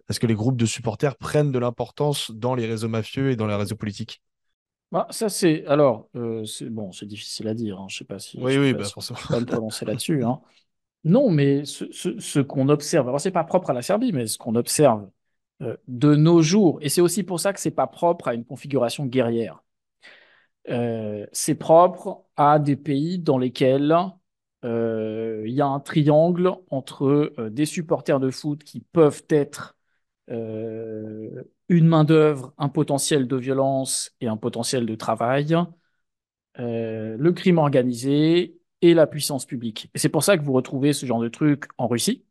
Est-ce 0.08 0.20
que 0.20 0.26
les 0.26 0.34
groupes 0.34 0.56
de 0.56 0.66
supporters 0.66 1.16
prennent 1.16 1.52
de 1.52 1.58
l'importance 1.58 2.30
dans 2.30 2.54
les 2.54 2.66
réseaux 2.66 2.88
mafieux 2.88 3.30
et 3.30 3.36
dans 3.36 3.46
les 3.46 3.54
réseaux 3.54 3.76
politiques? 3.76 4.20
Bah, 4.92 5.08
ça 5.10 5.28
c'est 5.28 5.66
alors 5.66 6.08
euh, 6.14 6.44
c'est 6.44 6.70
bon 6.70 6.92
c'est 6.92 7.06
difficile 7.06 7.48
à 7.48 7.54
dire 7.54 7.80
hein. 7.80 7.86
je 7.88 7.96
sais 7.98 8.04
pas 8.04 8.20
si 8.20 8.38
oui 8.40 8.56
oui 8.56 8.72
bah, 8.72 8.84
forcément 8.84 9.18
pas 9.28 9.40
me 9.40 9.44
prononcer 9.44 9.84
là-dessus 9.84 10.22
hein. 10.22 10.40
non 11.02 11.28
mais 11.28 11.64
ce, 11.64 11.86
ce, 11.90 12.38
qu'on 12.38 12.68
observe 12.68 13.08
alors 13.08 13.20
c'est 13.20 13.32
pas 13.32 13.42
propre 13.42 13.70
à 13.70 13.72
la 13.72 13.82
Serbie 13.82 14.12
mais 14.12 14.28
ce 14.28 14.38
qu'on 14.38 14.54
observe 14.54 15.10
euh, 15.62 15.76
de 15.88 16.14
nos 16.14 16.40
jours 16.40 16.78
et 16.82 16.88
c'est 16.88 17.00
aussi 17.00 17.24
pour 17.24 17.40
ça 17.40 17.52
que 17.52 17.58
c'est 17.58 17.72
pas 17.72 17.88
propre 17.88 18.28
à 18.28 18.34
une 18.34 18.44
configuration 18.44 19.06
guerrière 19.06 19.64
euh, 20.68 21.26
c'est 21.32 21.54
propre 21.54 22.24
à 22.36 22.58
des 22.58 22.76
pays 22.76 23.18
dans 23.18 23.38
lesquels 23.38 23.96
euh, 24.64 25.44
il 25.46 25.52
y 25.54 25.60
a 25.60 25.66
un 25.66 25.80
triangle 25.80 26.52
entre 26.70 27.32
euh, 27.38 27.50
des 27.50 27.66
supporters 27.66 28.20
de 28.20 28.30
foot 28.30 28.64
qui 28.64 28.80
peuvent 28.80 29.24
être 29.30 29.74
une 30.28 31.86
main-d'œuvre, 31.86 32.52
un 32.58 32.68
potentiel 32.68 33.28
de 33.28 33.36
violence 33.36 34.12
et 34.20 34.26
un 34.26 34.36
potentiel 34.36 34.84
de 34.84 34.94
travail, 34.96 35.56
le 36.56 37.30
crime 37.32 37.58
organisé 37.58 38.58
et 38.82 38.94
la 38.94 39.06
puissance 39.06 39.46
publique. 39.46 39.90
Et 39.94 39.98
c'est 39.98 40.08
pour 40.08 40.24
ça 40.24 40.36
que 40.36 40.42
vous 40.42 40.52
retrouvez 40.52 40.92
ce 40.92 41.06
genre 41.06 41.20
de 41.20 41.28
truc 41.28 41.66
en 41.78 41.86
Russie. 41.88 42.24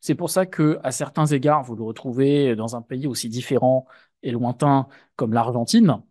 C'est 0.00 0.14
pour 0.14 0.30
ça 0.30 0.46
que, 0.46 0.78
à 0.84 0.92
certains 0.92 1.26
égards, 1.26 1.64
vous 1.64 1.76
le 1.76 1.84
retrouvez 1.84 2.56
dans 2.56 2.76
un 2.76 2.82
pays 2.82 3.06
aussi 3.06 3.28
différent 3.28 3.86
et 4.22 4.30
lointain 4.32 4.88
comme 5.16 5.32
l'Argentine, 5.32 6.02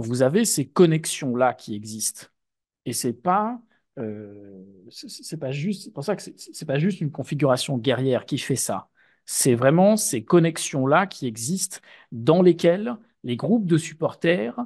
vous 0.00 0.22
avez 0.22 0.44
ces 0.44 0.68
connexions-là 0.68 1.54
qui 1.54 1.74
existent. 1.74 2.26
Et 2.86 2.92
c'est 2.92 3.12
pas, 3.12 3.60
euh, 3.98 4.62
c'est 4.90 5.38
pas 5.38 5.50
juste, 5.50 5.92
pour 5.92 6.04
ça 6.04 6.16
que 6.16 6.22
c'est 6.22 6.66
pas 6.66 6.78
juste 6.78 7.00
une 7.00 7.10
configuration 7.10 7.78
guerrière 7.78 8.26
qui 8.26 8.38
fait 8.38 8.56
ça. 8.56 8.88
C'est 9.26 9.54
vraiment 9.54 9.96
ces 9.96 10.24
connexions-là 10.24 11.06
qui 11.06 11.26
existent 11.26 11.78
dans 12.12 12.42
lesquelles 12.42 12.96
les 13.24 13.36
groupes 13.36 13.66
de 13.66 13.76
supporters 13.76 14.58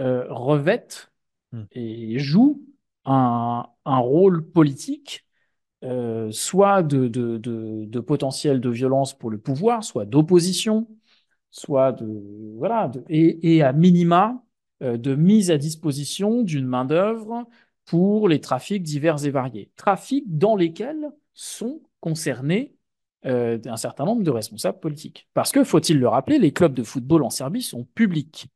euh, 0.00 0.26
revêtent 0.30 1.10
hmm. 1.52 1.64
et 1.72 2.18
jouent 2.18 2.62
un, 3.04 3.66
rôle 3.86 4.48
politique, 4.50 5.26
euh, 5.84 6.30
soit 6.30 6.82
de, 6.82 7.08
de, 7.08 8.00
potentiel 8.00 8.60
de 8.60 8.70
violence 8.70 9.16
pour 9.16 9.30
le 9.30 9.38
pouvoir, 9.38 9.82
soit 9.84 10.04
d'opposition, 10.04 10.88
soit 11.50 11.92
de 11.92 12.06
voilà, 12.56 12.90
et, 13.08 13.56
et, 13.56 13.62
à 13.62 13.72
minima 13.72 14.42
de 14.80 15.14
mise 15.14 15.50
à 15.50 15.58
disposition 15.58 16.42
d'une 16.42 16.66
main-d'œuvre 16.66 17.46
pour 17.84 18.28
les 18.28 18.40
trafics 18.40 18.82
divers 18.82 19.24
et 19.24 19.30
variés. 19.30 19.70
Trafics 19.76 20.24
dans 20.26 20.56
lesquels 20.56 21.10
sont 21.32 21.80
concernés 22.00 22.74
euh, 23.26 23.58
un 23.64 23.76
certain 23.76 24.04
nombre 24.04 24.22
de 24.22 24.30
responsables 24.30 24.78
politiques. 24.78 25.28
Parce 25.34 25.50
que, 25.50 25.64
faut-il 25.64 25.98
le 25.98 26.06
rappeler, 26.06 26.38
les 26.38 26.52
clubs 26.52 26.74
de 26.74 26.82
football 26.82 27.24
en 27.24 27.30
Serbie 27.30 27.62
sont 27.62 27.84
publics. 27.94 28.46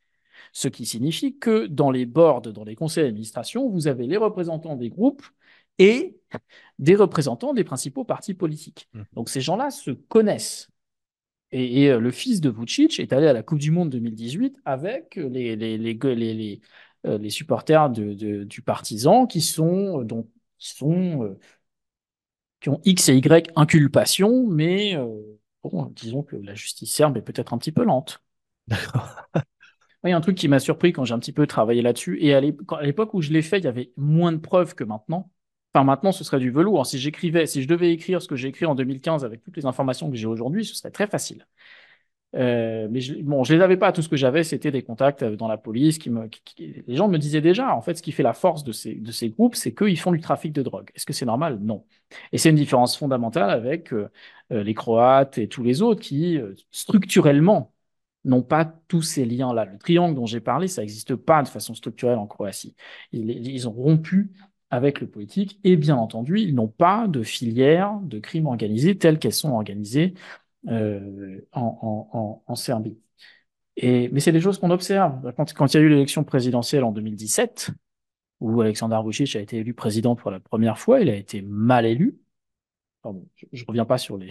Ce 0.53 0.69
qui 0.69 0.87
signifie 0.87 1.39
que 1.39 1.67
dans 1.67 1.91
les 1.91 2.07
boards, 2.07 2.43
dans 2.43 2.65
les 2.65 2.75
conseils 2.77 3.05
d'administration, 3.05 3.69
vous 3.69 3.89
avez 3.89 4.07
les 4.07 4.17
représentants 4.17 4.77
des 4.77 4.91
groupes 4.91 5.25
et 5.79 6.17
des 6.79 6.95
représentants 6.95 7.55
des 7.55 7.65
principaux 7.65 8.05
partis 8.05 8.35
politiques. 8.35 8.89
Mmh. 8.93 9.03
Donc 9.15 9.31
ces 9.31 9.41
gens-là 9.41 9.71
se 9.71 9.91
connaissent. 9.91 10.69
Et, 11.53 11.91
euh, 11.91 11.99
le 12.01 12.11
fils 12.11 12.41
de 12.41 12.51
Vucic 12.51 12.99
est 12.99 13.13
allé 13.13 13.27
à 13.27 13.33
la 13.33 13.43
Coupe 13.43 13.59
du 13.59 13.71
Monde 13.71 13.91
2018 13.91 14.57
avec 14.65 15.17
les, 15.17 15.55
les, 15.57 15.77
les, 15.79 16.61
euh, 17.07 17.19
les 17.19 17.31
supporters 17.31 17.91
de, 17.91 18.45
du 18.45 18.63
partisan 18.63 19.27
qui 19.27 19.41
sont, 19.41 20.01
euh, 20.01 20.05
donc, 20.05 20.29
qui 20.59 20.71
sont 20.75 21.37
qui 22.61 22.69
ont 22.69 22.81
X 22.85 23.09
et 23.09 23.17
Y 23.17 23.51
inculpations, 23.57 24.47
mais 24.47 24.97
bon, 25.65 25.87
disons 25.97 26.23
que 26.23 26.37
la 26.37 26.55
justice 26.55 26.95
serbe 26.95 27.17
est 27.17 27.23
peut-être 27.23 27.53
un 27.53 27.59
petit 27.59 27.73
peu 27.73 27.85
lente. 27.85 28.23
D'accord. 28.69 29.09
Il 30.05 30.11
y 30.11 30.13
a 30.13 30.17
un 30.17 30.21
truc 30.21 30.37
qui 30.37 30.49
m'a 30.49 30.61
surpris 30.61 30.93
quand 30.93 31.05
j'ai 31.05 31.15
un 31.15 31.19
petit 31.19 31.33
peu 31.33 31.47
travaillé 31.47 31.83
là-dessus, 31.83 32.19
et 32.23 32.35
à 32.35 32.41
l'époque 32.41 33.15
où 33.15 33.23
je 33.23 33.33
l'ai 33.33 33.43
fait, 33.43 33.59
il 33.59 33.65
y 33.65 33.69
avait 33.69 33.93
moins 33.97 34.33
de 34.33 34.39
preuves 34.39 34.75
que 34.75 34.85
maintenant. 34.85 35.31
Enfin, 35.75 35.85
maintenant, 35.85 36.13
ce 36.13 36.25
serait 36.25 36.39
du 36.39 36.51
velours. 36.51 36.87
Si 36.87 36.99
j'écrivais, 36.99 37.47
si 37.47 37.63
je 37.63 37.69
devais 37.69 37.93
écrire 37.93 38.21
ce 38.21 38.29
que 38.29 38.37
j'ai 38.37 38.49
écrit 38.49 38.67
en 38.67 38.75
2015 38.75 39.25
avec 39.25 39.43
toutes 39.43 39.57
les 39.57 39.65
informations 39.67 40.11
que 40.11 40.17
j'ai 40.17 40.27
aujourd'hui, 40.27 40.65
ce 40.65 40.75
serait 40.75 40.91
très 40.91 41.07
facile. 41.07 41.47
Euh, 42.35 42.89
mais 42.91 43.01
je, 43.01 43.15
bon, 43.23 43.45
je 43.45 43.55
les 43.55 43.61
avais 43.63 43.77
pas. 43.77 43.93
Tout 43.93 44.03
ce 44.03 44.09
que 44.09 44.17
j'avais, 44.17 44.43
c'était 44.45 44.71
des 44.71 44.83
contacts 44.83 45.23
euh, 45.23 45.37
dans 45.37 45.49
la 45.49 45.59
police. 45.59 45.99
Qui 45.99 46.11
me, 46.11 46.29
les 46.59 46.97
gens 46.97 47.09
me 47.09 47.19
disaient 47.19 47.41
déjà, 47.41 47.75
en 47.75 47.81
fait, 47.83 47.95
ce 47.97 48.03
qui 48.03 48.13
fait 48.13 48.23
la 48.23 48.33
force 48.35 48.65
de 48.65 48.73
ces, 48.73 48.95
de 48.95 49.13
ces 49.13 49.31
groupes, 49.31 49.55
c'est 49.55 49.75
qu'ils 49.75 49.99
font 49.99 50.13
du 50.13 50.21
trafic 50.21 50.53
de 50.53 50.63
drogue. 50.63 50.91
Est-ce 50.95 51.07
que 51.07 51.13
c'est 51.13 51.27
normal? 51.27 51.59
Non. 51.61 51.85
Et 52.33 52.39
c'est 52.39 52.51
une 52.51 52.57
différence 52.57 52.97
fondamentale 52.97 53.51
avec 53.51 53.93
euh, 53.93 54.09
les 54.51 54.75
Croates 54.75 55.39
et 55.39 55.49
tous 55.49 55.63
les 55.63 55.83
autres 55.83 56.01
qui, 56.03 56.39
structurellement, 56.71 57.73
n'ont 58.25 58.43
pas 58.43 58.65
tous 58.89 59.03
ces 59.03 59.25
liens-là. 59.25 59.65
Le 59.65 59.79
triangle 59.79 60.15
dont 60.15 60.27
j'ai 60.27 60.41
parlé, 60.41 60.69
ça 60.69 60.83
n'existe 60.83 61.17
pas 61.17 61.43
de 61.43 61.49
façon 61.49 61.75
structurelle 61.75 62.19
en 62.19 62.27
Croatie. 62.27 62.77
Ils, 63.13 63.31
ils 63.31 63.69
ont 63.69 63.73
rompu 63.73 64.31
avec 64.73 65.01
le 65.01 65.07
politique. 65.07 65.61
Et 65.65 65.77
bien 65.77 65.97
entendu, 65.97 66.41
ils 66.41 66.55
n'ont 66.55 66.67
pas 66.67 67.07
de 67.07 67.23
filière 67.23 68.01
de 68.03 68.19
crimes 68.19 68.47
organisés 68.47 68.97
telles 68.99 69.19
qu'elles 69.19 69.35
sont 69.35 69.53
organisées 69.53 70.15
euh, 70.69 71.41
en, 71.53 72.55
Serbie. 72.57 72.99
Et, 73.77 74.09
mais 74.11 74.21
c'est 74.21 74.33
des 74.33 74.41
choses 74.41 74.59
qu'on 74.59 74.71
observe. 74.71 75.33
Quand, 75.37 75.75
il 75.75 75.77
y 75.77 75.81
a 75.81 75.83
eu 75.83 75.89
l'élection 75.91 76.25
présidentielle 76.25 76.85
en 76.85 76.93
2017, 76.93 77.71
où 78.41 78.61
Alexandar 78.63 79.05
Vucic 79.07 79.37
a 79.37 79.41
été 79.41 79.59
élu 79.59 79.75
président 79.75 80.17
pour 80.17 80.31
la 80.31 80.41
première 80.41 80.79
fois, 80.79 81.01
il 81.01 81.11
a 81.11 81.17
été 81.17 81.43
mal 81.43 81.85
élu. 81.87 82.19
je 83.53 83.63
ne 83.63 83.67
reviens 83.67 83.85
pas 83.85 83.99
sur 83.99 84.17
les, 84.17 84.31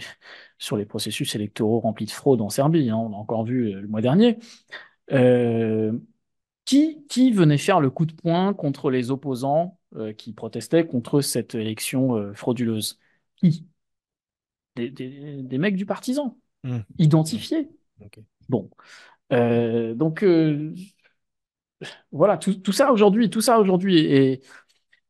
sur 0.58 0.76
les 0.76 0.86
processus 0.86 1.34
électoraux 1.36 1.80
remplis 1.80 2.06
de 2.06 2.10
fraude 2.10 2.40
en 2.40 2.50
Serbie, 2.50 2.90
hein, 2.90 2.96
on 2.96 3.12
a 3.12 3.16
encore 3.16 3.44
vu 3.44 3.74
euh, 3.74 3.80
le 3.80 3.88
mois 3.88 4.00
dernier. 4.00 4.38
Euh, 5.12 5.92
qui, 6.64 7.04
qui 7.08 7.32
venait 7.32 7.58
faire 7.58 7.80
le 7.80 7.90
coup 7.90 8.06
de 8.06 8.12
poing 8.12 8.54
contre 8.54 8.90
les 8.90 9.10
opposants 9.10 9.78
euh, 9.96 10.12
qui 10.12 10.32
protestaient 10.32 10.86
contre 10.86 11.20
cette 11.20 11.54
élection 11.54 12.16
euh, 12.16 12.32
frauduleuse? 12.34 12.98
Qui 13.36 13.66
des, 14.76 14.90
des, 14.90 15.58
mecs 15.58 15.76
du 15.76 15.84
partisan, 15.84 16.38
hmm. 16.64 16.78
identifiés. 16.98 17.68
Bon. 18.48 18.70
Euh, 19.32 19.94
donc, 19.94 20.24
voilà, 22.10 22.36
tout, 22.38 22.54
tout, 22.54 22.72
ça 22.72 22.92
aujourd'hui, 22.92 23.30
tout 23.30 23.40
ça 23.40 23.58
aujourd'hui 23.58 23.98
est, 23.98 24.42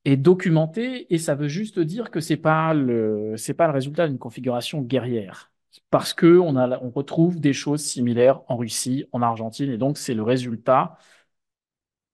est, 0.04 0.16
documenté 0.16 1.12
et 1.12 1.18
ça 1.18 1.34
veut 1.34 1.48
juste 1.48 1.78
dire 1.78 2.10
que 2.10 2.20
c'est 2.20 2.36
pas 2.36 2.74
le, 2.74 3.34
c'est 3.36 3.54
pas 3.54 3.66
le 3.66 3.72
résultat 3.72 4.08
d'une 4.08 4.18
configuration 4.18 4.80
guerrière. 4.80 5.50
Parce 5.90 6.12
que 6.14 6.38
on, 6.38 6.56
a, 6.56 6.78
on 6.82 6.90
retrouve 6.90 7.40
des 7.40 7.52
choses 7.52 7.82
similaires 7.82 8.40
en 8.48 8.56
Russie, 8.56 9.06
en 9.12 9.22
Argentine, 9.22 9.70
et 9.70 9.78
donc 9.78 9.98
c'est 9.98 10.14
le 10.14 10.22
résultat 10.22 10.96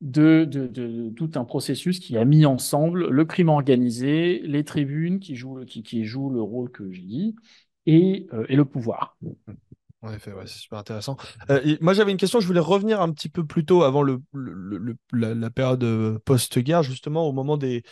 de, 0.01 1.11
tout 1.16 1.30
un 1.34 1.44
processus 1.44 1.99
qui 1.99 2.16
a 2.16 2.24
mis 2.24 2.46
ensemble 2.46 3.09
le 3.09 3.24
crime 3.24 3.49
organisé, 3.49 4.40
les 4.44 4.64
tribunes 4.64 5.18
qui 5.18 5.34
jouent, 5.34 5.64
qui, 5.64 6.03
le 6.03 6.40
rôle 6.40 6.70
que 6.70 6.90
j'ai 6.92 7.03
dit, 7.03 7.36
et, 7.86 8.26
euh, 8.32 8.46
et, 8.49 8.57
le 8.57 8.64
pouvoir. 8.64 9.16
En 10.03 10.12
effet, 10.12 10.32
c'est 10.46 10.59
super 10.59 10.78
intéressant. 10.78 11.16
Euh, 11.51 11.76
moi, 11.80 11.92
j'avais 11.92 12.12
une 12.12 12.18
question, 12.18 12.38
je 12.38 12.46
voulais 12.46 12.61
revenir 12.61 13.01
un 13.01 13.11
petit 13.12 13.28
peu 13.28 13.44
plus 13.44 13.64
tôt 13.64 13.82
avant 13.82 14.03
le, 14.03 14.20
la, 15.12 15.51
période 15.51 15.82
euh, 15.82 16.18
post-guerre, 16.24 16.82
justement, 16.82 17.26
au 17.26 17.32
moment 17.32 17.57
des, 17.57 17.82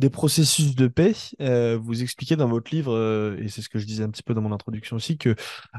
des 0.00 0.10
processus 0.10 0.74
de 0.74 0.88
paix. 0.88 1.14
Euh, 1.40 1.78
vous 1.80 2.02
expliquez 2.02 2.34
dans 2.34 2.48
votre 2.48 2.74
livre, 2.74 2.92
euh, 2.92 3.36
et 3.38 3.48
c'est 3.48 3.60
ce 3.60 3.68
que 3.68 3.78
je 3.78 3.86
disais 3.86 4.02
un 4.02 4.08
petit 4.08 4.22
peu 4.22 4.32
dans 4.34 4.40
mon 4.40 4.52
introduction 4.52 4.96
aussi, 4.96 5.18
que 5.18 5.36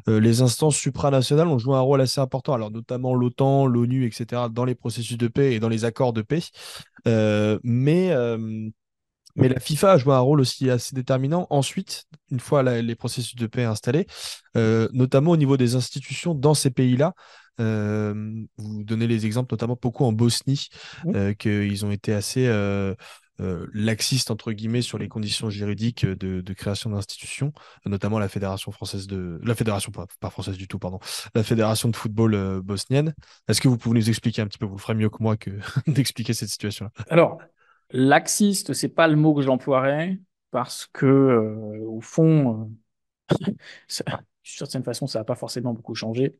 euh, 0.07 0.19
les 0.19 0.41
instances 0.41 0.77
supranationales 0.77 1.47
ont 1.47 1.57
joué 1.57 1.75
un 1.75 1.81
rôle 1.81 2.01
assez 2.01 2.21
important, 2.21 2.53
alors 2.53 2.71
notamment 2.71 3.15
l'OTAN, 3.15 3.65
l'ONU, 3.65 4.05
etc., 4.05 4.43
dans 4.51 4.63
les 4.63 4.75
processus 4.75 5.17
de 5.17 5.27
paix 5.27 5.53
et 5.53 5.59
dans 5.59 5.69
les 5.69 5.85
accords 5.85 6.13
de 6.13 6.21
paix. 6.21 6.41
mais, 7.63 8.15
mais 9.35 9.47
la 9.49 9.59
FIFA 9.59 9.93
a 9.93 9.97
joué 9.97 10.13
un 10.13 10.19
rôle 10.19 10.39
aussi 10.39 10.69
assez 10.69 10.93
déterminant 10.95 11.47
ensuite, 11.49 12.05
une 12.29 12.39
fois 12.39 12.61
les 12.63 12.95
processus 12.95 13.35
de 13.35 13.47
paix 13.47 13.63
installés, 13.63 14.05
notamment 14.55 15.31
au 15.31 15.37
niveau 15.37 15.57
des 15.57 15.75
institutions 15.75 16.35
dans 16.35 16.53
ces 16.53 16.69
pays-là. 16.69 17.13
vous 17.57 18.83
donnez 18.83 19.07
les 19.07 19.25
exemples, 19.25 19.53
notamment 19.53 19.79
beaucoup 19.81 20.05
en 20.05 20.11
Bosnie, 20.11 20.67
qu'ils 21.39 21.85
ont 21.85 21.91
été 21.91 22.13
assez 22.13 22.47
euh, 23.41 23.67
laxiste 23.73 24.31
entre 24.31 24.51
guillemets 24.51 24.81
sur 24.81 24.97
les 24.97 25.07
conditions 25.07 25.49
juridiques 25.49 26.05
de, 26.05 26.53
création 26.53 26.89
d'institutions, 26.89 27.53
notamment 27.85 28.19
la 28.19 28.27
fédération 28.27 28.71
française 28.71 29.07
de 29.07 29.39
la 29.43 29.55
fédération 29.55 29.91
pas, 29.91 30.29
française 30.29 30.57
du 30.57 30.67
tout 30.67 30.79
pardon, 30.79 30.99
la 31.33 31.43
fédération 31.43 31.89
de 31.89 31.95
football 31.95 32.35
euh, 32.35 32.61
bosnienne. 32.61 33.13
Est-ce 33.47 33.61
que 33.61 33.67
vous 33.67 33.77
pouvez 33.77 33.99
nous 33.99 34.09
expliquer 34.09 34.41
un 34.41 34.47
petit 34.47 34.57
peu 34.57 34.65
Vous 34.65 34.77
ferez 34.77 34.93
mieux 34.93 35.09
que 35.09 35.21
moi 35.21 35.37
que 35.37 35.51
d'expliquer 35.87 36.33
cette 36.33 36.49
situation-là? 36.49 36.91
Alors 37.09 37.41
laxiste, 37.91 38.73
c'est 38.73 38.89
pas 38.89 39.07
le 39.07 39.15
mot 39.15 39.33
que 39.33 39.41
j'emploierais 39.41 40.19
parce 40.51 40.87
que 40.91 41.05
euh, 41.05 41.85
au 41.87 42.01
fond, 42.01 42.71
d'une 43.39 43.55
certaine 44.43 44.83
façon, 44.83 45.07
ça 45.07 45.19
n'a 45.19 45.25
pas 45.25 45.35
forcément 45.35 45.73
beaucoup 45.73 45.95
changé. 45.95 46.37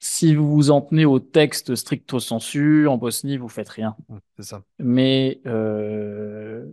Si 0.00 0.34
vous 0.34 0.50
vous 0.50 0.70
en 0.70 0.80
tenez 0.80 1.04
au 1.04 1.20
texte 1.20 1.74
stricto 1.74 2.20
sensu, 2.20 2.88
en 2.88 2.96
Bosnie, 2.96 3.36
vous 3.36 3.48
faites 3.48 3.68
rien. 3.68 3.94
C'est 4.38 4.44
ça. 4.44 4.62
Mais 4.78 5.42
euh, 5.46 6.64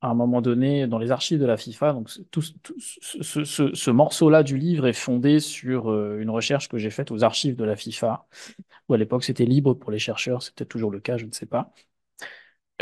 à 0.00 0.08
un 0.08 0.14
moment 0.14 0.40
donné, 0.40 0.86
dans 0.86 0.98
les 0.98 1.10
archives 1.10 1.40
de 1.40 1.46
la 1.46 1.56
FIFA, 1.56 1.94
donc 1.94 2.10
tout, 2.30 2.42
ce, 2.42 3.44
ce, 3.74 3.90
morceau-là 3.90 4.44
du 4.44 4.56
livre 4.56 4.86
est 4.86 4.92
fondé 4.92 5.40
sur 5.40 5.90
euh, 5.90 6.20
une 6.20 6.30
recherche 6.30 6.68
que 6.68 6.78
j'ai 6.78 6.90
faite 6.90 7.10
aux 7.10 7.24
archives 7.24 7.56
de 7.56 7.64
la 7.64 7.74
FIFA, 7.74 8.28
où 8.88 8.94
à 8.94 8.98
l'époque 8.98 9.24
c'était 9.24 9.46
libre 9.46 9.74
pour 9.74 9.90
les 9.90 9.98
chercheurs, 9.98 10.42
c'est 10.42 10.54
peut-être 10.54 10.68
toujours 10.68 10.92
le 10.92 11.00
cas, 11.00 11.16
je 11.16 11.26
ne 11.26 11.32
sais 11.32 11.46
pas. 11.46 11.72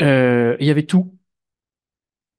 Euh, 0.01 0.55
il 0.59 0.67
y 0.67 0.69
avait 0.71 0.85
tout. 0.85 1.17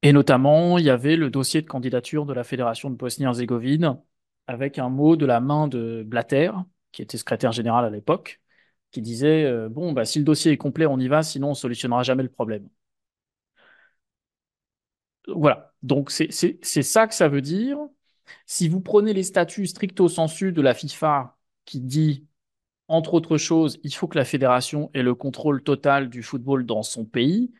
Et 0.03 0.13
notamment, 0.13 0.77
il 0.77 0.85
y 0.85 0.89
avait 0.89 1.15
le 1.15 1.29
dossier 1.29 1.61
de 1.61 1.67
candidature 1.67 2.25
de 2.25 2.33
la 2.33 2.43
Fédération 2.43 2.89
de 2.89 2.95
Bosnie-Herzégovine, 2.95 3.99
avec 4.47 4.79
un 4.79 4.89
mot 4.89 5.15
de 5.15 5.25
la 5.25 5.39
main 5.41 5.67
de 5.67 6.03
Blatter, 6.05 6.51
qui 6.97 7.03
était 7.03 7.19
secrétaire 7.19 7.51
général 7.51 7.85
à 7.85 7.91
l'époque, 7.91 8.41
qui 8.89 9.03
disait 9.03 9.43
euh, 9.45 9.69
Bon, 9.69 9.91
bah, 9.93 10.03
si 10.03 10.17
le 10.17 10.25
dossier 10.25 10.51
est 10.51 10.57
complet, 10.57 10.87
on 10.87 10.97
y 10.97 11.07
va, 11.07 11.21
sinon 11.21 11.49
on 11.49 11.51
ne 11.51 11.55
solutionnera 11.55 12.01
jamais 12.01 12.23
le 12.23 12.29
problème. 12.29 12.67
Voilà. 15.27 15.75
Donc, 15.83 16.09
c'est 16.09 16.31
ça 16.63 17.05
que 17.05 17.13
ça 17.13 17.27
veut 17.27 17.41
dire. 17.41 17.77
Si 18.47 18.67
vous 18.67 18.81
prenez 18.81 19.13
les 19.13 19.21
statuts 19.21 19.67
stricto 19.67 20.09
sensu 20.09 20.51
de 20.51 20.61
la 20.61 20.73
FIFA 20.73 21.37
qui 21.65 21.81
dit, 21.81 22.25
entre 22.87 23.13
autres 23.13 23.37
choses, 23.37 23.79
il 23.83 23.93
faut 23.93 24.07
que 24.07 24.17
la 24.17 24.25
fédération 24.25 24.89
ait 24.95 25.03
le 25.03 25.13
contrôle 25.13 25.61
total 25.61 26.09
du 26.09 26.23
football 26.23 26.65
dans 26.65 26.81
son 26.81 27.05
pays, 27.05 27.53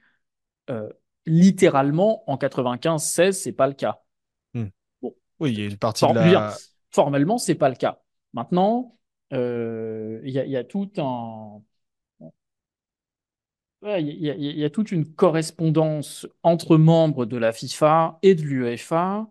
euh, 0.71 0.89
littéralement, 1.27 2.27
en 2.27 2.37
95-16, 2.37 3.33
c'est 3.33 3.51
pas 3.51 3.67
le 3.67 3.73
cas. 3.73 4.01
Hmm. 4.55 4.69
Bon. 4.99 5.13
Oui, 5.39 5.51
il 5.51 5.59
y 5.59 5.61
a 5.61 5.67
une 5.67 5.77
partie 5.77 6.07
de 6.07 6.13
la... 6.13 6.57
Formellement, 6.89 7.37
c'est 7.37 7.53
pas 7.53 7.69
le 7.69 7.75
cas. 7.75 8.01
Maintenant, 8.33 8.97
euh, 9.33 10.21
il 10.23 10.31
y, 10.31 10.57
a 10.57 10.63
tout 10.63 10.89
un. 10.97 11.61
Il 13.83 14.09
y, 14.19 14.63
a 14.65 14.69
toute 14.69 14.91
une 14.91 15.05
correspondance 15.13 16.27
entre 16.43 16.77
membres 16.77 17.25
de 17.25 17.37
la 17.37 17.53
FIFA 17.53 18.19
et 18.23 18.33
de 18.35 18.41
l'UEFA 18.41 19.29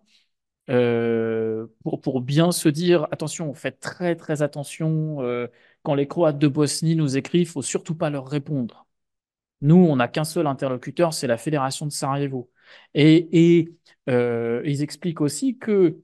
euh, 0.69 1.67
pour, 1.83 2.21
bien 2.21 2.51
se 2.51 2.69
dire 2.69 3.07
attention, 3.11 3.53
faites 3.53 3.79
très 3.79 4.15
très 4.15 4.41
attention 4.41 5.21
euh, 5.21 5.47
quand 5.83 5.95
les 5.95 6.07
Croates 6.07 6.39
de 6.39 6.47
Bosnie 6.47 6.95
nous 6.95 7.17
écrivent, 7.17 7.49
faut 7.49 7.61
surtout 7.61 7.95
pas 7.95 8.09
leur 8.09 8.27
répondre. 8.27 8.87
Nous, 9.61 9.75
on 9.75 9.97
n'a 9.97 10.07
qu'un 10.07 10.25
seul 10.25 10.47
interlocuteur, 10.47 11.13
c'est 11.13 11.27
la 11.27 11.37
fédération 11.37 11.85
de 11.85 11.91
Sarajevo. 11.91 12.51
Et 12.93 13.69
ils 14.07 14.81
expliquent 14.81 15.21
aussi 15.21 15.57
que 15.57 16.01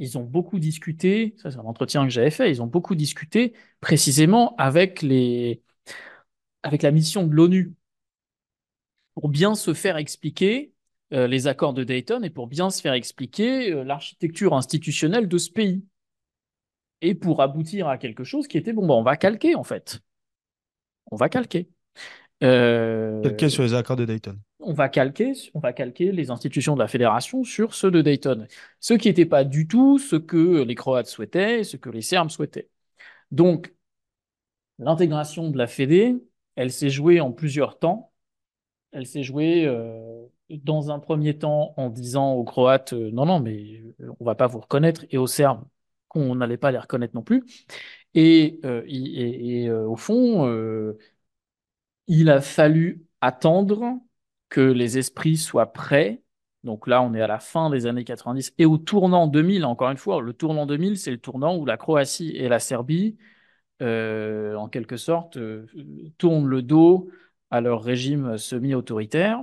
ils 0.00 0.16
ont 0.16 0.24
beaucoup 0.24 0.58
discuté, 0.58 1.34
ça 1.36 1.50
c'est 1.50 1.58
un 1.58 1.64
entretien 1.64 2.04
que 2.04 2.10
j'avais 2.10 2.30
fait, 2.30 2.50
ils 2.50 2.62
ont 2.62 2.66
beaucoup 2.66 2.94
discuté 2.94 3.52
précisément 3.80 4.56
avec, 4.56 5.02
les, 5.02 5.62
avec 6.62 6.82
la 6.82 6.90
mission 6.90 7.26
de 7.26 7.34
l'ONU 7.34 7.74
pour 9.14 9.28
bien 9.28 9.54
se 9.54 9.74
faire 9.74 9.98
expliquer 9.98 10.72
euh, 11.12 11.26
les 11.26 11.46
accords 11.46 11.74
de 11.74 11.84
Dayton 11.84 12.22
et 12.22 12.30
pour 12.30 12.46
bien 12.46 12.70
se 12.70 12.80
faire 12.80 12.94
expliquer 12.94 13.72
euh, 13.72 13.84
l'architecture 13.84 14.54
institutionnelle 14.54 15.28
de 15.28 15.38
ce 15.38 15.50
pays. 15.50 15.84
Et 17.02 17.14
pour 17.14 17.42
aboutir 17.42 17.88
à 17.88 17.98
quelque 17.98 18.24
chose 18.24 18.48
qui 18.48 18.56
était, 18.56 18.72
bon, 18.72 18.86
bah, 18.86 18.94
on 18.94 19.02
va 19.02 19.16
calquer 19.16 19.54
en 19.54 19.64
fait. 19.64 20.00
On 21.10 21.16
va 21.16 21.28
calquer. 21.28 21.68
Euh... 22.42 23.20
Calquer 23.22 23.50
sur 23.50 23.62
les 23.62 23.74
accords 23.74 23.96
de 23.96 24.06
Dayton 24.06 24.38
on 24.62 24.72
va 24.72 24.88
calquer, 24.88 25.32
on 25.54 25.60
va 25.60 25.72
calquer 25.72 26.12
les 26.12 26.30
institutions 26.30 26.74
de 26.74 26.80
la 26.80 26.88
fédération 26.88 27.44
sur 27.44 27.74
ceux 27.74 27.90
de 27.90 28.02
Dayton. 28.02 28.46
Ce 28.80 28.94
qui 28.94 29.08
n'était 29.08 29.26
pas 29.26 29.44
du 29.44 29.66
tout 29.66 29.98
ce 29.98 30.16
que 30.16 30.62
les 30.62 30.74
Croates 30.74 31.06
souhaitaient, 31.06 31.64
ce 31.64 31.76
que 31.76 31.90
les 31.90 32.02
Serbes 32.02 32.30
souhaitaient. 32.30 32.68
Donc, 33.30 33.74
l'intégration 34.78 35.50
de 35.50 35.58
la 35.58 35.66
Fédé, 35.66 36.16
elle 36.56 36.72
s'est 36.72 36.90
jouée 36.90 37.20
en 37.20 37.32
plusieurs 37.32 37.78
temps. 37.78 38.12
Elle 38.92 39.06
s'est 39.06 39.22
jouée 39.22 39.66
euh, 39.66 40.26
dans 40.50 40.90
un 40.90 40.98
premier 40.98 41.38
temps 41.38 41.74
en 41.76 41.90
disant 41.90 42.32
aux 42.32 42.44
Croates 42.44 42.92
euh, 42.92 43.10
non, 43.12 43.26
non, 43.26 43.40
mais 43.40 43.82
on 44.20 44.24
va 44.24 44.34
pas 44.34 44.46
vous 44.46 44.60
reconnaître, 44.60 45.04
et 45.10 45.18
aux 45.18 45.26
Serbes 45.26 45.64
qu'on 46.08 46.34
n'allait 46.34 46.56
pas 46.56 46.72
les 46.72 46.78
reconnaître 46.78 47.14
non 47.14 47.22
plus. 47.22 47.44
Et, 48.14 48.60
euh, 48.64 49.86
au 49.86 49.96
fond, 49.96 50.44
il 52.08 52.28
a 52.30 52.40
fallu 52.40 53.06
attendre 53.20 54.00
que 54.50 54.60
les 54.60 54.98
esprits 54.98 55.36
soient 55.38 55.72
prêts. 55.72 56.22
Donc 56.64 56.86
là, 56.86 57.02
on 57.02 57.14
est 57.14 57.22
à 57.22 57.26
la 57.26 57.38
fin 57.40 57.70
des 57.70 57.86
années 57.86 58.04
90 58.04 58.54
et 58.58 58.66
au 58.66 58.78
tournant 58.78 59.26
2000, 59.28 59.64
encore 59.64 59.90
une 59.90 59.96
fois, 59.96 60.20
le 60.20 60.34
tournant 60.34 60.66
2000, 60.66 60.98
c'est 60.98 61.10
le 61.10 61.18
tournant 61.18 61.56
où 61.56 61.64
la 61.64 61.78
Croatie 61.78 62.36
et 62.36 62.48
la 62.48 62.58
Serbie, 62.58 63.16
euh, 63.82 64.54
en 64.56 64.68
quelque 64.68 64.96
sorte, 64.98 65.38
euh, 65.38 65.66
tournent 66.18 66.46
le 66.48 66.62
dos 66.62 67.10
à 67.50 67.60
leur 67.62 67.82
régime 67.82 68.36
semi-autoritaire 68.38 69.42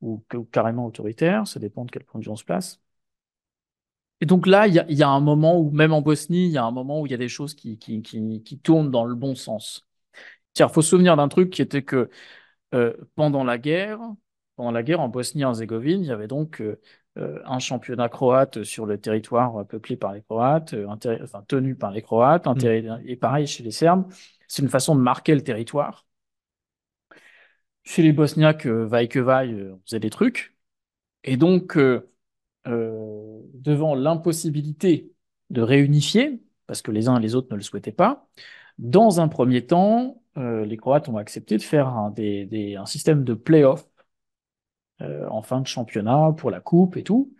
ou, 0.00 0.24
carrément 0.52 0.86
autoritaire, 0.86 1.46
ça 1.46 1.60
dépend 1.60 1.84
de 1.84 1.90
quel 1.90 2.04
point 2.04 2.20
de 2.20 2.24
vue 2.24 2.30
on 2.30 2.36
se 2.36 2.44
place. 2.44 2.80
Et 4.20 4.26
donc 4.26 4.46
là, 4.46 4.66
il 4.66 4.74
y, 4.74 5.02
a 5.02 5.08
un 5.08 5.20
moment 5.20 5.58
où, 5.58 5.70
même 5.70 5.92
en 5.92 6.00
Bosnie, 6.00 6.46
il 6.46 6.52
y 6.52 6.58
a 6.58 6.64
un 6.64 6.70
moment 6.70 7.00
où 7.00 7.06
il 7.06 7.10
y 7.12 7.14
a 7.14 7.18
des 7.18 7.28
choses 7.28 7.54
qui, 7.54 7.78
qui, 7.78 8.02
qui 8.02 8.58
tournent 8.58 8.90
dans 8.90 9.04
le 9.04 9.14
bon 9.14 9.34
sens. 9.34 9.86
Il 10.58 10.68
faut 10.68 10.82
se 10.82 10.90
souvenir 10.90 11.16
d'un 11.16 11.28
truc 11.28 11.50
qui 11.50 11.62
était 11.62 11.82
que 11.82 12.10
euh, 12.74 12.92
pendant 13.14 13.44
la 13.44 13.58
guerre, 13.58 14.00
pendant 14.56 14.72
la 14.72 14.82
guerre 14.82 15.00
en 15.00 15.08
Bosnie-Herzégovine, 15.08 16.02
il 16.02 16.08
y 16.08 16.12
avait 16.12 16.26
donc 16.26 16.60
euh, 16.60 16.80
euh, 17.18 17.40
un 17.44 17.60
championnat 17.60 18.08
croate 18.08 18.64
sur 18.64 18.84
le 18.86 19.00
territoire 19.00 19.66
peuplé 19.66 19.96
par 19.96 20.12
les 20.12 20.22
Croates, 20.22 20.74
enfin 20.88 21.44
tenu 21.46 21.76
par 21.76 21.92
les 21.92 22.02
Croates, 22.02 22.46
mm. 22.46 23.02
et 23.06 23.16
pareil 23.16 23.46
chez 23.46 23.62
les 23.62 23.70
Serbes. 23.70 24.06
C'est 24.48 24.62
une 24.62 24.68
façon 24.68 24.96
de 24.96 25.00
marquer 25.00 25.34
le 25.34 25.42
territoire. 25.42 26.06
Chez 27.84 28.02
les 28.02 28.12
Bosniaques, 28.12 28.66
vaille 28.66 29.08
que 29.08 29.20
vaille, 29.20 29.54
on 29.72 29.80
faisait 29.86 30.00
des 30.00 30.10
trucs. 30.10 30.56
Et 31.22 31.36
donc, 31.36 31.78
devant 32.66 33.94
l'impossibilité 33.94 35.12
de 35.50 35.62
réunifier, 35.62 36.42
parce 36.66 36.82
que 36.82 36.90
les 36.90 37.08
uns 37.08 37.18
et 37.18 37.22
les 37.22 37.34
autres 37.34 37.48
ne 37.50 37.56
le 37.56 37.62
souhaitaient 37.62 37.92
pas, 37.92 38.28
dans 38.78 39.20
un 39.20 39.28
premier 39.28 39.66
temps, 39.66 40.22
euh, 40.36 40.64
les 40.64 40.76
Croates 40.76 41.08
ont 41.08 41.16
accepté 41.16 41.56
de 41.56 41.62
faire 41.62 41.88
un, 41.88 42.12
système 42.86 43.24
de 43.24 43.34
play-off 43.34 43.86
euh, 45.00 45.26
en 45.28 45.42
fin 45.42 45.60
de 45.60 45.66
championnat 45.66 46.32
pour 46.36 46.50
la 46.50 46.60
coupe 46.60 46.96
et 46.96 47.02
tout. 47.04 47.34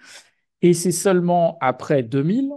Et 0.62 0.74
c'est 0.74 0.93
seulement 0.93 1.59
après 1.61 2.03
2000, 2.03 2.53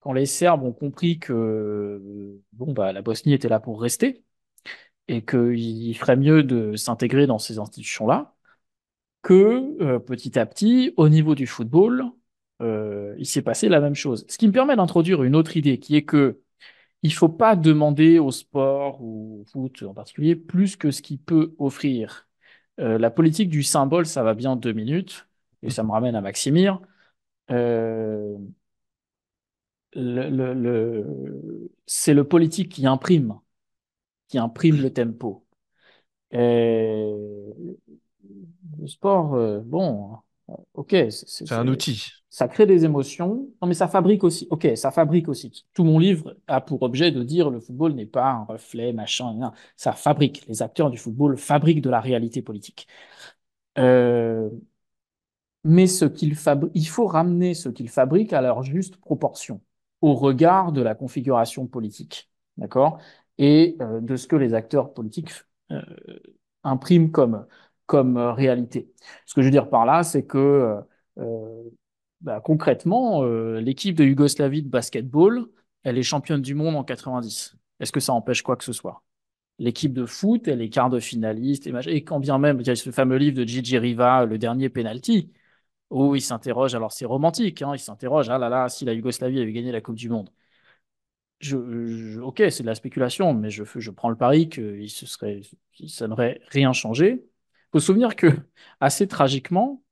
quand 0.00 0.12
les 0.12 0.26
Serbes 0.26 0.64
ont 0.64 0.72
compris 0.72 1.18
que 1.18 2.40
bon, 2.52 2.72
bah, 2.72 2.92
la 2.92 3.02
Bosnie 3.02 3.34
était 3.34 3.48
là 3.48 3.60
pour 3.60 3.80
rester 3.80 4.24
et 5.08 5.24
qu'il 5.24 5.96
ferait 5.96 6.16
mieux 6.16 6.42
de 6.44 6.76
s'intégrer 6.76 7.26
dans 7.26 7.38
ces 7.38 7.58
institutions-là, 7.58 8.34
que 9.22 9.76
euh, 9.82 9.98
petit 9.98 10.38
à 10.38 10.46
petit, 10.46 10.94
au 10.96 11.08
niveau 11.08 11.34
du 11.34 11.46
football, 11.46 12.04
il 13.18 13.26
s'est 13.26 13.42
passé 13.42 13.68
la 13.68 13.80
même 13.80 13.94
chose. 13.94 14.26
Ce 14.28 14.38
qui 14.38 14.46
me 14.46 14.52
permet 14.52 14.76
d'introduire 14.76 15.22
une 15.22 15.34
autre 15.34 15.56
idée 15.56 15.78
qui 15.78 15.96
est 15.96 16.04
que 16.04 16.40
il 17.02 17.12
faut 17.14 17.28
pas 17.28 17.56
demander 17.56 18.18
au 18.18 18.30
sport 18.30 19.00
ou 19.02 19.40
au 19.42 19.44
foot 19.46 19.82
en 19.82 19.94
particulier 19.94 20.36
plus 20.36 20.76
que 20.76 20.90
ce 20.90 21.02
qu'il 21.02 21.18
peut 21.18 21.54
offrir. 21.58 22.28
Euh, 22.80 22.98
la 22.98 23.10
politique 23.10 23.50
du 23.50 23.62
symbole, 23.62 24.06
ça 24.06 24.22
va 24.22 24.34
bien 24.34 24.56
deux 24.56 24.72
minutes, 24.72 25.28
et 25.62 25.70
ça 25.70 25.82
me 25.84 25.90
ramène 25.92 26.14
à 26.16 26.20
Maximir. 26.22 26.80
Euh, 27.50 28.36
c'est 31.86 32.14
le 32.14 32.24
politique 32.24 32.70
qui 32.72 32.86
imprime, 32.86 33.38
qui 34.28 34.38
imprime 34.38 34.80
le 34.82 34.92
tempo. 34.92 35.46
le 36.32 37.76
sport, 38.86 39.34
euh, 39.34 39.60
bon, 39.60 40.18
ok. 40.74 40.96
C'est 41.10 41.52
un 41.52 41.68
outil 41.68 42.20
ça 42.30 42.46
crée 42.48 42.64
des 42.66 42.84
émotions. 42.84 43.48
Non, 43.60 43.68
mais 43.68 43.74
ça 43.74 43.88
fabrique 43.88 44.24
aussi. 44.24 44.46
Ok, 44.50 44.68
ça 44.76 44.90
fabrique 44.92 45.28
aussi. 45.28 45.66
Tout 45.74 45.84
mon 45.84 45.98
livre 45.98 46.36
a 46.46 46.60
pour 46.60 46.82
objet 46.82 47.10
de 47.10 47.22
dire 47.24 47.50
le 47.50 47.60
football 47.60 47.92
n'est 47.94 48.06
pas 48.06 48.30
un 48.30 48.44
reflet, 48.44 48.92
machin. 48.92 49.34
Non, 49.34 49.52
ça 49.76 49.92
fabrique. 49.92 50.46
Les 50.46 50.62
acteurs 50.62 50.90
du 50.90 50.96
football 50.98 51.36
fabriquent 51.36 51.82
de 51.82 51.90
la 51.90 52.00
réalité 52.00 52.40
politique. 52.40 52.86
Euh, 53.78 54.50
mais 55.64 55.86
ce 55.86 56.04
qu'il 56.04 56.34
fabrique, 56.36 56.72
il 56.74 56.86
faut 56.88 57.06
ramener 57.06 57.54
ce 57.54 57.68
qu'ils 57.68 57.88
fabriquent 57.90 58.32
à 58.32 58.40
leur 58.40 58.62
juste 58.62 58.96
proportion, 58.96 59.60
au 60.00 60.14
regard 60.14 60.72
de 60.72 60.80
la 60.82 60.94
configuration 60.94 61.66
politique, 61.66 62.30
d'accord, 62.56 62.98
et 63.38 63.76
euh, 63.80 64.00
de 64.00 64.16
ce 64.16 64.26
que 64.26 64.36
les 64.36 64.54
acteurs 64.54 64.94
politiques 64.94 65.32
euh, 65.72 65.82
impriment 66.64 67.10
comme 67.10 67.46
comme 67.90 68.18
réalité. 68.18 68.88
Ce 69.26 69.34
que 69.34 69.42
je 69.42 69.46
veux 69.48 69.50
dire 69.50 69.68
par 69.68 69.84
là, 69.84 70.04
c'est 70.04 70.24
que 70.24 70.76
bah, 72.20 72.40
concrètement, 72.40 73.24
l'équipe 73.24 73.96
de 73.96 74.04
Yougoslavie 74.04 74.62
de 74.62 74.68
basketball, 74.68 75.46
elle 75.82 75.98
est 75.98 76.04
championne 76.04 76.40
du 76.40 76.54
monde 76.54 76.76
en 76.76 76.84
90. 76.84 77.56
Est-ce 77.80 77.90
que 77.90 77.98
ça 77.98 78.12
empêche 78.12 78.42
quoi 78.42 78.56
que 78.56 78.62
ce 78.64 78.72
soit? 78.72 79.02
L'équipe 79.58 79.92
de 79.92 80.06
foot, 80.06 80.46
elle 80.48 80.62
est 80.62 80.70
quart 80.70 80.90
de 80.90 81.00
finaliste. 81.00 81.66
Et, 81.66 82.04
quand 82.04 82.20
bien 82.20 82.38
même, 82.38 82.60
il 82.60 82.66
y 82.66 82.70
a 82.70 82.76
ce 82.76 82.90
fameux 82.90 83.16
livre 83.16 83.36
de 83.36 83.44
Gigi 83.44 83.78
Riva, 83.78 84.24
Le 84.24 84.38
dernier 84.38 84.68
penalty, 84.68 85.32
où 85.90 86.14
il 86.16 86.22
s'interroge, 86.22 86.74
alors 86.74 86.92
c'est 86.92 87.06
romantique, 87.06 87.62
hein, 87.62 87.72
il 87.74 87.80
s'interroge, 87.80 88.30
ah 88.30 88.38
là 88.38 88.48
là, 88.48 88.68
si 88.68 88.84
la 88.84 88.94
Yougoslavie 88.94 89.40
avait 89.40 89.52
gagné 89.52 89.72
la 89.72 89.80
Coupe 89.80 89.96
du 89.96 90.08
Monde. 90.10 90.30
Je, 91.40 92.20
ok, 92.20 92.42
c'est 92.50 92.62
de 92.62 92.66
la 92.66 92.74
spéculation, 92.74 93.32
mais 93.34 93.50
je, 93.50 93.64
je 93.64 93.90
prends 93.90 94.10
le 94.10 94.16
pari 94.16 94.48
que 94.50 94.86
se 94.86 95.06
serait, 95.06 95.40
ça 95.86 96.06
n'aurait 96.06 96.40
rien 96.50 96.72
changé. 96.74 97.29
Il 97.70 97.78
faut 97.78 97.80
se 97.80 97.86
souvenir 97.86 98.16
que, 98.16 98.26
assez 98.80 99.06
tragiquement, 99.06 99.82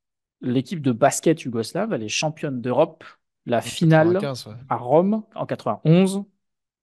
l'équipe 0.40 0.82
de 0.82 0.90
basket 0.90 1.42
yougoslave, 1.42 1.92
elle 1.92 2.02
est 2.02 2.08
championne 2.08 2.60
d'Europe, 2.60 3.04
la 3.46 3.60
finale 3.60 4.18
à 4.68 4.76
Rome 4.76 5.22
en 5.36 5.46
91, 5.46 6.24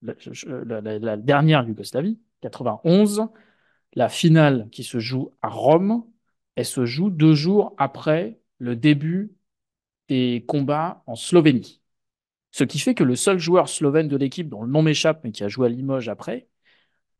la, 0.01 1.17
dernière 1.17 1.67
Yougoslavie, 1.67 2.19
91, 2.41 3.27
la 3.93 4.09
finale 4.09 4.69
qui 4.71 4.83
se 4.83 4.99
joue 4.99 5.31
à 5.41 5.49
Rome, 5.49 6.05
elle 6.55 6.65
se 6.65 6.85
joue 6.85 7.09
deux 7.09 7.33
jours 7.33 7.75
après 7.77 8.39
le 8.59 8.75
début 8.75 9.33
des 10.07 10.45
combats 10.47 11.03
en 11.07 11.15
Slovénie. 11.15 11.81
Ce 12.51 12.63
qui 12.63 12.79
fait 12.79 12.95
que 12.95 13.03
le 13.03 13.17
seul 13.17 13.37
joueur 13.37 13.67
slovène 13.67 14.07
de 14.07 14.15
l'équipe, 14.15 14.47
dont 14.47 14.63
le 14.63 14.71
nom 14.71 14.81
m'échappe, 14.81 15.21
mais 15.23 15.31
qui 15.31 15.43
a 15.43 15.49
joué 15.49 15.67
à 15.67 15.69
Limoges 15.69 16.07
après, 16.07 16.47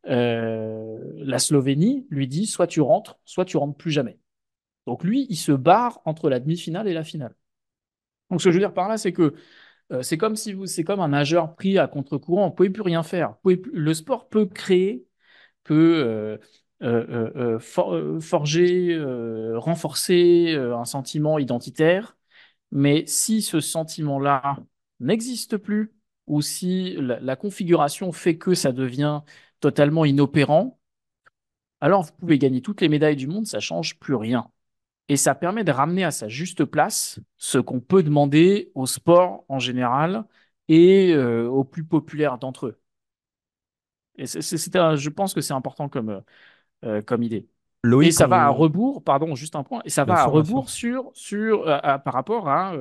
euh, 0.08 0.98
la 1.16 1.38
Slovénie 1.38 2.06
lui 2.10 2.28
dit 2.28 2.46
soit 2.46 2.66
tu 2.66 2.80
rentres, 2.80 3.18
soit 3.24 3.44
tu 3.44 3.56
rentres 3.56 3.76
plus 3.76 3.90
jamais. 3.90 4.18
Donc 4.86 5.04
lui, 5.04 5.26
il 5.30 5.36
se 5.36 5.52
barre 5.52 6.00
entre 6.04 6.30
la 6.30 6.40
demi-finale 6.40 6.88
et 6.88 6.94
la 6.94 7.04
finale. 7.04 7.34
Donc 8.30 8.40
ce 8.40 8.46
que 8.46 8.50
je 8.50 8.56
veux 8.56 8.60
dire 8.60 8.74
par 8.74 8.88
là, 8.88 8.98
c'est 8.98 9.12
que 9.12 9.34
euh, 9.92 10.02
c'est 10.02 10.18
comme 10.18 10.36
si 10.36 10.52
vous, 10.52 10.66
c'est 10.66 10.84
comme 10.84 11.00
un 11.00 11.08
nageur 11.08 11.54
pris 11.54 11.78
à 11.78 11.88
contre-courant. 11.88 12.48
Vous 12.48 12.54
pouvez 12.54 12.70
plus 12.70 12.82
rien 12.82 13.02
faire. 13.02 13.36
le 13.44 13.94
sport 13.94 14.28
peut 14.28 14.46
créer, 14.46 15.06
peut 15.64 16.38
euh, 16.82 17.58
forger, 18.20 18.98
renforcer 19.56 20.54
un 20.54 20.84
sentiment 20.84 21.38
identitaire, 21.38 22.16
mais 22.70 23.04
si 23.06 23.42
ce 23.42 23.60
sentiment-là 23.60 24.58
n'existe 25.00 25.56
plus 25.56 25.92
ou 26.26 26.42
si 26.42 26.96
la, 26.98 27.36
configuration 27.36 28.12
fait 28.12 28.36
que 28.36 28.54
ça 28.54 28.72
devient 28.72 29.22
totalement 29.66 30.04
inopérant, 30.04 30.78
alors 31.80 32.04
vous 32.04 32.12
pouvez 32.12 32.38
gagner 32.38 32.62
toutes 32.62 32.80
les 32.80 32.88
médailles 32.88 33.16
du 33.16 33.26
monde, 33.26 33.48
ça 33.48 33.58
change 33.58 33.98
plus 33.98 34.14
rien. 34.14 34.48
Et 35.08 35.16
ça 35.16 35.34
permet 35.34 35.64
de 35.64 35.72
ramener 35.72 36.04
à 36.04 36.12
sa 36.12 36.28
juste 36.28 36.64
place 36.64 37.18
ce 37.36 37.58
qu'on 37.58 37.80
peut 37.80 38.04
demander 38.04 38.70
au 38.76 38.86
sport 38.86 39.44
en 39.48 39.58
général 39.58 40.24
et 40.68 41.12
euh, 41.14 41.48
aux 41.48 41.64
plus 41.64 41.82
populaires 41.82 42.38
d'entre 42.38 42.66
eux. 42.66 42.80
Et 44.18 44.26
je 44.26 45.08
pense 45.08 45.34
que 45.34 45.40
c'est 45.40 45.52
important 45.52 45.88
comme, 45.88 46.22
euh, 46.84 47.02
comme 47.02 47.24
idée. 47.24 47.48
et 48.00 48.12
ça 48.12 48.28
va 48.28 48.44
à 48.44 48.48
rebours, 48.50 49.02
pardon, 49.02 49.34
juste 49.34 49.56
un 49.56 49.64
point, 49.64 49.82
et 49.84 49.90
ça 49.90 50.04
va 50.04 50.20
à 50.20 50.26
rebours 50.26 50.70
sur, 50.70 51.10
sur, 51.12 51.64
par 51.64 52.14
rapport 52.14 52.48
à 52.48 52.72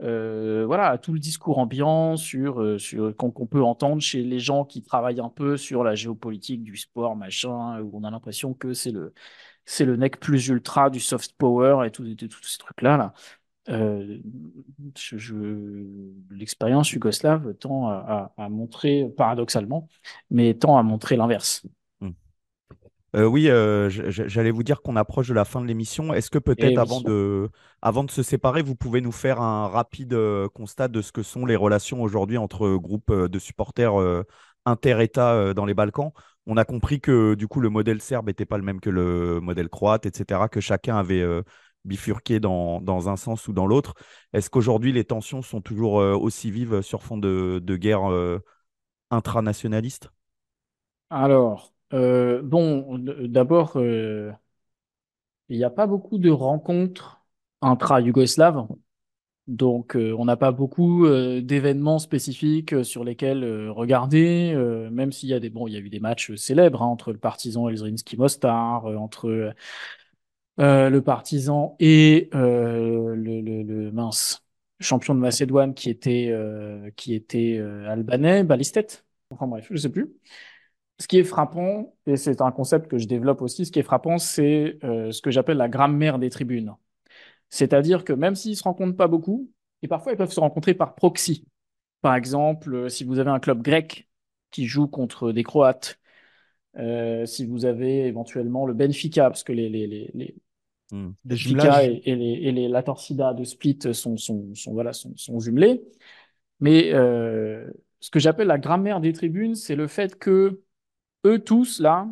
euh, 0.00 0.64
voilà, 0.66 0.96
tout 0.98 1.12
le 1.12 1.18
discours 1.18 1.58
ambiant 1.58 2.16
sur, 2.16 2.60
euh, 2.62 2.78
sur 2.78 3.14
qu'on 3.16 3.30
peut 3.46 3.62
entendre 3.62 4.00
chez 4.00 4.22
les 4.22 4.38
gens 4.38 4.64
qui 4.64 4.82
travaillent 4.82 5.20
un 5.20 5.28
peu 5.28 5.56
sur 5.56 5.82
la 5.82 5.94
géopolitique 5.94 6.62
du 6.62 6.76
sport, 6.76 7.16
machin, 7.16 7.80
où 7.80 7.90
on 7.94 8.04
a 8.04 8.10
l'impression 8.10 8.54
que 8.54 8.74
c'est 8.74 8.92
le 8.92 9.12
c'est 9.64 9.84
le 9.84 9.96
nec 9.96 10.18
plus 10.20 10.48
ultra 10.48 10.88
du 10.88 10.98
soft 11.00 11.34
power 11.36 11.86
et 11.86 11.90
tous 11.90 12.06
ces 12.42 12.58
trucs-là. 12.58 12.96
Là. 12.96 13.12
Euh, 13.68 14.18
je, 14.96 15.84
l'expérience 16.30 16.90
yougoslave 16.92 17.54
tend 17.54 17.88
à, 17.88 18.32
à, 18.36 18.48
montrer, 18.48 19.08
paradoxalement, 19.16 19.88
mais 20.30 20.54
tend 20.54 20.78
à 20.78 20.82
montrer 20.82 21.16
l'inverse. 21.16 21.66
Euh, 23.16 23.24
oui, 23.24 23.48
euh, 23.48 23.88
j'allais 23.88 24.50
vous 24.50 24.62
dire 24.62 24.82
qu'on 24.82 24.96
approche 24.96 25.28
de 25.28 25.34
la 25.34 25.46
fin 25.46 25.60
de 25.62 25.66
l'émission. 25.66 26.12
Est-ce 26.12 26.30
que 26.30 26.38
peut-être 26.38 26.72
eh 26.72 26.78
avant, 26.78 27.00
de, 27.00 27.48
avant 27.80 28.04
de 28.04 28.10
se 28.10 28.22
séparer, 28.22 28.60
vous 28.60 28.74
pouvez 28.74 29.00
nous 29.00 29.12
faire 29.12 29.40
un 29.40 29.66
rapide 29.66 30.12
euh, 30.12 30.48
constat 30.48 30.88
de 30.88 31.00
ce 31.00 31.10
que 31.10 31.22
sont 31.22 31.46
les 31.46 31.56
relations 31.56 32.02
aujourd'hui 32.02 32.36
entre 32.36 32.76
groupes 32.76 33.12
de 33.12 33.38
supporters 33.38 33.94
inter-États 34.66 35.54
dans 35.54 35.64
les 35.64 35.74
Balkans? 35.74 36.12
On 36.46 36.56
a 36.56 36.64
compris 36.64 37.00
que 37.00 37.34
du 37.34 37.48
coup 37.48 37.60
le 37.60 37.70
modèle 37.70 38.00
serbe 38.02 38.26
n'était 38.26 38.46
pas 38.46 38.58
le 38.58 38.64
même 38.64 38.80
que 38.80 38.90
le 38.90 39.40
modèle 39.40 39.68
croate, 39.68 40.04
etc., 40.06 40.48
que 40.48 40.60
chacun 40.60 40.96
avait 40.96 41.24
bifurqué 41.84 42.40
dans, 42.40 42.82
dans, 42.82 43.08
un 43.08 43.16
sens 43.16 43.48
ou 43.48 43.54
dans 43.54 43.66
l'autre. 43.66 43.94
Est-ce 44.34 44.50
qu'aujourd'hui 44.50 44.92
les 44.92 45.04
tensions 45.04 45.40
sont 45.40 45.62
toujours 45.62 45.94
aussi 45.94 46.50
vives 46.50 46.82
sur 46.82 47.02
fond 47.02 47.16
de, 47.16 47.58
de 47.62 47.76
guerre 47.76 48.02
intranationaliste? 49.10 50.10
Alors, 51.10 51.72
euh, 51.92 52.42
bon, 52.42 52.98
d'abord, 52.98 53.76
euh, 53.76 54.32
il 55.48 55.56
n'y 55.58 55.64
a 55.64 55.70
pas 55.70 55.86
beaucoup 55.86 56.18
de 56.18 56.30
rencontres 56.30 57.22
intra-yougoslaves. 57.60 58.66
Donc, 59.48 59.96
euh, 59.96 60.14
on 60.18 60.26
n'a 60.26 60.36
pas 60.36 60.52
beaucoup 60.52 61.08
d'événements 61.08 61.98
spécifiques 61.98 62.84
sur 62.84 63.04
lesquels 63.04 63.70
regarder, 63.70 64.54
même 64.92 65.12
s'il 65.12 65.30
y 65.30 65.34
a 65.34 65.40
des, 65.40 65.50
bon, 65.50 65.66
il 65.68 65.74
y 65.74 65.76
a 65.76 65.80
eu 65.80 65.90
des 65.90 66.00
matchs 66.00 66.34
célèbres 66.36 66.82
hein, 66.82 66.86
entre 66.86 67.12
le 67.12 67.18
Partizan 67.18 67.68
et 67.68 67.72
le 67.72 67.78
Zrinski 67.78 68.16
Mostar, 68.18 68.86
entre 68.86 69.54
le 70.58 71.00
Partizan 71.00 71.76
et 71.80 72.28
le, 72.32 73.14
le, 73.14 73.90
mince 73.92 74.44
champion 74.80 75.14
de 75.14 75.20
Macédoine 75.20 75.74
qui 75.74 75.90
était 75.90 76.32
qui 76.96 77.14
était 77.14 77.58
albanais, 77.86 78.44
Balistet. 78.44 78.86
Enfin 79.30 79.46
bref, 79.46 79.66
je 79.70 79.76
sais 79.76 79.90
plus 79.90 80.12
ce 81.00 81.06
qui 81.06 81.18
est 81.18 81.24
frappant, 81.24 81.94
et 82.06 82.16
c'est 82.16 82.40
un 82.40 82.50
concept 82.50 82.88
que 82.88 82.98
je 82.98 83.06
développe 83.06 83.42
aussi, 83.42 83.64
ce 83.64 83.70
qui 83.70 83.78
est 83.78 83.84
frappant, 83.84 84.18
c'est 84.18 84.78
euh, 84.82 85.12
ce 85.12 85.22
que 85.22 85.30
j'appelle 85.30 85.56
la 85.56 85.68
grammaire 85.68 86.18
des 86.18 86.30
tribunes. 86.30 86.74
C'est-à-dire 87.50 88.04
que 88.04 88.12
même 88.12 88.34
s'ils 88.34 88.52
ne 88.52 88.56
se 88.56 88.64
rencontrent 88.64 88.96
pas 88.96 89.08
beaucoup, 89.08 89.50
et 89.82 89.88
parfois 89.88 90.12
ils 90.12 90.18
peuvent 90.18 90.32
se 90.32 90.40
rencontrer 90.40 90.74
par 90.74 90.94
proxy. 90.94 91.46
Par 92.00 92.14
exemple, 92.14 92.74
euh, 92.74 92.88
si 92.88 93.04
vous 93.04 93.18
avez 93.18 93.30
un 93.30 93.38
club 93.38 93.62
grec 93.62 94.08
qui 94.50 94.66
joue 94.66 94.88
contre 94.88 95.32
des 95.32 95.44
Croates, 95.44 95.98
euh, 96.76 97.26
si 97.26 97.46
vous 97.46 97.64
avez 97.64 98.06
éventuellement 98.06 98.66
le 98.66 98.74
Benfica, 98.74 99.30
parce 99.30 99.44
que 99.44 99.52
les, 99.52 99.68
les, 99.68 99.86
les, 99.86 100.10
les 100.14 100.34
hmm. 100.92 101.10
Benfica 101.24 101.84
et, 101.84 102.02
et, 102.04 102.16
les, 102.16 102.32
et 102.32 102.52
les, 102.52 102.68
la 102.68 102.82
Torcida 102.82 103.34
de 103.34 103.44
Split 103.44 103.78
sont, 103.92 104.16
sont, 104.16 104.54
sont, 104.54 104.72
voilà, 104.72 104.92
sont, 104.92 105.12
sont 105.16 105.38
jumelés. 105.38 105.82
Mais 106.60 106.92
euh, 106.92 107.70
ce 108.00 108.10
que 108.10 108.18
j'appelle 108.18 108.48
la 108.48 108.58
grammaire 108.58 109.00
des 109.00 109.12
tribunes, 109.12 109.54
c'est 109.54 109.76
le 109.76 109.86
fait 109.86 110.18
que 110.18 110.60
eux 111.28 111.38
tous, 111.38 111.80
là, 111.80 112.08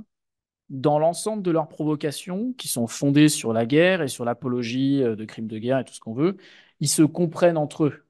dans 0.71 0.99
l'ensemble 0.99 1.43
de 1.43 1.51
leurs 1.51 1.69
provocations, 1.69 2.53
qui 2.55 2.69
sont 2.69 2.87
fondées 2.87 3.29
sur 3.29 3.53
la 3.53 3.67
guerre 3.67 4.03
et 4.03 4.09
sur 4.09 4.25
l'apologie 4.25 5.03
euh, 5.03 5.17
de 5.17 5.25
crimes 5.25 5.47
de 5.49 5.59
guerre 5.59 5.79
et 5.81 5.85
tout 5.85 5.95
ce 5.95 6.01
qu'on 6.01 6.15
veut, 6.15 6.37
ils 6.81 6.89
se 6.89 7.03
comprennent 7.03 7.59
entre 7.59 7.85
eux. 7.87 8.03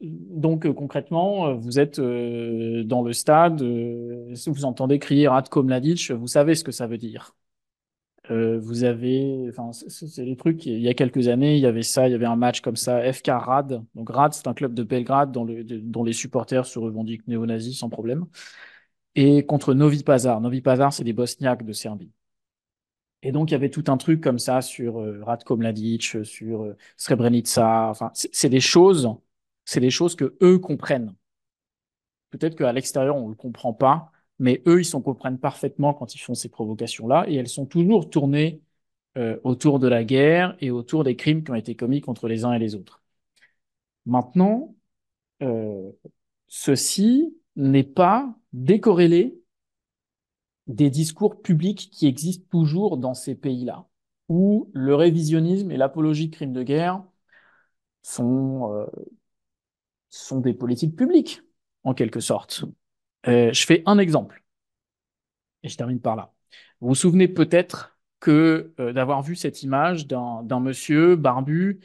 Donc 0.00 0.66
euh, 0.66 0.72
concrètement, 0.74 1.46
euh, 1.48 1.54
vous 1.54 1.78
êtes 1.78 1.98
dans 2.00 3.02
le 3.02 3.12
stade, 3.12 3.62
vous 3.62 4.64
entendez 4.64 4.98
crier 4.98 5.28
Radko 5.28 5.62
Mladic, 5.62 6.10
vous 6.10 6.26
savez 6.26 6.54
ce 6.54 6.64
que 6.64 6.72
ça 6.72 6.86
veut 6.86 6.98
dire. 6.98 7.34
vous 8.30 8.84
avez, 8.84 9.46
enfin, 9.48 9.72
c'est 9.72 10.24
des 10.24 10.36
trucs. 10.36 10.66
Il 10.66 10.80
y 10.80 10.88
a 10.88 10.94
quelques 10.94 11.28
années, 11.28 11.56
il 11.56 11.60
y 11.60 11.66
avait 11.66 11.82
ça, 11.82 12.08
il 12.08 12.12
y 12.12 12.14
avait 12.14 12.26
un 12.26 12.36
match 12.36 12.60
comme 12.60 12.76
ça, 12.76 13.12
FK 13.12 13.28
Rad. 13.28 13.84
Donc 13.94 14.10
Rad, 14.10 14.32
c'est 14.34 14.46
un 14.46 14.54
club 14.54 14.74
de 14.74 14.82
Belgrade 14.82 15.32
dont, 15.32 15.46
dont 15.46 16.04
les 16.04 16.12
supporters 16.12 16.66
se 16.66 16.78
revendiquent 16.78 17.26
néo-nazis 17.28 17.78
sans 17.78 17.88
problème 17.88 18.26
et 19.14 19.44
contre 19.46 19.74
Novi 19.74 20.02
Pazar. 20.04 20.40
Novi 20.40 20.60
Pazar, 20.62 20.92
c'est 20.92 21.04
des 21.04 21.12
Bosniaques 21.12 21.64
de 21.64 21.72
Serbie. 21.72 22.12
Et 23.22 23.30
donc, 23.32 23.50
il 23.50 23.52
y 23.52 23.54
avait 23.54 23.70
tout 23.70 23.84
un 23.88 23.96
truc 23.96 24.20
comme 24.20 24.38
ça 24.38 24.62
sur 24.62 24.98
euh, 25.00 25.22
Ratko 25.24 25.56
Mladic, 25.56 26.24
sur 26.24 26.62
euh, 26.64 26.76
Srebrenica. 26.96 27.88
Enfin, 27.90 28.10
c'est 28.14 28.48
des 28.48 28.60
choses, 28.60 29.08
c'est 29.64 29.80
des 29.80 29.90
choses 29.90 30.16
que 30.16 30.36
eux 30.42 30.58
comprennent. 30.58 31.14
Peut-être 32.30 32.56
qu'à 32.56 32.72
l'extérieur, 32.72 33.16
on 33.16 33.28
le 33.28 33.34
comprend 33.34 33.72
pas, 33.74 34.10
mais 34.38 34.62
eux, 34.66 34.80
ils 34.80 34.84
s'en 34.84 35.02
comprennent 35.02 35.38
parfaitement 35.38 35.94
quand 35.94 36.14
ils 36.14 36.18
font 36.18 36.34
ces 36.34 36.48
provocations-là, 36.48 37.26
et 37.28 37.34
elles 37.36 37.48
sont 37.48 37.66
toujours 37.66 38.10
tournées 38.10 38.62
euh, 39.18 39.38
autour 39.44 39.78
de 39.78 39.88
la 39.88 40.04
guerre 40.04 40.56
et 40.60 40.70
autour 40.70 41.04
des 41.04 41.16
crimes 41.16 41.44
qui 41.44 41.50
ont 41.50 41.54
été 41.54 41.76
commis 41.76 42.00
contre 42.00 42.28
les 42.28 42.44
uns 42.44 42.52
et 42.54 42.58
les 42.58 42.74
autres. 42.74 43.02
Maintenant, 44.06 44.74
euh, 45.42 45.92
ceci 46.48 47.36
n'est 47.56 47.82
pas 47.82 48.34
décorrélé 48.52 49.38
des 50.66 50.90
discours 50.90 51.42
publics 51.42 51.90
qui 51.90 52.06
existent 52.06 52.46
toujours 52.50 52.96
dans 52.96 53.14
ces 53.14 53.34
pays-là, 53.34 53.86
où 54.28 54.70
le 54.72 54.94
révisionnisme 54.94 55.70
et 55.70 55.76
l'apologie 55.76 56.28
de 56.28 56.34
crimes 56.34 56.52
de 56.52 56.62
guerre 56.62 57.02
sont, 58.02 58.72
euh, 58.72 58.86
sont 60.08 60.40
des 60.40 60.54
politiques 60.54 60.96
publiques, 60.96 61.42
en 61.84 61.94
quelque 61.94 62.20
sorte. 62.20 62.64
Euh, 63.26 63.52
je 63.52 63.66
fais 63.66 63.82
un 63.86 63.98
exemple, 63.98 64.44
et 65.62 65.68
je 65.68 65.76
termine 65.76 66.00
par 66.00 66.16
là. 66.16 66.32
Vous 66.80 66.88
vous 66.88 66.94
souvenez 66.94 67.28
peut-être 67.28 67.98
que 68.20 68.72
d'avoir 68.78 69.22
vu 69.22 69.34
cette 69.34 69.64
image 69.64 70.06
d'un 70.06 70.60
monsieur 70.60 71.16
barbu 71.16 71.80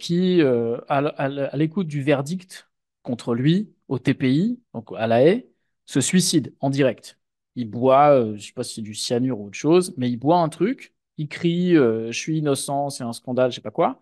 qui, 0.00 0.42
à 0.42 1.56
l'écoute 1.56 1.86
du 1.86 2.02
verdict 2.02 2.68
contre 3.02 3.34
lui 3.34 3.72
au 3.92 3.98
TPI, 3.98 4.60
donc 4.74 4.90
à 4.96 5.06
la 5.06 5.22
haie, 5.22 5.48
se 5.86 6.00
suicide 6.00 6.54
en 6.60 6.70
direct. 6.70 7.18
Il 7.56 7.70
boit, 7.70 8.20
je 8.22 8.32
ne 8.32 8.38
sais 8.38 8.52
pas 8.52 8.64
si 8.64 8.76
c'est 8.76 8.82
du 8.82 8.94
cyanure 8.94 9.40
ou 9.40 9.46
autre 9.48 9.58
chose, 9.58 9.94
mais 9.98 10.10
il 10.10 10.16
boit 10.16 10.38
un 10.38 10.48
truc, 10.48 10.94
il 11.18 11.28
crie 11.28 11.74
Je 11.74 12.10
suis 12.12 12.38
innocent, 12.38 12.90
c'est 12.90 13.04
un 13.04 13.12
scandale, 13.12 13.50
je 13.50 13.56
sais 13.56 13.60
pas 13.62 13.70
quoi. 13.70 14.00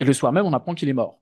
Et 0.00 0.06
le 0.06 0.12
soir 0.14 0.32
même, 0.32 0.46
on 0.46 0.52
apprend 0.54 0.74
qu'il 0.74 0.88
est 0.88 0.94
mort. 0.94 1.20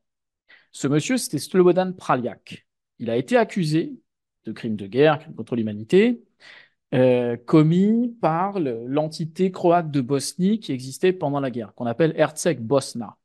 Ce 0.72 0.88
monsieur, 0.88 1.18
c'était 1.18 1.38
Slobodan 1.38 1.92
Praljak. 1.92 2.66
Il 3.00 3.10
a 3.10 3.16
été 3.16 3.36
accusé 3.36 4.00
de 4.44 4.52
crimes 4.52 4.76
de 4.76 4.86
guerre, 4.86 5.18
crimes 5.18 5.34
contre 5.34 5.56
l'humanité, 5.56 6.24
euh, 6.94 7.36
commis 7.36 8.16
par 8.22 8.60
l'entité 8.60 9.52
croate 9.52 9.90
de 9.90 10.00
Bosnie 10.00 10.60
qui 10.60 10.72
existait 10.72 11.12
pendant 11.12 11.40
la 11.40 11.50
guerre, 11.50 11.74
qu'on 11.74 11.86
appelle 11.86 12.14
Herceg 12.16 12.60
Bosna. 12.60 13.17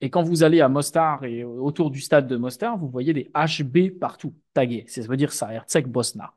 Et 0.00 0.10
quand 0.10 0.22
vous 0.22 0.42
allez 0.42 0.60
à 0.60 0.68
Mostar 0.68 1.24
et 1.24 1.42
autour 1.44 1.90
du 1.90 2.00
stade 2.00 2.28
de 2.28 2.36
Mostar, 2.36 2.76
vous 2.78 2.88
voyez 2.88 3.12
des 3.14 3.30
HB 3.34 3.98
partout 3.98 4.34
tagués. 4.52 4.84
Ça 4.88 5.00
veut 5.02 5.16
dire 5.16 5.32
ça, 5.32 5.52
Herceg 5.52 5.86
Bosna. 5.86 6.34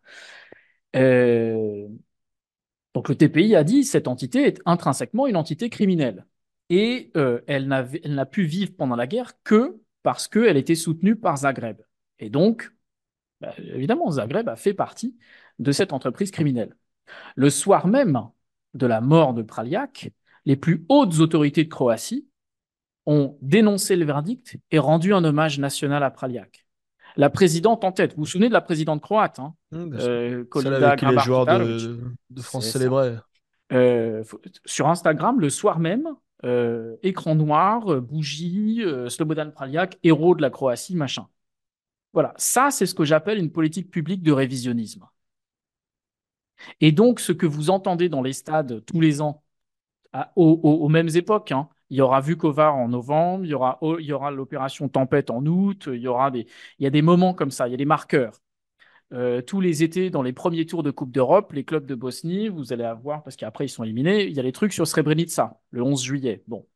Euh, 0.95 1.88
donc 2.93 3.10
le 3.10 3.16
TPI 3.16 3.55
a 3.55 3.64
dit 3.64 3.84
cette 3.84 4.07
entité 4.07 4.45
est 4.45 4.62
intrinsèquement 4.66 5.28
une 5.28 5.36
entité 5.36 5.70
criminelle. 5.70 6.26
Et 6.70 7.12
euh, 7.18 7.41
elle 7.47 7.68
n'a 7.68 8.26
pu 8.26 8.43
vivre 8.43 8.72
pendant 8.78 8.95
la 8.95 9.07
guerre 9.07 9.34
que 9.43 9.82
parce 10.03 10.28
qu'elle 10.28 10.57
était 10.57 10.76
soutenue 10.76 11.16
par 11.16 11.38
Zagreb. 11.38 11.82
Et 12.20 12.30
donc, 12.30 12.72
bah, 13.41 13.53
évidemment, 13.57 14.12
Zagreb 14.12 14.47
a 14.49 14.55
fait 14.55 14.74
partie 14.74 15.18
de 15.60 15.72
cette 15.72 15.93
entreprise 15.93 16.32
criminelle. 16.32 16.76
Le 17.36 17.49
soir 17.49 17.88
même 17.88 18.22
de 18.76 18.88
la 18.88 19.01
mort 19.01 19.34
de 19.34 19.41
Praljak, 19.43 20.12
les 20.45 20.55
plus 20.55 20.86
hautes 20.89 21.20
autorités 21.20 21.64
de 21.64 21.70
Croatie 21.70 22.28
ont 23.10 23.36
dénoncé 23.41 23.95
le 23.95 24.05
verdict 24.05 24.57
et 24.70 24.78
rendu 24.78 25.16
un 25.16 25.24
hommage 25.24 25.57
national 25.57 26.03
à 26.03 26.12
Praljak. 26.12 26.68
La 27.18 27.32
présidente 27.32 27.84
en 27.84 27.91
tête, 27.91 28.12
vous 28.12 28.20
vous 28.20 28.26
souvenez 28.28 28.49
de 28.49 28.53
la 28.53 28.62
présidente 28.62 29.01
croate 29.01 29.39
hein 29.39 29.55
mmh, 29.72 29.93
euh, 29.99 30.45
avec 30.53 31.01
les 31.01 31.18
joueurs 31.18 31.45
de, 31.47 32.41
France 32.41 32.70
célébrés. 32.70 33.18
Euh, 33.74 34.24
sur 34.64 34.88
Instagram, 34.88 35.39
le 35.39 35.49
soir 35.49 35.80
même, 35.80 36.07
euh, 36.45 36.97
écran 37.01 37.34
noir, 37.34 37.99
bougie, 37.99 38.84
Slobodan 39.07 39.49
Praljak, 39.49 39.97
héros 40.03 40.36
de 40.36 40.43
la 40.43 40.51
Croatie, 40.51 40.95
machin. 40.95 41.26
Voilà, 42.14 42.36
ça 42.38 42.70
c'est 42.70 42.86
ce 42.86 42.93
que 42.93 43.05
j'appelle 43.05 43.39
une 43.39 43.51
politique 43.51 43.89
publique 43.89 44.22
de 44.22 44.32
révisionnisme. 44.32 45.07
Et 46.80 46.91
donc 46.91 47.20
ce 47.20 47.32
que 47.32 47.47
vous 47.47 47.72
entendez 47.72 48.07
dans 48.07 48.22
les 48.22 48.34
stades 48.34 48.86
tous 48.86 49.01
les 49.01 49.20
ans, 49.20 49.43
aux, 50.36 50.89
mêmes 50.89 51.10
époques, 51.16 51.51
hein, 51.51 51.70
il 51.89 51.97
y 51.97 52.01
aura 52.01 52.21
Vukovar 52.21 52.75
en 52.75 52.89
novembre, 52.89 53.45
il 53.45 53.49
y 53.51 53.53
aura, 54.13 54.31
l'opération 54.31 54.89
Tempête 54.89 55.29
en 55.29 55.45
août, 55.45 55.89
il 55.91 56.01
y 56.79 56.85
a 56.85 56.89
des 56.89 57.01
moments 57.01 57.33
comme 57.33 57.51
ça, 57.51 57.67
il 57.67 57.71
y 57.71 57.73
a 57.73 57.77
des 57.77 57.85
marqueurs. 57.85 58.39
Euh, 59.11 59.41
tous 59.41 59.59
les 59.59 59.81
étés, 59.83 60.09
dans 60.11 60.21
les 60.21 60.33
premiers 60.33 60.65
tours 60.65 60.83
de 60.83 60.91
Coupe 60.91 61.11
d'Europe, 61.11 61.51
les 61.53 61.65
clubs 61.65 61.85
de 61.85 61.95
Bosnie, 61.95 62.47
vous 62.47 62.73
allez 62.73 62.83
avoir, 62.83 63.23
parce 63.23 63.35
qu'après 63.35 63.65
ils 63.65 63.69
sont 63.69 63.83
éliminés, 63.83 64.25
il 64.25 64.33
y 64.33 64.39
a 64.39 64.43
les 64.43 64.51
trucs 64.51 64.73
sur 64.73 64.87
Srebrenica, 64.87 65.59
le 65.71 65.81
11 65.81 66.03
juillet. 66.03 66.43
Bon. 66.47 66.67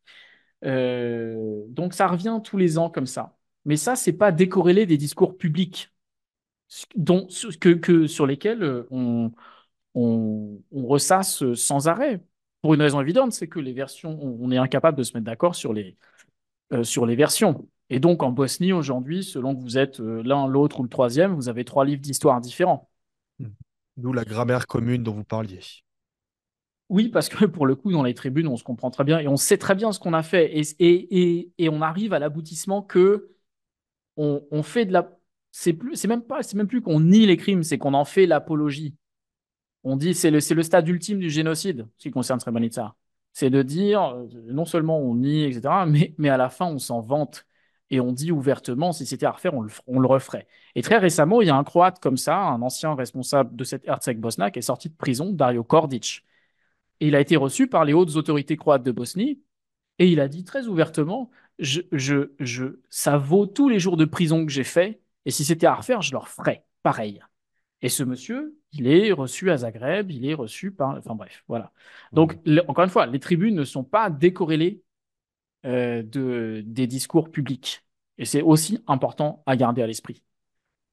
Euh, 0.65 1.63
donc 1.69 1.93
ça 1.93 2.07
revient 2.07 2.39
tous 2.43 2.57
les 2.57 2.77
ans 2.77 2.89
comme 2.89 3.05
ça. 3.07 3.37
Mais 3.65 3.77
ça, 3.77 3.95
c'est 3.95 4.13
pas 4.13 4.31
décorrélé 4.31 4.85
des 4.85 4.97
discours 4.97 5.37
publics 5.37 5.91
sur 7.29 8.25
lesquels 8.27 8.63
euh, 8.63 8.87
on, 8.91 9.31
on, 9.93 10.61
ressasse 10.87 11.53
sans 11.53 11.87
arrêt. 11.87 12.21
Pour 12.63 12.73
une 12.73 12.81
raison 12.81 12.99
évidente, 12.99 13.33
c'est 13.33 13.47
que 13.47 13.59
les 13.59 13.73
versions, 13.73 14.17
on, 14.19 14.49
est 14.49 14.57
incapable 14.57 14.97
de 14.97 15.03
se 15.03 15.13
mettre 15.13 15.25
d'accord 15.25 15.53
sur 15.53 15.71
les, 15.73 15.95
sur 16.81 17.05
les 17.05 17.15
versions. 17.15 17.67
Et 17.89 17.99
donc 17.99 18.23
en 18.23 18.31
Bosnie, 18.31 18.73
aujourd'hui, 18.73 19.23
selon 19.23 19.55
que 19.55 19.61
vous 19.61 19.77
êtes 19.77 19.99
euh, 19.99 20.23
l'un, 20.23 20.47
l'autre 20.47 20.79
ou 20.79 20.83
le 20.83 20.89
troisième, 20.89 21.35
vous 21.35 21.47
avez 21.47 21.63
trois 21.63 21.85
livres 21.85 22.01
d'histoire 22.01 22.41
différents. 22.41 22.89
Hmm. 23.37 23.49
D'où 23.97 24.13
la 24.13 24.25
grammaire 24.25 24.65
commune 24.65 25.03
dont 25.03 25.13
vous 25.13 25.23
parliez. 25.23 25.59
Oui, 26.89 27.09
parce 27.09 27.29
que 27.29 27.45
pour 27.45 27.67
le 27.67 27.75
coup, 27.75 27.91
dans 27.91 28.01
les 28.01 28.15
tribunes, 28.15 28.47
on 28.47 28.57
se 28.57 28.63
comprend 28.63 28.89
très 28.89 29.03
bien 29.03 29.19
et 29.19 29.27
on 29.27 29.37
sait 29.37 29.59
très 29.59 29.75
bien 29.75 29.91
ce 29.91 29.99
qu'on 29.99 30.13
a 30.13 30.23
fait. 30.23 30.51
Et, 30.79 31.53
et, 31.59 31.69
on 31.69 31.81
arrive 31.83 32.13
à 32.13 32.19
l'aboutissement 32.19 32.81
que 32.81 33.35
on, 34.17 34.63
fait 34.63 34.85
de 34.85 34.93
la. 34.93 35.15
C'est 35.51 35.77
même 36.07 36.23
pas, 36.23 36.43
c'est 36.43 36.55
même 36.55 36.67
plus 36.67 36.81
qu'on 36.81 36.99
nie 36.99 37.25
les 37.25 37.37
crimes, 37.37 37.63
c'est 37.63 37.77
qu'on 37.77 37.93
en 37.93 38.05
fait 38.05 38.25
l'apologie. 38.25 38.95
On 39.83 39.95
dit 39.97 40.13
c'est 40.13 40.31
le, 40.31 40.39
c'est 40.39 40.55
le 40.55 40.63
stade 40.63 40.87
ultime 40.87 41.19
du 41.19 41.29
génocide, 41.29 41.87
ce 41.97 42.03
qui 42.03 42.11
concerne 42.11 42.39
Srebrenica. 42.39 42.95
C'est 43.33 43.49
de 43.49 43.61
dire 43.63 44.03
euh, 44.03 44.27
non 44.47 44.65
seulement 44.65 44.99
on 44.99 45.15
nie, 45.15 45.43
etc., 45.43 45.85
mais, 45.87 46.13
mais 46.17 46.29
à 46.29 46.37
la 46.37 46.49
fin 46.49 46.65
on 46.67 46.79
s'en 46.79 47.01
vante 47.01 47.45
et 47.93 47.99
on 47.99 48.11
dit 48.11 48.31
ouvertement, 48.31 48.91
si 48.91 49.05
c'était 49.05 49.27
à 49.27 49.31
refaire, 49.31 49.53
on 49.53 49.99
le, 49.99 50.07
referait. 50.07 50.47
Et 50.73 50.81
très 50.81 50.97
récemment, 50.97 51.41
il 51.41 51.47
y 51.47 51.51
a 51.51 51.55
un 51.55 51.63
Croate 51.63 51.99
comme 51.99 52.17
ça, 52.17 52.37
un 52.37 52.61
ancien 52.63 52.95
responsable 52.95 53.55
de 53.55 53.63
cette 53.63 53.87
Herzeg 53.87 54.19
Bosna, 54.19 54.49
qui 54.49 54.57
est 54.59 54.63
sorti 54.63 54.89
de 54.89 54.95
prison, 54.95 55.31
Dario 55.31 55.63
Kordic. 55.63 56.23
Et 56.99 57.07
il 57.09 57.15
a 57.15 57.19
été 57.21 57.35
reçu 57.35 57.67
par 57.67 57.85
les 57.85 57.93
hautes 57.93 58.15
autorités 58.15 58.57
croates 58.57 58.83
de 58.83 58.91
Bosnie, 58.91 59.41
et 59.99 60.07
il 60.11 60.19
a 60.21 60.27
dit 60.27 60.43
très 60.43 60.67
ouvertement, 60.67 61.29
je, 61.59 61.81
je, 61.91 62.31
je, 62.39 62.79
ça 62.89 63.17
vaut 63.17 63.45
tous 63.45 63.69
les 63.69 63.79
jours 63.79 63.97
de 63.97 64.05
prison 64.05 64.45
que 64.45 64.51
j'ai 64.51 64.63
fait, 64.63 65.01
et 65.25 65.31
si 65.31 65.45
c'était 65.45 65.67
à 65.67 65.75
refaire, 65.75 66.01
je 66.01 66.13
leur 66.13 66.27
ferais 66.29 66.65
pareil. 66.83 67.21
Et 67.83 67.89
ce 67.89 68.01
monsieur, 68.01 68.57
il 68.71 68.87
est 68.87 69.11
reçu 69.11 69.51
à 69.51 69.57
Zagreb, 69.57 70.09
il 70.09 70.25
est 70.25 70.33
reçu 70.33 70.71
par... 70.71 70.97
Enfin 70.97 71.15
bref, 71.15 71.43
voilà. 71.49 71.73
Donc, 72.13 72.37
encore 72.69 72.85
une 72.85 72.89
fois, 72.89 73.05
les 73.05 73.19
tribunes 73.19 73.55
ne 73.55 73.65
sont 73.65 73.83
pas 73.83 74.09
décorrélées 74.09 74.81
euh, 75.65 76.01
de, 76.01 76.63
des 76.65 76.87
discours 76.87 77.29
publics. 77.29 77.85
Et 78.17 78.23
c'est 78.23 78.41
aussi 78.41 78.81
important 78.87 79.43
à 79.45 79.57
garder 79.57 79.81
à 79.81 79.87
l'esprit. 79.87 80.23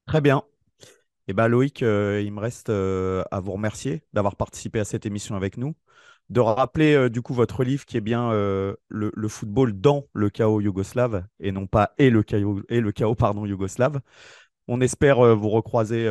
Très 0.05 0.19
bien. 0.19 0.43
Et 0.81 1.31
eh 1.31 1.33
ben 1.33 1.47
Loïc, 1.47 1.81
euh, 1.81 2.21
il 2.21 2.33
me 2.33 2.41
reste 2.41 2.69
euh, 2.69 3.23
à 3.31 3.39
vous 3.39 3.53
remercier 3.53 4.03
d'avoir 4.11 4.35
participé 4.35 4.81
à 4.81 4.85
cette 4.85 5.05
émission 5.05 5.37
avec 5.37 5.55
nous, 5.55 5.75
de 6.29 6.41
rappeler 6.41 7.09
du 7.09 7.21
coup 7.21 7.33
votre 7.33 7.63
livre 7.63 7.85
qui 7.85 7.95
est 7.95 8.01
bien 8.01 8.31
le, 8.31 8.77
le, 8.89 9.27
football 9.29 9.79
dans 9.79 10.07
le 10.13 10.29
chaos 10.29 10.59
yougoslave 10.59 11.25
et 11.39 11.53
non 11.53 11.67
pas 11.67 11.93
et 11.97 12.09
le 12.09 12.23
chaos, 12.23 12.61
et 12.67 12.81
le 12.81 12.91
chaos 12.91 13.15
pardon, 13.15 13.45
yougoslave. 13.45 14.01
On 14.67 14.81
espère 14.81 15.35
vous 15.35 15.49
recroiser 15.49 16.09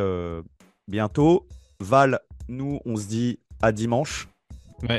bientôt. 0.91 1.47
Val, 1.79 2.19
nous, 2.49 2.79
on 2.85 2.97
se 2.97 3.07
dit 3.07 3.39
à 3.61 3.71
dimanche 3.71 4.27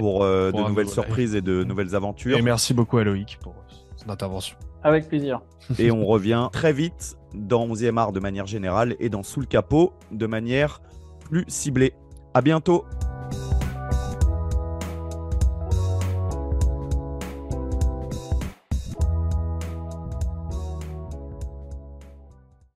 pour, 0.00 0.24
euh, 0.24 0.50
de 0.50 0.58
nouvelles 0.58 0.88
surprises 0.88 1.34
et 1.36 1.42
de 1.42 1.62
nouvelles 1.62 1.94
aventures. 1.94 2.36
Et 2.36 2.42
merci 2.42 2.74
beaucoup 2.74 2.98
à 2.98 3.04
Loïc 3.04 3.38
pour 3.40 3.54
son 3.96 4.10
intervention. 4.10 4.56
Avec 4.82 5.06
plaisir. 5.06 5.42
Et 5.78 5.92
on 5.92 6.04
revient 6.04 6.48
très 6.50 6.72
vite 6.72 7.16
dans 7.34 7.68
11e 7.68 7.98
art 7.98 8.12
de 8.12 8.18
manière 8.18 8.46
générale 8.46 8.96
et 8.98 9.08
dans 9.08 9.22
Sous 9.22 9.40
le 9.40 9.46
capot 9.46 9.92
de 10.10 10.26
manière 10.26 10.80
plus 11.20 11.44
ciblée. 11.46 11.92
À 12.34 12.40
bientôt. 12.40 12.84